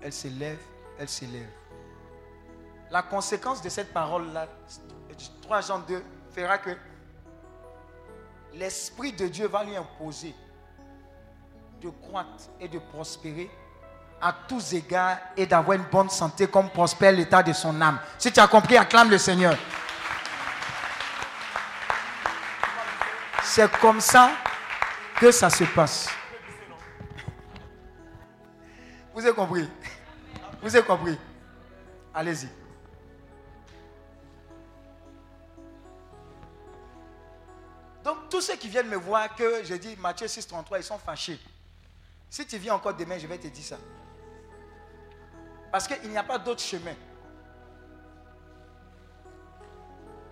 [0.00, 0.60] Elle s'élève.
[1.00, 1.50] Elle s'élève.
[2.92, 4.46] La conséquence de cette parole-là,
[5.42, 6.70] 3 Jean 2, fera que
[8.54, 10.32] l'Esprit de Dieu va lui imposer
[11.80, 13.50] de croître et de prospérer
[14.20, 17.98] à tous égards et d'avoir une bonne santé comme prospère l'état de son âme.
[18.18, 19.56] Si tu as compris, acclame le Seigneur.
[23.42, 24.30] C'est comme ça
[25.18, 26.08] que ça se passe.
[29.14, 29.68] Vous avez compris?
[30.62, 31.18] Vous avez compris?
[32.14, 32.48] Allez-y.
[38.04, 40.98] Donc tous ceux qui viennent me voir que je dis Matthieu 6, 33, ils sont
[40.98, 41.38] fâchés.
[42.30, 43.76] Si tu viens encore demain, je vais te dire ça.
[45.70, 46.94] Parce qu'il n'y a pas d'autre chemin.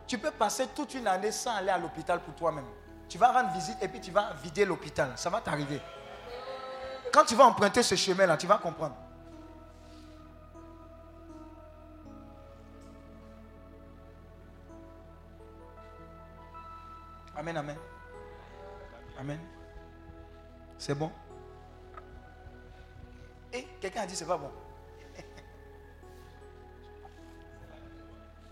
[0.07, 2.65] Tu peux passer toute une année sans aller à l'hôpital pour toi-même.
[3.09, 5.13] Tu vas rendre visite et puis tu vas vider l'hôpital.
[5.17, 5.81] Ça va t'arriver.
[7.13, 8.97] Quand tu vas emprunter ce chemin-là, tu vas comprendre.
[17.37, 17.77] Amen, amen.
[19.19, 19.41] Amen.
[20.77, 21.11] C'est bon?
[23.53, 24.51] Et quelqu'un a dit c'est pas bon.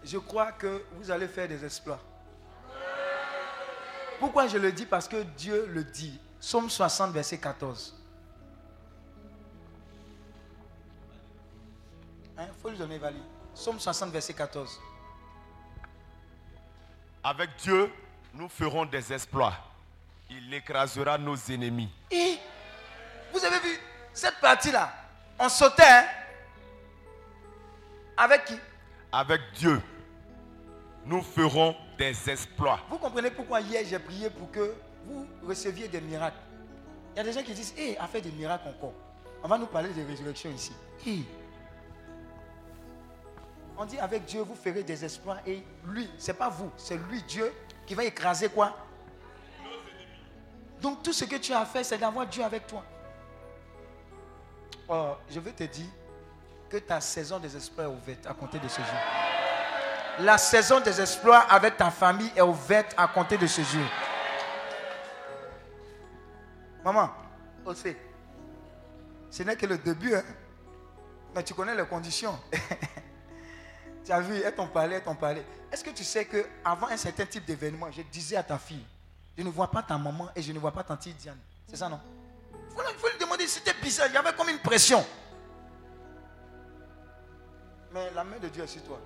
[0.06, 1.98] Je crois que vous allez faire des exploits.
[4.20, 4.86] Pourquoi je le dis?
[4.86, 6.18] Parce que Dieu le dit.
[6.38, 7.94] Somme 60, verset 14.
[12.38, 13.22] Il faut lui donner valide.
[13.52, 14.80] Somme 60, verset 14.
[17.24, 17.90] Avec Dieu,
[18.32, 19.54] nous ferons des exploits.
[20.30, 21.90] Il écrasera nos ennemis.
[22.12, 22.38] Et
[23.32, 23.76] vous avez vu
[24.12, 24.92] cette partie-là?
[25.38, 25.82] On sautait.
[25.82, 26.04] hein?
[28.16, 28.58] Avec qui?
[29.12, 29.80] Avec Dieu,
[31.06, 32.80] nous ferons des exploits.
[32.90, 34.74] Vous comprenez pourquoi hier j'ai prié pour que
[35.06, 36.36] vous receviez des miracles?
[37.14, 38.92] Il y a des gens qui disent, hé, a fait des miracles encore.
[39.42, 40.72] On va nous parler de résurrection ici.
[43.78, 47.22] On dit avec Dieu, vous ferez des exploits et lui, c'est pas vous, c'est lui,
[47.22, 47.52] Dieu,
[47.86, 48.76] qui va écraser quoi?
[50.80, 52.82] Donc tout ce que tu as fait, c'est d'avoir Dieu avec toi.
[54.88, 55.86] Oh, je veux te dire
[56.68, 59.25] que ta saison des exploits est ouverte à compter de ce jour.
[60.20, 63.84] La saison des exploits avec ta famille est ouverte à compter de ce jour.
[66.82, 67.10] Maman,
[67.66, 67.94] aussi,
[69.30, 70.22] ce n'est que le début, hein.
[71.34, 72.38] mais tu connais les conditions.
[74.04, 75.44] tu as vu, elle t'en parlait, elle t'en parlait.
[75.70, 78.86] Est-ce que tu sais qu'avant un certain type d'événement, je disais à ta fille,
[79.36, 81.38] je ne vois pas ta maman et je ne vois pas tante Diane.
[81.68, 82.00] C'est ça, non?
[82.70, 85.04] Il faut, faut lui demander, c'était bizarre, il y avait comme une pression.
[87.92, 89.00] Mais la main de Dieu est sur toi.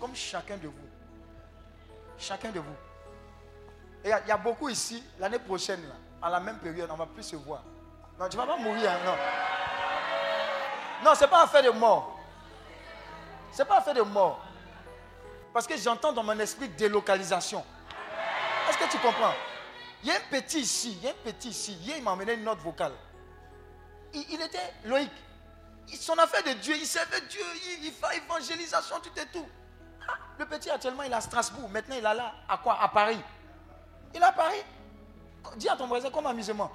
[0.00, 0.88] Comme chacun de vous.
[2.18, 2.76] Chacun de vous.
[4.04, 6.98] Et il y a- beaucoup ici, l'année prochaine, là, à la même période, on ne
[6.98, 7.62] va plus se voir.
[8.18, 9.16] Non, tu ne vas pas mourir, hein, non.
[11.04, 12.18] Non, ce n'est pas affaire de mort.
[13.52, 14.40] Ce n'est pas affaire de mort.
[15.52, 17.64] Parce que j'entends dans mon esprit délocalisation.
[18.68, 19.34] Est-ce que tu comprends?
[20.02, 21.72] Il y a un petit ici, il y a un petit ici.
[21.74, 22.92] Hier, il m'a amené une note vocale.
[24.12, 25.10] Il, il était Loïc.
[25.98, 27.42] Son affaire de Dieu, il servait Dieu,
[27.80, 29.46] il, il fait évangélisation, tout et tout.
[30.38, 31.68] Le petit actuellement, il est à Strasbourg.
[31.68, 32.34] Maintenant, il est là.
[32.48, 32.80] À quoi?
[32.80, 33.20] À Paris.
[34.14, 34.62] Il est à Paris.
[35.56, 36.70] Dis à ton voisin comme amusement.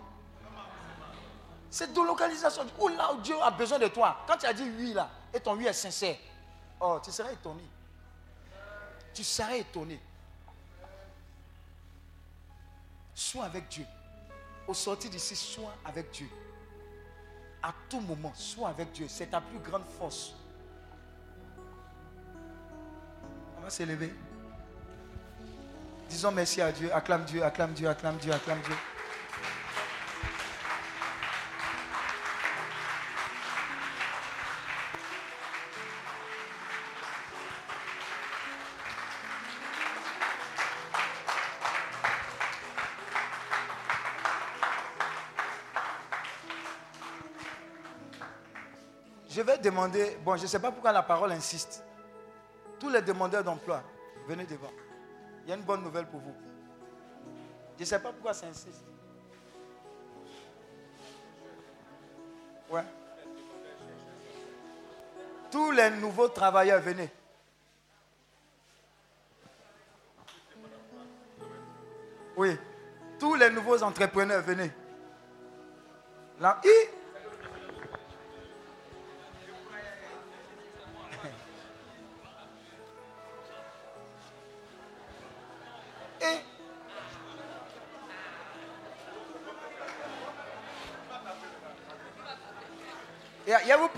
[1.70, 2.66] C'est de localisation.
[2.80, 4.18] Où là où Dieu a besoin de toi?
[4.28, 6.16] Quand tu as dit oui là, et ton oui est sincère,
[6.80, 7.64] oh, tu serais étonné.
[9.14, 10.00] Tu serais étonné.
[13.14, 13.86] Sois avec Dieu.
[14.68, 16.30] Au sortir d'ici, sois avec Dieu.
[17.62, 19.08] À tout moment, sois avec Dieu.
[19.10, 20.34] C'est ta plus grande force.
[23.70, 24.14] S'élever.
[26.10, 26.90] Disons merci à Dieu.
[26.94, 28.76] Acclame Dieu, acclame Dieu, acclame Dieu, acclame Dieu.
[49.30, 51.84] Je vais demander, bon, je ne sais pas pourquoi la parole insiste.
[52.80, 53.84] Tous les demandeurs d'emploi,
[54.28, 54.72] venez devant.
[55.44, 56.36] Il y a une bonne nouvelle pour vous.
[57.76, 58.84] Je ne sais pas pourquoi ça insiste.
[62.70, 62.84] Ouais.
[65.52, 67.10] Tous les nouveaux travailleurs, venez.
[72.38, 72.58] Oui.
[73.20, 74.72] Tous les nouveaux entrepreneurs, venez.
[76.40, 76.62] Là.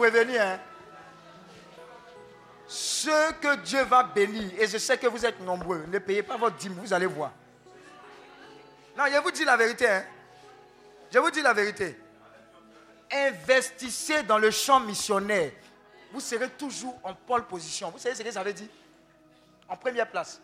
[0.01, 0.59] Prévenir, hein.
[2.67, 6.37] Ceux que Dieu va bénir, et je sais que vous êtes nombreux, ne payez pas
[6.37, 7.31] votre dîme, vous allez voir.
[8.97, 10.03] Non, je vous dis la vérité, hein.
[11.11, 11.99] Je vous dis la vérité.
[13.11, 15.51] Investissez dans le champ missionnaire.
[16.13, 17.91] Vous serez toujours en pole position.
[17.91, 18.69] Vous savez ce que ça veut dire?
[19.67, 20.41] En première place.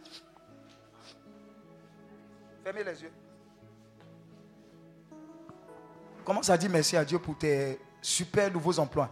[2.63, 3.11] Fermez les yeux.
[6.25, 9.09] Commence à dire merci à Dieu pour tes super nouveaux emplois?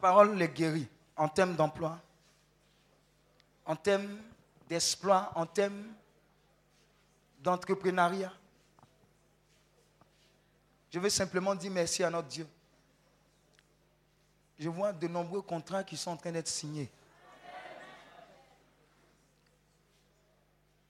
[0.00, 2.00] Parole les guérit en termes d'emploi,
[3.66, 4.18] en termes
[4.68, 5.84] d'exploit, en termes
[7.40, 8.32] d'entrepreneuriat.
[10.90, 12.46] Je veux simplement dire merci à notre Dieu.
[14.58, 16.90] Je vois de nombreux contrats qui sont en train d'être signés.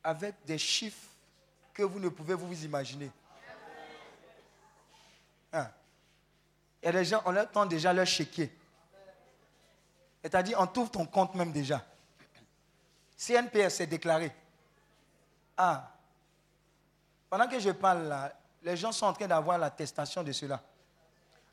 [0.02, 1.08] Avec des chiffres
[1.74, 3.10] que vous ne pouvez vous imaginer.
[5.52, 5.70] Hein?
[6.82, 8.50] Il y a des gens, on leur tend déjà leur chéquier.
[10.22, 11.84] C'est-à-dire, on trouve ton compte même déjà.
[13.16, 14.32] CNPS s'est déclaré.
[15.56, 15.90] Ah,
[17.28, 18.32] pendant que je parle là,
[18.62, 20.60] les gens sont en train d'avoir l'attestation de cela.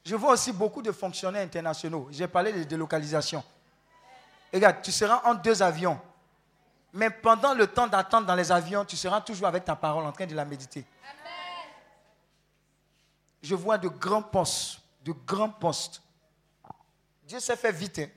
[0.04, 2.08] Je vois aussi beaucoup de fonctionnaires internationaux.
[2.12, 3.44] J'ai parlé de délocalisation.
[4.54, 6.00] Regarde, tu seras en deux avions.
[6.94, 10.12] Mais pendant le temps d'attente dans les avions, tu seras toujours avec ta parole en
[10.12, 10.86] train de la méditer.
[13.42, 16.02] Je vois de grands postes, de grands postes,
[17.24, 18.00] Dieu s'est fait vite.
[18.00, 18.08] hein.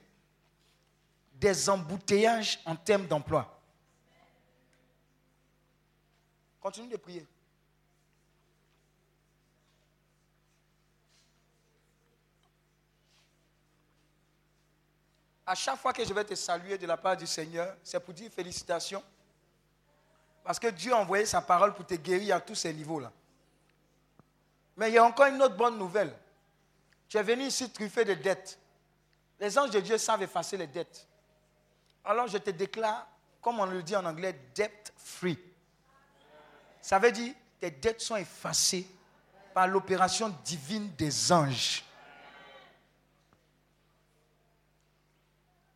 [1.40, 3.58] Des embouteillages en termes d'emploi.
[6.60, 7.26] Continue de prier.
[15.46, 18.12] À chaque fois que je vais te saluer de la part du Seigneur, c'est pour
[18.12, 19.02] dire félicitations.
[20.44, 23.10] Parce que Dieu a envoyé sa parole pour te guérir à tous ces niveaux-là.
[24.76, 26.14] Mais il y a encore une autre bonne nouvelle.
[27.08, 28.58] Tu es venu ici truffé de dettes.
[29.40, 31.08] Les anges de Dieu savent effacer les dettes.
[32.04, 33.06] Alors je te déclare,
[33.40, 35.38] comme on le dit en anglais, debt free.
[36.80, 38.86] Ça veut dire tes dettes sont effacées
[39.52, 41.84] par l'opération divine des anges.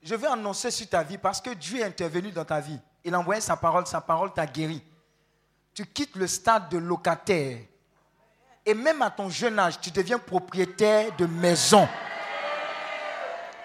[0.02, 2.78] Je vais annoncer sur ta vie parce que Dieu est intervenu dans ta vie.
[3.04, 4.82] Il a envoyé sa parole, sa parole t'a guéri.
[5.74, 7.58] Tu quittes le stade de locataire.
[8.64, 11.86] Et même à ton jeune âge, tu deviens propriétaire de maison.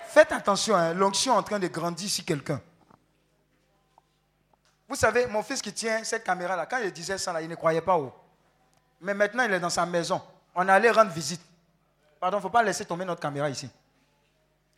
[0.09, 2.59] Faites attention, hein, l'onction est en train de grandir ici quelqu'un.
[4.87, 7.53] Vous savez, mon fils qui tient cette caméra-là, quand il disait ça, là, il ne
[7.53, 8.11] croyait pas au.
[9.01, 10.19] Mais maintenant, il est dans sa maison.
[10.55, 11.41] On allé rendre visite.
[12.19, 13.69] Pardon, il ne faut pas laisser tomber notre caméra ici.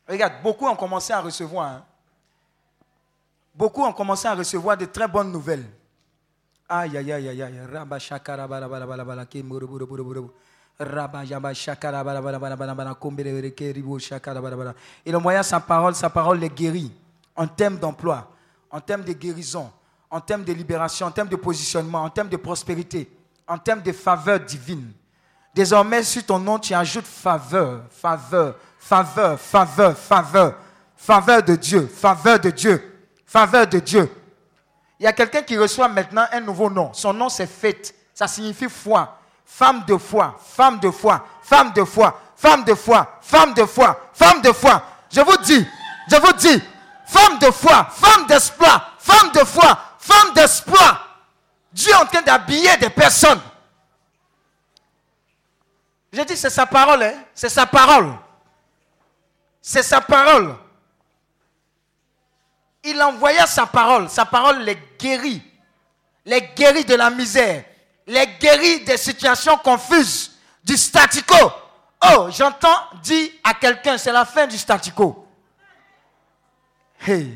[0.06, 1.66] Regarde, beaucoup ont commencé à recevoir.
[1.66, 1.86] hein.
[3.56, 5.66] Beaucoup ont commencé à recevoir de très bonnes nouvelles.
[6.68, 7.60] Aïe, aïe, aïe, aïe, aïe.
[14.42, 14.74] Bala.
[15.06, 16.92] Il envoya sa parole, sa parole les guérit
[17.36, 18.30] en termes d'emploi,
[18.70, 19.72] en termes de guérison,
[20.10, 23.10] en termes de libération, en termes de positionnement, en termes de prospérité,
[23.48, 24.92] en termes de faveur divine.
[25.54, 30.56] Désormais, sur ton nom, tu ajoutes faveur, faveur, faveur, faveur, faveur,
[30.96, 34.10] faveur de Dieu, faveur de Dieu, faveur de Dieu.
[35.00, 36.94] Il y a quelqu'un qui reçoit maintenant un nouveau nom.
[36.94, 37.96] Son nom, c'est Fête.
[38.14, 39.18] Ça signifie foi.
[39.54, 43.96] Femme de foi, femme de foi, femme de foi, femme de foi, femme de foi,
[44.14, 44.82] femme de foi.
[45.12, 45.68] Je vous dis,
[46.10, 46.64] je vous dis,
[47.06, 51.20] femme de foi, femme d'espoir, femme de foi, femme d'espoir.
[51.74, 53.42] Dieu est en train d'habiller des personnes.
[56.14, 57.22] Je dis, c'est sa parole, hein?
[57.36, 58.14] c'est sa parole.
[59.62, 60.56] C'est sa parole.
[62.84, 64.10] Il envoya sa parole.
[64.10, 65.44] Sa parole les guérit.
[66.26, 67.66] Les guérit de la misère.
[68.08, 70.32] Les guérit des situations confuses.
[70.64, 71.52] Du statu quo.
[72.04, 75.28] Oh, j'entends dire à quelqu'un, c'est la fin du statu quo.
[77.06, 77.34] Hey.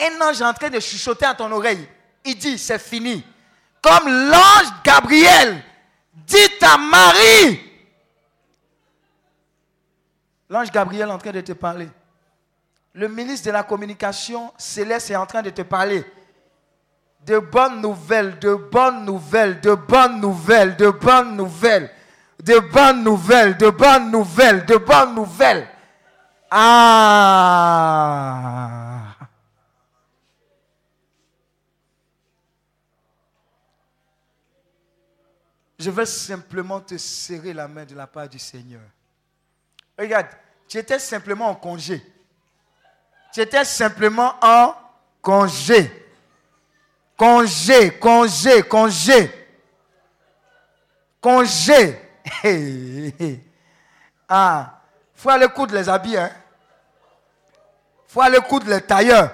[0.00, 1.88] Un ange est en train de chuchoter à ton oreille.
[2.24, 3.24] Il dit, c'est fini.
[3.80, 5.62] Comme l'ange Gabriel
[6.14, 7.60] dit à Marie.
[10.48, 11.88] L'ange Gabriel est en train de te parler.
[12.94, 16.04] Le ministre de la communication céleste est en train de te parler.
[17.20, 21.90] De bonnes nouvelles, de bonnes nouvelles, de bonnes nouvelles, de bonnes nouvelles,
[22.42, 25.68] de bonnes nouvelles, de bonnes nouvelles, de bonnes nouvelles.
[26.50, 27.38] Ah.
[35.78, 38.80] Je veux simplement te serrer la main de la part du Seigneur.
[39.96, 40.28] Regarde,
[40.66, 42.02] tu étais simplement en congé.
[43.32, 44.74] Tu étais simplement en
[45.22, 46.07] congé.
[47.18, 49.48] Congé, congé, congé.
[51.20, 52.00] Congé.
[52.44, 53.44] Hey, hey.
[54.28, 54.78] Ah,
[55.16, 56.30] faut aller coudre les habits, hein.
[58.06, 59.32] Faut aller coudre les tailleurs.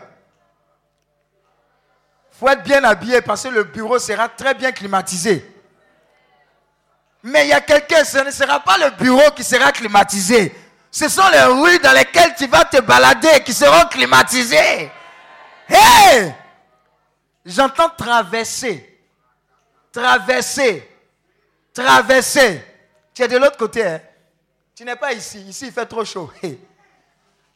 [2.30, 5.44] Faut être bien habillé parce que le bureau sera très bien climatisé.
[7.22, 10.54] Mais il y a quelqu'un, ce ne sera pas le bureau qui sera climatisé.
[10.90, 14.90] Ce sont les rues dans lesquelles tu vas te balader qui seront climatisées.
[15.68, 16.34] Hé!
[17.44, 18.90] J'entends traverser.
[19.92, 20.90] Traverser.
[21.72, 22.64] Traverser.
[23.12, 23.86] Tu es de l'autre côté.
[23.86, 24.00] hein?
[24.74, 25.40] Tu n'es pas ici.
[25.42, 26.32] Ici, il fait trop chaud.
[26.42, 26.58] Hé!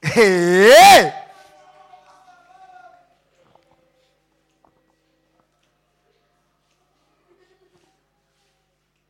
[0.02, 1.12] Hé!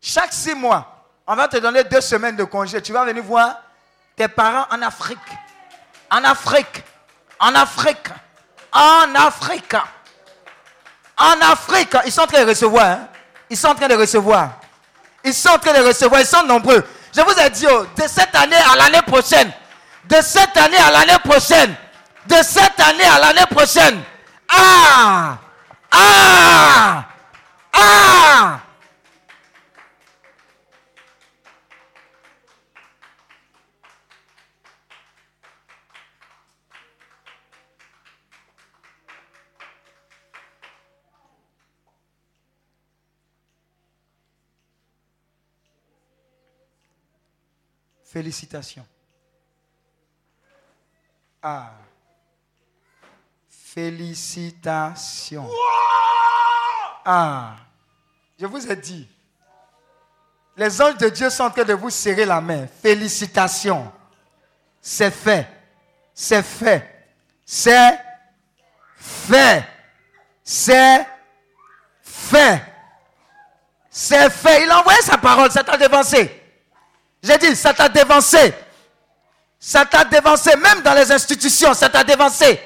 [0.00, 2.80] Chaque six mois, on va te donner deux semaines de congé.
[2.80, 3.60] Tu vas venir voir
[4.16, 5.18] tes parents en Afrique.
[6.10, 6.82] En Afrique.
[7.38, 8.09] En Afrique.
[8.72, 9.74] En Afrique.
[9.74, 9.76] En Afrique.
[12.04, 12.86] Ils sont en train de recevoir.
[12.86, 13.08] hein.
[13.50, 14.50] Ils sont en train de recevoir.
[15.24, 16.20] Ils sont en train de recevoir.
[16.20, 16.84] Ils sont nombreux.
[17.14, 19.50] Je vous ai dit, oh, de cette année à l'année prochaine.
[20.04, 21.74] De cette année à l'année prochaine.
[22.26, 24.00] De cette année à l'année prochaine.
[24.48, 25.36] Ah!
[25.90, 27.04] Ah!
[27.72, 28.58] Ah!
[48.18, 48.84] Félicitations.
[51.40, 51.70] Ah.
[53.48, 55.48] Félicitations.
[57.04, 57.54] Ah.
[58.36, 59.06] Je vous ai dit.
[60.56, 62.66] Les anges de Dieu sont en train de vous serrer la main.
[62.82, 63.92] Félicitations.
[64.82, 65.46] C'est fait.
[66.12, 67.06] C'est fait.
[67.46, 68.00] C'est
[68.96, 69.64] fait.
[70.42, 71.06] C'est
[72.02, 72.64] fait.
[73.88, 74.64] C'est fait.
[74.64, 75.52] Il a envoyé sa parole.
[75.52, 76.38] Ça t'a dévancé.
[77.22, 78.54] J'ai dit, ça t'a dévancé.
[79.58, 80.54] Ça t'a dévancé.
[80.56, 82.60] Même dans les institutions, ça t'a dévancé.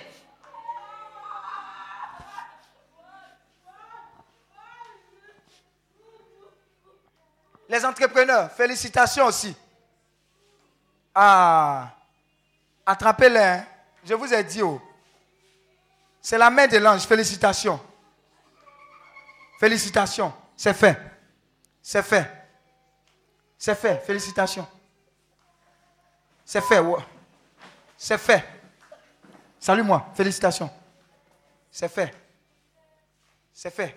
[7.68, 9.56] Les entrepreneurs, félicitations aussi.
[11.14, 11.88] Ah,
[12.84, 13.38] attrapez-les.
[13.38, 13.66] hein.
[14.04, 14.80] Je vous ai dit, oh.
[16.20, 17.02] c'est la main de l'ange.
[17.06, 17.80] Félicitations.
[19.58, 20.34] Félicitations.
[20.56, 21.00] C'est fait.
[21.80, 22.41] C'est fait.
[23.64, 24.04] C'est fait.
[24.04, 24.66] Félicitations.
[26.44, 26.80] C'est fait.
[26.80, 26.98] ouais.
[27.96, 28.44] C'est fait.
[29.60, 30.10] Salut-moi.
[30.16, 30.68] Félicitations.
[31.70, 32.12] C'est fait.
[33.52, 33.96] C'est fait.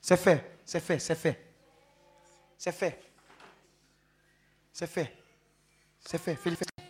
[0.00, 0.58] C'est fait.
[0.64, 0.98] C'est fait.
[1.00, 1.40] C'est fait.
[2.56, 3.02] C'est fait.
[4.72, 5.16] C'est fait.
[6.06, 6.36] C'est fait.
[6.36, 6.86] Félicitations.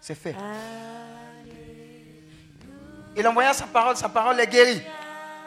[0.00, 0.36] C'est fait.
[3.16, 4.84] Il envoya sa parole, sa parole est guérie.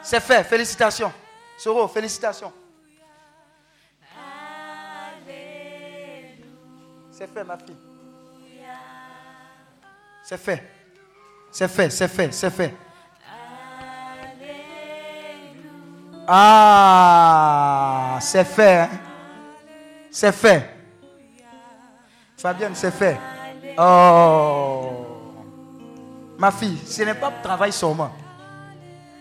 [0.02, 0.44] C'est fait.
[0.44, 1.14] Félicitations.
[1.56, 2.52] Soro, félicitations.
[7.22, 7.76] C'est fait, ma fille.
[10.24, 10.68] C'est fait.
[11.52, 12.74] C'est fait, c'est fait, c'est fait.
[16.26, 18.80] Ah, c'est fait.
[18.80, 18.88] hein.
[20.10, 20.68] C'est fait.
[22.36, 23.16] Fabienne, c'est fait.
[23.78, 25.06] Oh.
[26.38, 28.10] Ma fille, ce n'est pas travail moi.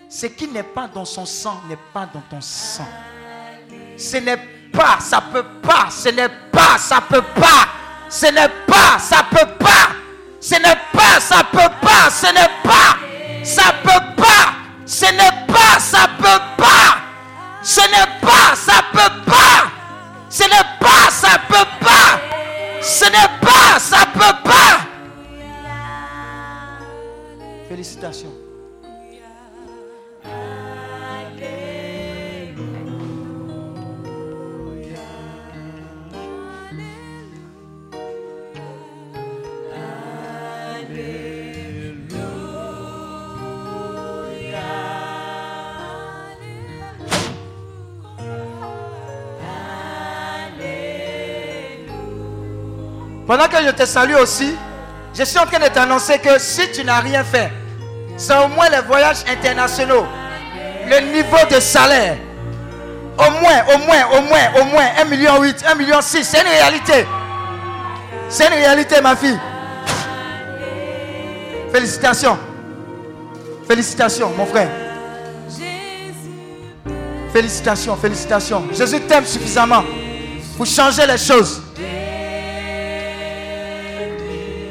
[0.09, 2.87] Ce qui n'est pas dans son sang n'est pas dans ton sang.
[3.95, 7.80] Ce n'est pas, ça peut pas, ce n'est pas, ça peut pas.
[8.11, 9.95] Ce n'est pas, ça peut pas.
[10.41, 12.09] Ce n'est pas, ça peut pas.
[12.11, 12.97] Ce n'est pas,
[13.45, 14.53] ça peut pas.
[14.85, 16.97] Ce n'est pas, ça peut pas.
[17.63, 19.71] Ce n'est pas, ça peut pas.
[20.29, 22.19] Ce n'est pas, ça peut pas.
[22.81, 24.81] Ce n'est pas, ça peut pas.
[27.69, 28.40] Félicitations.
[53.31, 54.57] Pendant que je te salue aussi,
[55.17, 57.49] je suis en train de t'annoncer que si tu n'as rien fait,
[58.17, 60.05] c'est au moins les voyages internationaux,
[60.85, 62.17] le niveau de salaire.
[63.17, 66.25] Au moins, au moins, au moins, au moins 1 million 8, 1 million 6.
[66.25, 67.05] C'est une réalité.
[68.27, 69.39] C'est une réalité, ma fille.
[71.71, 72.37] Félicitations.
[73.65, 74.69] Félicitations, mon frère.
[77.31, 78.63] Félicitations, félicitations.
[78.73, 79.85] Jésus t'aime suffisamment
[80.57, 81.61] pour changer les choses.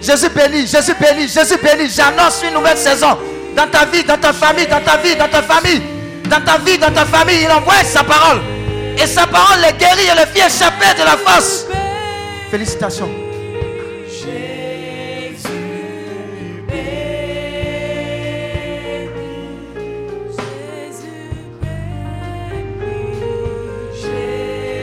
[0.02, 1.90] Jésus béni, Jésus béni, Jésus béni.
[1.90, 3.18] J'annonce une nouvelle saison
[3.54, 5.82] dans ta vie, dans ta famille, dans ta vie, dans ta famille,
[6.24, 7.42] dans ta vie, dans ta famille.
[7.42, 8.40] Il envoie sa parole.
[8.98, 11.66] Et sa parole les guérit et les fit échapper de la force.
[12.50, 13.10] Félicitations.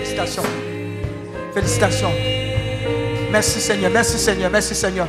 [0.03, 0.44] Félicitations.
[1.53, 2.36] Félicitations.
[3.31, 5.07] Merci Seigneur, merci Seigneur, merci Seigneur.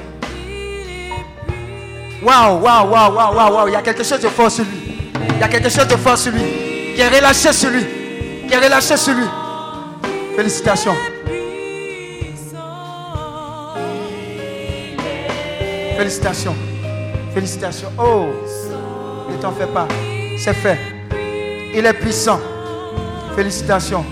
[2.20, 3.68] Waouh, waouh, waouh, waouh, waouh, waouh.
[3.68, 4.98] Il y a quelque chose de fort sur lui.
[5.36, 6.42] Il y a quelque chose de fort sur lui.
[6.94, 7.86] Qui est relâché sur lui.
[8.48, 9.24] Qui est relâché sur lui.
[10.36, 10.96] Félicitations.
[15.96, 16.56] Félicitations.
[17.34, 17.92] Félicitations.
[17.98, 18.26] Oh,
[19.30, 19.86] ne t'en fais pas.
[20.38, 20.78] C'est fait.
[21.72, 22.40] Il est puissant.
[23.36, 24.04] Félicitations.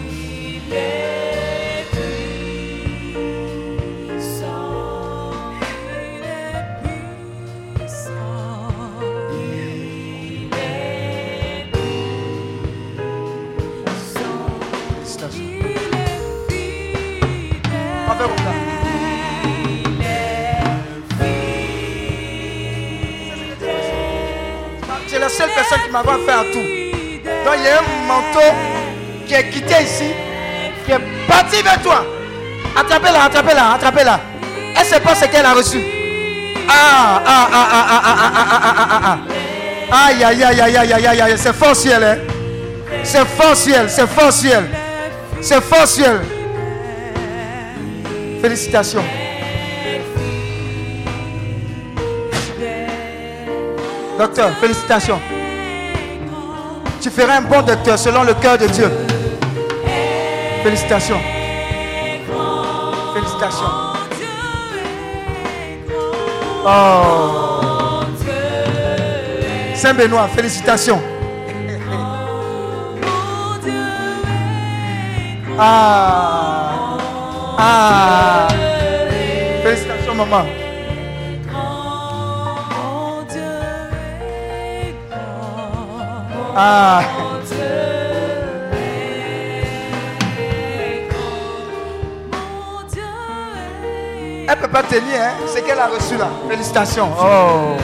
[25.86, 26.66] Qui m'avait fait un tout.
[27.44, 28.54] Donc il y a un manteau
[29.26, 30.10] qui est quitté ici,
[30.84, 32.04] qui est parti vers toi.
[32.76, 34.20] Attrapez-la, attrapez-la, attrapez-la.
[34.78, 35.80] Elle sait pas ce qu'elle a reçu.
[36.68, 39.18] Ah, ah, ah, ah, ah, ah, ah, ah, ah, ah,
[39.92, 40.06] ah.
[40.08, 42.18] Aïe, aïe, aïe, aïe, aïe, aïe, aïe, c'est fort ciel, hein.
[43.04, 44.64] C'est fort ciel, c'est fort ciel.
[45.40, 46.20] C'est fort ciel.
[48.42, 49.04] Félicitations.
[54.18, 55.20] Docteur, félicitations.
[57.06, 58.90] Tu feras un bon docteur selon le cœur de Dieu.
[60.64, 61.20] Félicitations.
[63.14, 63.66] Félicitations.
[66.64, 68.00] Oh.
[69.76, 71.00] Saint-Benoît, félicitations.
[75.56, 76.98] Ah.
[77.56, 78.48] Ah.
[79.62, 80.65] Félicitations, maman.
[86.58, 87.02] Ah.
[94.48, 95.32] Elle ne peut pas tenir, hein?
[95.52, 96.28] C'est qu'elle a reçu là.
[96.48, 97.10] Félicitations.
[97.20, 97.76] Oh.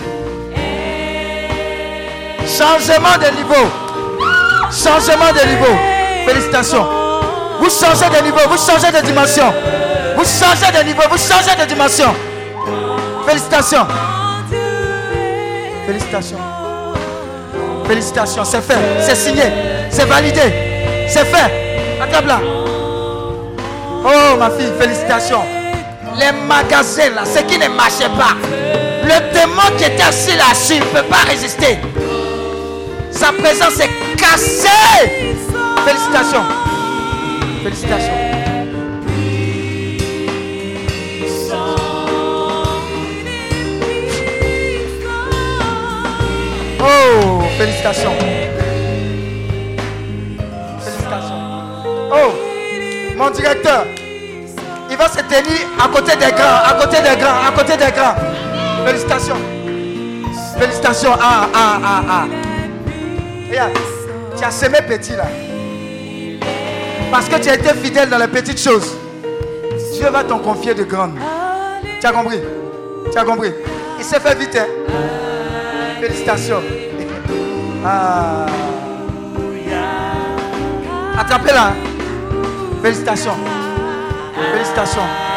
[2.46, 3.70] Changement de niveau.
[4.70, 5.76] Changement de niveau.
[6.26, 6.86] Félicitations.
[7.60, 9.52] Vous changez de niveau, vous changez de dimension.
[10.16, 12.14] Vous changez de niveau, vous changez de dimension.
[13.26, 13.86] Félicitations.
[15.86, 16.61] Félicitations.
[17.86, 19.42] Félicitations, c'est fait, c'est signé,
[19.90, 20.40] c'est validé,
[21.08, 21.52] c'est fait.
[22.02, 22.40] Attrape là.
[24.04, 25.42] Oh ma fille, félicitations.
[26.18, 28.36] Les magasins là, ce qui ne marchait pas.
[29.04, 31.78] Le démon qui était assis là-dessus ne peut pas résister.
[33.10, 35.36] Sa présence est cassée.
[35.84, 36.44] Félicitations.
[37.62, 38.12] Félicitations.
[46.84, 47.31] Oh,
[47.62, 48.10] félicitations.
[50.80, 51.42] Félicitations.
[52.10, 52.32] Oh,
[53.16, 53.86] mon directeur,
[54.90, 57.92] il va se tenir à côté des grands, à côté des grands, à côté des
[57.92, 58.16] grands.
[58.84, 59.36] Félicitations.
[60.58, 61.12] Félicitations.
[61.20, 62.24] Ah, ah, ah, ah.
[63.48, 63.78] Regarde,
[64.36, 65.26] tu as semé petit là.
[67.12, 68.96] Parce que tu as été fidèle dans les petites choses.
[69.92, 71.16] Dieu va t'en confier de grandes.
[72.00, 72.40] Tu as compris?
[73.12, 73.52] Tu as compris?
[74.00, 74.56] Il s'est fait vite.
[74.56, 74.66] Hein?
[76.00, 76.62] Félicitations.
[77.84, 78.46] Ah.
[81.18, 81.72] Attrapez-la.
[82.82, 83.36] Félicitations.
[84.52, 85.31] Félicitations.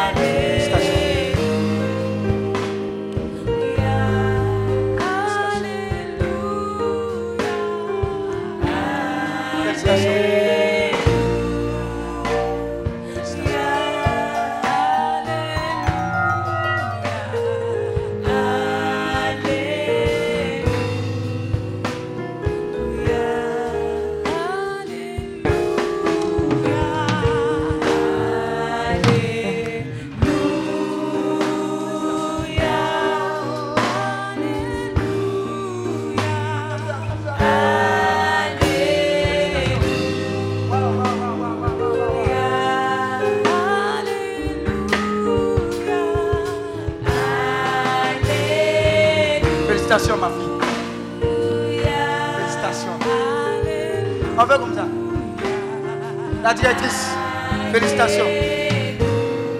[57.72, 58.26] Félicitations.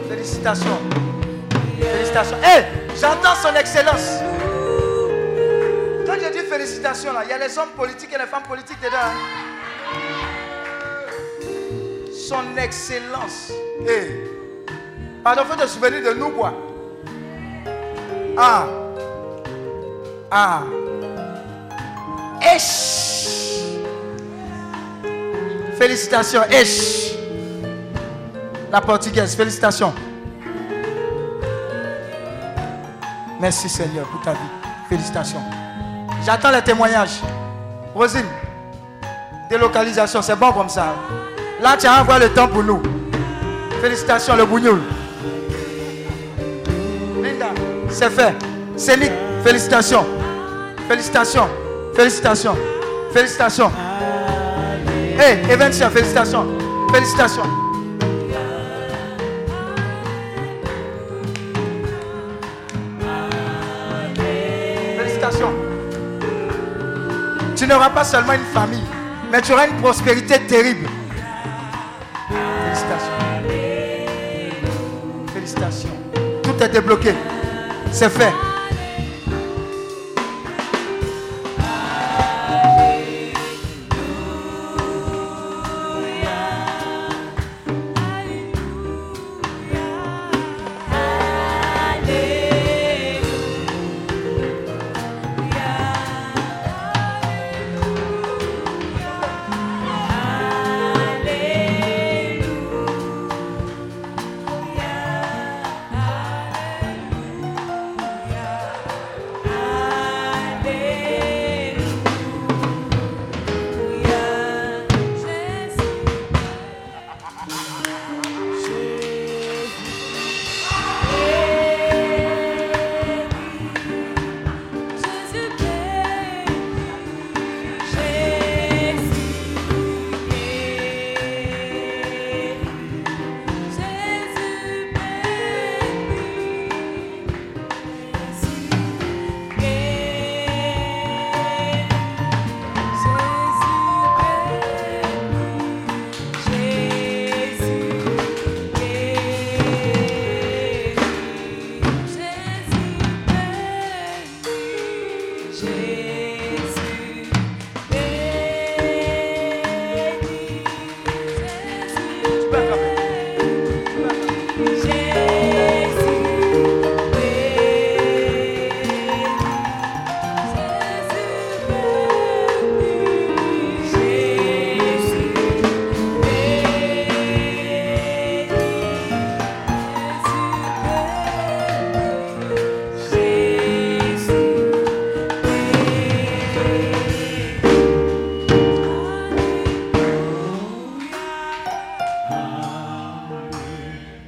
[0.08, 0.78] Félicitations.
[1.80, 2.36] Félicitations.
[2.42, 2.64] Hé,
[3.00, 4.20] j'entends son excellence.
[6.06, 8.80] Quand je dis félicitations, là, il y a les hommes politiques et les femmes politiques
[8.80, 8.96] dedans.
[9.04, 9.16] hein.
[12.28, 13.52] Son excellence.
[13.86, 14.24] Hé.
[15.22, 16.52] Pardon, faut te souvenir de nous, quoi.
[18.36, 18.66] Ah.
[20.30, 20.62] Ah.
[22.54, 23.62] Esh.
[25.78, 27.05] Félicitations, Esh.
[28.70, 29.92] La portugaise, félicitations.
[33.40, 34.38] Merci Seigneur pour ta vie.
[34.88, 35.40] Félicitations.
[36.24, 37.20] J'attends les témoignages.
[37.94, 38.26] Rosine,
[39.48, 40.94] délocalisation, c'est bon comme ça.
[41.62, 42.82] Là, tu as envoyé le temps pour nous.
[43.80, 44.80] Félicitations, le bougnoul.
[47.22, 47.46] Linda,
[47.88, 48.34] c'est fait.
[48.76, 49.12] Céline,
[49.44, 50.04] félicitations.
[50.88, 51.48] Félicitations.
[51.94, 52.56] Félicitations.
[53.12, 53.70] Félicitations.
[55.18, 56.46] Hey, Eventia, félicitations.
[56.92, 57.42] Félicitations.
[57.42, 57.65] Félicitations.
[67.76, 68.84] N'auras pas seulement une famille,
[69.30, 70.88] mais tu auras une prospérité terrible.
[72.64, 73.12] Félicitations.
[75.34, 75.90] Félicitations.
[76.42, 77.14] Tout est débloqué.
[77.92, 78.32] C'est fait.